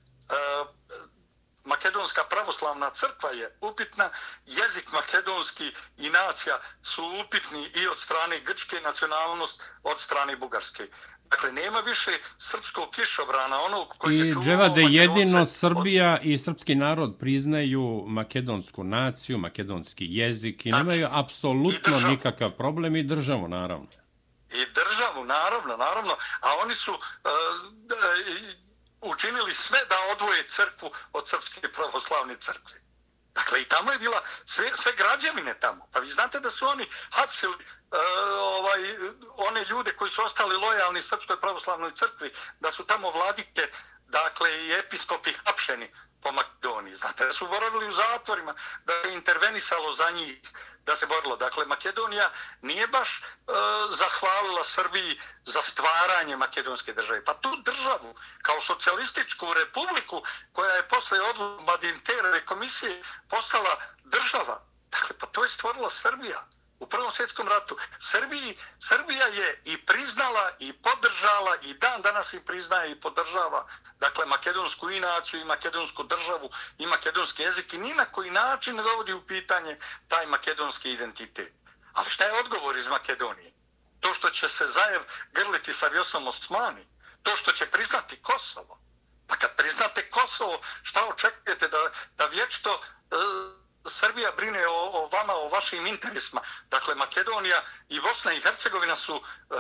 Makedonska 1.65 2.23
pravoslavna 2.31 2.91
crkva 2.91 3.31
je 3.31 3.47
upitna, 3.61 4.11
jezik 4.47 4.93
makedonski 4.93 5.73
i 5.99 6.11
nacija 6.11 6.59
su 6.83 7.03
upitni 7.27 7.63
i 7.83 7.87
od 7.89 7.99
strane 7.99 8.41
grčke 8.47 8.77
nacionalnost, 8.85 9.63
od 9.83 10.01
strane 10.01 10.37
bugarske. 10.37 10.83
Dakle, 11.31 11.53
nema 11.53 11.81
više 11.81 12.11
srpskog 12.39 12.91
kišobrana, 12.91 13.61
onog 13.63 13.89
koji 13.99 14.17
I, 14.17 14.19
je 14.19 14.33
čuvao 14.33 14.45
Dževade, 14.45 14.83
jedino 14.83 15.47
Srbija 15.47 16.13
od... 16.13 16.27
i 16.27 16.39
srpski 16.39 16.75
narod 16.75 17.17
priznaju 17.21 18.05
makedonsku 18.07 18.85
naciju, 18.85 19.39
makedonski 19.39 20.07
jezik 20.09 20.67
i 20.67 20.71
nemaju 20.71 21.09
apsolutno 21.11 22.01
nikakav 22.01 22.51
problem 22.51 22.97
i 22.97 23.03
državu, 23.03 23.49
naravno. 23.49 23.89
I 24.51 24.65
državu, 24.75 25.25
naravno, 25.25 25.77
naravno. 25.77 26.13
A 26.41 26.49
oni 26.63 26.75
su... 26.75 26.93
Uh, 26.93 28.68
učinili 29.01 29.55
sve 29.55 29.85
da 29.85 29.97
odvoje 30.13 30.49
crkvu 30.49 30.91
od 31.13 31.29
srpske 31.29 31.73
pravoslavne 31.73 32.37
crkve. 32.37 32.81
Dakle, 33.35 33.61
i 33.61 33.69
tamo 33.69 33.93
je 33.93 33.99
bila 33.99 34.23
sve, 34.47 34.71
sve 34.75 34.93
građevine 34.93 35.61
tamo. 35.61 35.89
Pa 35.93 36.01
vi 36.01 36.11
znate 36.11 36.41
da 36.41 36.51
su 36.51 36.67
oni 36.67 36.89
hapsili 37.11 37.55
e, 37.55 37.99
ovaj, 38.39 38.81
one 39.37 39.65
ljude 39.65 39.93
koji 39.97 40.11
su 40.11 40.23
ostali 40.23 40.57
lojalni 40.57 41.03
srpskoj 41.03 41.41
pravoslavnoj 41.41 41.95
crkvi, 41.95 42.33
da 42.61 42.73
su 42.73 42.85
tamo 42.87 43.11
vladite, 43.11 43.71
dakle, 44.07 44.67
i 44.67 44.73
episkopi 44.73 45.33
hapšeni 45.47 45.93
po 46.23 46.33
Makedoniji. 46.33 46.95
Znate 46.95 47.27
da 47.27 47.33
su 47.33 47.47
boravili 47.47 47.87
u 47.87 47.93
zatvorima, 47.93 48.55
da 48.85 48.93
je 48.93 49.15
intervenisalo 49.15 49.93
za 49.93 50.11
njih, 50.11 50.41
da 50.87 50.97
se 50.97 51.07
borilo. 51.07 51.37
Dakle, 51.37 51.67
Makedonija 51.67 52.31
nije 52.63 52.87
baš 52.87 53.19
e, 53.19 53.23
zahvalila 53.91 54.65
Srbiji 54.65 55.21
za 55.45 55.63
stvaranje 55.63 56.37
makedonske 56.37 56.93
države. 56.93 57.25
Pa 57.25 57.35
tu 57.35 57.57
državu, 57.57 58.15
kao 58.43 58.63
socijalističku 58.63 59.55
republiku, 59.55 60.23
koja 60.53 60.75
je 60.75 60.89
posle 60.89 61.21
odluku 61.21 61.65
Madinterove 61.65 62.45
komisije 62.45 63.03
postala 63.29 63.77
država, 64.05 64.61
dakle, 64.91 65.17
pa 65.19 65.27
to 65.27 65.45
je 65.45 65.51
stvorila 65.51 65.91
Srbija 65.91 66.47
u 66.79 66.87
Prvom 66.87 67.13
svjetskom 67.13 67.49
ratu. 67.49 67.77
Srbiji, 68.01 68.59
Srbija 68.81 69.27
je 69.27 69.63
i 69.65 69.87
priznala 69.87 70.51
i 70.59 70.73
podržala 70.73 71.57
i 71.63 71.75
dan 71.75 72.03
danas 72.03 72.33
i 72.33 72.45
priznaje 72.45 72.93
i 72.93 73.01
podržava 73.01 73.67
dakle 74.01 74.27
makedonsku 74.27 74.91
inaciju 74.91 75.41
i 75.41 75.45
makedonsku 75.45 76.03
državu 76.03 76.51
i 76.79 76.87
makedonski 76.87 77.43
jezik 77.43 77.73
i 77.73 77.79
ni 77.79 77.95
na 77.95 78.05
koji 78.05 78.31
način 78.31 78.77
ne 78.77 78.83
dovodi 78.83 79.13
u 79.13 79.27
pitanje 79.27 79.79
taj 80.09 80.27
makedonski 80.27 80.93
identitet. 80.93 81.53
Ali 81.93 82.11
šta 82.11 82.25
je 82.25 82.41
odgovor 82.41 82.77
iz 82.77 82.87
Makedonije? 82.87 83.53
To 84.01 84.15
što 84.15 84.31
će 84.31 84.49
se 84.49 84.69
Zajev 84.69 85.03
grliti 85.33 85.75
sa 85.75 85.89
Vjosom 85.89 86.27
Osmani, 86.27 86.87
to 87.23 87.37
što 87.37 87.53
će 87.53 87.67
priznati 87.67 88.23
Kosovo. 88.23 88.81
Pa 89.27 89.37
kad 89.37 89.57
priznate 89.57 90.11
Kosovo, 90.11 90.61
šta 90.83 91.07
očekujete 91.07 91.69
da, 91.69 91.91
da 92.17 92.27
vječito 92.27 92.81
e, 93.11 93.17
Srbija 93.91 94.33
brine 94.37 94.67
o, 94.67 94.73
o 94.73 95.09
vama, 95.13 95.35
o 95.35 95.49
vašim 95.49 95.87
interesima. 95.87 96.41
Dakle, 96.71 96.95
Makedonija 96.95 97.63
i 97.89 98.01
Bosna 98.01 98.33
i 98.33 98.41
Hercegovina 98.41 98.97
su 98.97 99.15
e, 99.15 99.55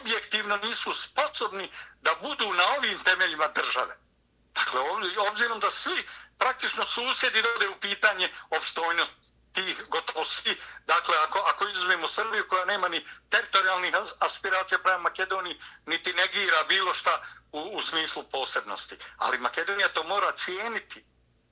objektivno 0.00 0.56
nisu 0.56 0.94
sposobni 0.94 1.70
da 2.00 2.14
budu 2.22 2.52
na 2.52 2.64
ovim 2.78 2.98
temeljima 3.04 3.48
države. 3.48 3.96
Dakle, 4.54 4.80
obzirom 5.28 5.60
da 5.60 5.70
svi 5.70 6.08
praktično 6.38 6.86
susjedi 6.86 7.42
dode 7.42 7.68
u 7.68 7.80
pitanje 7.80 8.32
opstojnost 8.50 9.12
tih 9.52 9.84
gotovo 9.88 10.24
svi. 10.24 10.60
Dakle, 10.86 11.16
ako, 11.16 11.38
ako 11.38 11.68
izuzmemo 11.68 12.08
Srbiju 12.08 12.48
koja 12.48 12.64
nema 12.64 12.88
ni 12.88 13.06
teritorijalnih 13.30 13.94
aspiracija 14.18 14.78
prema 14.78 14.98
Makedoniji, 14.98 15.60
niti 15.86 16.12
negira 16.12 16.64
bilo 16.68 16.94
šta 16.94 17.22
u, 17.52 17.60
u 17.60 17.82
smislu 17.82 18.22
posebnosti. 18.22 18.96
Ali 19.16 19.38
Makedonija 19.38 19.88
to 19.88 20.02
mora 20.04 20.32
cijeniti. 20.32 21.04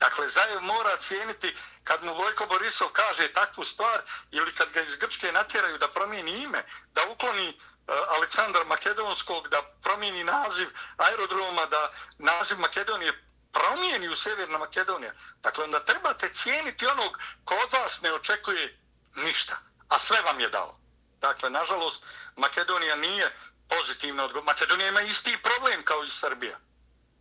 Dakle, 0.05 0.29
Zajev 0.29 0.61
mora 0.63 0.97
cijeniti 0.97 1.57
kad 1.85 2.05
mu 2.05 2.15
Vojko 2.15 2.47
Borisov 2.47 2.89
kaže 2.89 3.33
takvu 3.33 3.65
stvar 3.65 4.03
ili 4.31 4.55
kad 4.55 4.73
ga 4.73 4.81
iz 4.81 4.97
Grčke 4.97 5.33
natjeraju 5.33 5.79
da 5.79 5.89
promijeni 5.89 6.43
ime, 6.43 6.65
da 6.93 7.05
ukloni 7.05 7.49
eh, 7.49 7.55
Aleksandar 7.89 8.17
Aleksandra 8.17 8.65
Makedonskog, 8.65 9.49
da 9.49 9.63
promijeni 9.83 10.25
naziv 10.25 10.69
aerodroma, 10.97 11.67
da 11.67 11.93
naziv 12.19 12.59
Makedonije 12.59 13.25
promijeni 13.53 14.09
u 14.09 14.17
Sjeverna 14.17 14.59
Makedonija. 14.59 15.13
Dakle, 15.43 15.65
onda 15.65 15.85
trebate 15.85 16.35
cijeniti 16.35 16.87
onog 16.87 17.19
ko 17.45 17.55
od 17.55 17.73
vas 17.73 18.01
ne 18.03 18.13
očekuje 18.13 18.81
ništa, 19.15 19.57
a 19.89 19.99
sve 19.99 20.21
vam 20.23 20.41
je 20.41 20.49
dao. 20.49 20.79
Dakle, 21.21 21.51
nažalost, 21.51 22.05
Makedonija 22.37 22.97
nije 22.97 23.37
pozitivna 23.69 24.25
odgovor. 24.25 24.45
Makedonija 24.45 24.89
ima 24.89 25.01
isti 25.01 25.39
problem 25.43 25.85
kao 25.85 26.05
i 26.05 26.11
Srbija 26.11 26.59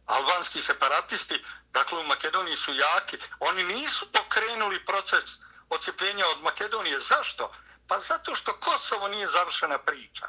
albanski 0.06 0.62
separatisti, 0.62 1.46
dakle 1.72 2.00
u 2.00 2.04
Makedoniji 2.04 2.58
su 2.58 2.74
jaki, 2.74 3.18
oni 3.40 3.64
nisu 3.64 4.12
pokrenuli 4.12 4.86
proces 4.86 5.24
ocipljenja 5.70 6.28
od 6.28 6.42
Makedonije. 6.42 7.00
Zašto? 7.00 7.52
Pa 7.88 8.00
zato 8.00 8.36
što 8.36 8.60
Kosovo 8.60 9.08
nije 9.08 9.28
završena 9.28 9.78
priča. 9.78 10.28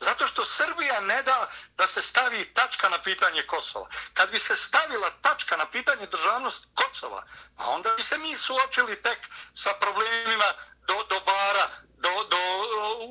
Zato 0.00 0.26
što 0.26 0.44
Srbija 0.44 1.00
ne 1.00 1.22
da 1.22 1.48
da 1.76 1.86
se 1.86 2.02
stavi 2.02 2.44
tačka 2.54 2.88
na 2.88 3.02
pitanje 3.02 3.42
Kosova. 3.42 3.88
Kad 4.14 4.30
bi 4.30 4.38
se 4.38 4.56
stavila 4.56 5.10
tačka 5.22 5.56
na 5.56 5.66
pitanje 5.66 6.06
državnosti 6.06 6.68
Kosova, 6.74 7.24
a 7.56 7.70
onda 7.70 7.94
bi 7.94 8.02
se 8.02 8.18
mi 8.18 8.36
suočili 8.36 9.02
tek 9.02 9.18
sa 9.54 9.74
problemima 9.80 10.44
do, 10.86 10.94
do 11.10 11.20
bara, 11.20 11.70
do, 11.98 12.24
do 12.30 12.38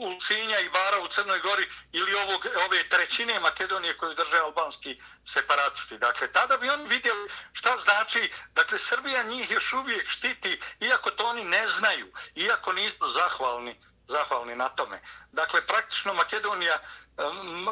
Ulcinja 0.06 0.60
i 0.60 0.70
bara 0.70 1.00
u 1.04 1.08
Crnoj 1.08 1.40
Gori 1.40 1.70
ili 1.92 2.14
ovog, 2.14 2.48
ove 2.66 2.90
trećine 2.90 3.40
Makedonije 3.40 3.98
koju 3.98 4.14
drže 4.14 4.38
albanski 4.38 5.02
separatisti. 5.26 5.98
Dakle, 5.98 6.32
tada 6.32 6.58
bi 6.58 6.70
oni 6.70 6.88
vidjeli 6.88 7.30
šta 7.54 7.78
znači, 7.78 8.32
dakle, 8.56 8.80
Srbija 8.80 9.24
njih 9.24 9.52
još 9.52 9.74
uvijek 9.74 10.10
štiti, 10.10 10.60
iako 10.80 11.12
to 11.12 11.26
oni 11.26 11.44
ne 11.44 11.68
znaju, 11.68 12.14
iako 12.36 12.74
nisu 12.74 13.08
zahvalni 13.08 13.80
zahvalni 14.08 14.56
na 14.56 14.70
tome. 14.70 15.02
Dakle, 15.32 15.68
praktično 15.68 16.14
Makedonija, 16.14 16.74
eh, 16.74 17.24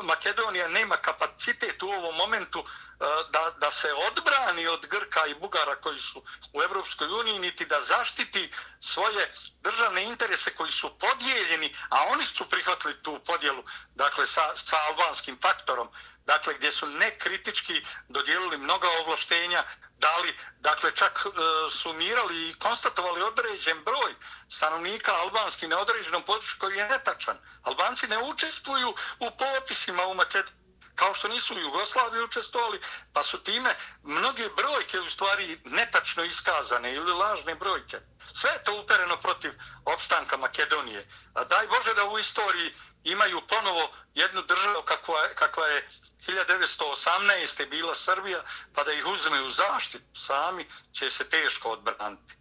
Makedonija 0.03 0.67
nema 0.67 0.97
kapacitet 0.97 1.83
u 1.83 1.89
ovom 1.89 2.15
momentu 2.15 2.59
eh, 2.59 3.05
da, 3.31 3.51
da 3.59 3.71
se 3.71 3.93
odbrani 3.93 4.67
od 4.67 4.87
Grka 4.87 5.25
i 5.25 5.35
Bugara 5.35 5.75
koji 5.75 5.99
su 5.99 6.23
u 6.53 6.61
Evropskoj 6.61 7.07
uniji, 7.07 7.39
niti 7.39 7.65
da 7.65 7.81
zaštiti 7.81 8.51
svoje 8.79 9.31
državne 9.61 10.03
interese 10.03 10.55
koji 10.55 10.71
su 10.71 10.99
podijeljeni, 10.99 11.75
a 11.89 12.03
oni 12.03 12.25
su 12.25 12.49
prihvatili 12.49 13.03
tu 13.03 13.19
podjelu 13.25 13.63
dakle, 13.95 14.27
sa, 14.27 14.55
sa 14.55 14.77
albanskim 14.89 15.37
faktorom 15.41 15.89
dakle 16.25 16.53
gdje 16.53 16.71
su 16.71 16.87
nekritički 16.87 17.85
dodijelili 18.09 18.57
mnoga 18.57 18.87
ovlaštenja, 19.01 19.63
dali, 19.97 20.37
dakle 20.59 20.91
čak 20.95 21.25
e, 21.25 21.29
sumirali 21.71 22.49
i 22.49 22.53
konstatovali 22.53 23.21
određen 23.21 23.83
broj 23.83 24.15
stanovnika 24.49 25.11
albanski 25.15 25.67
na 25.67 25.79
određenom 25.79 26.23
području 26.23 26.55
koji 26.59 26.77
je 26.77 26.89
netačan. 26.89 27.37
Albanci 27.63 28.07
ne 28.07 28.23
učestvuju 28.23 28.95
u 29.19 29.27
popisima 29.37 30.05
u 30.05 30.13
Makedoniji 30.13 30.63
kao 30.95 31.13
što 31.13 31.27
nisu 31.27 31.55
u 31.55 31.59
Jugoslaviji 31.59 32.23
učestvovali, 32.23 32.81
pa 33.13 33.23
su 33.23 33.43
time 33.43 33.75
mnoge 34.03 34.49
brojke 34.49 34.99
u 34.99 35.09
stvari 35.09 35.59
netačno 35.65 36.23
iskazane 36.23 36.93
ili 36.93 37.11
lažne 37.11 37.55
brojke. 37.55 37.97
Sve 38.33 38.49
je 38.49 38.63
to 38.63 38.81
upereno 38.81 39.17
protiv 39.17 39.51
opstanka 39.85 40.37
Makedonije. 40.37 41.07
A 41.33 41.43
daj 41.43 41.67
Bože 41.67 41.93
da 41.93 42.05
u 42.05 42.19
istoriji 42.19 42.73
imaju 43.03 43.41
ponovo 43.47 43.91
jednu 44.13 44.41
državu 44.41 44.83
kakva, 44.85 45.27
kakva 45.35 45.67
je 45.67 45.89
1918. 46.27 47.69
bila 47.69 47.95
Srbija, 47.95 48.39
pa 48.73 48.83
da 48.83 48.91
ih 48.93 49.05
uzme 49.13 49.43
u 49.43 49.49
zaštitu 49.49 50.05
sami, 50.13 50.65
će 50.91 51.09
se 51.09 51.23
teško 51.29 51.69
odbraniti. 51.69 52.33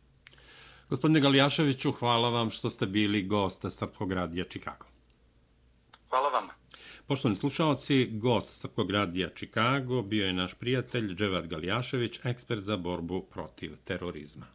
Gospodine 0.89 1.21
Galijaševiću, 1.21 1.93
hvala 1.93 2.29
vam 2.29 2.51
što 2.51 2.71
ste 2.71 2.87
bili 2.87 3.23
gosta 3.23 3.71
Srpkog 3.71 4.13
radija 4.13 4.45
Čikago. 4.45 4.87
Hvala 6.09 6.29
vama. 6.29 6.53
Poštovani 7.07 7.37
slušalci, 7.37 8.09
gost 8.13 8.61
Srpkog 8.61 8.91
radija 8.91 9.29
Čikago 9.35 10.03
bio 10.03 10.27
je 10.27 10.33
naš 10.33 10.55
prijatelj 10.55 11.15
Dževad 11.15 11.47
Galijašević, 11.47 12.21
ekspert 12.25 12.61
za 12.61 12.77
borbu 12.77 13.23
protiv 13.31 13.77
terorizma. 13.85 14.47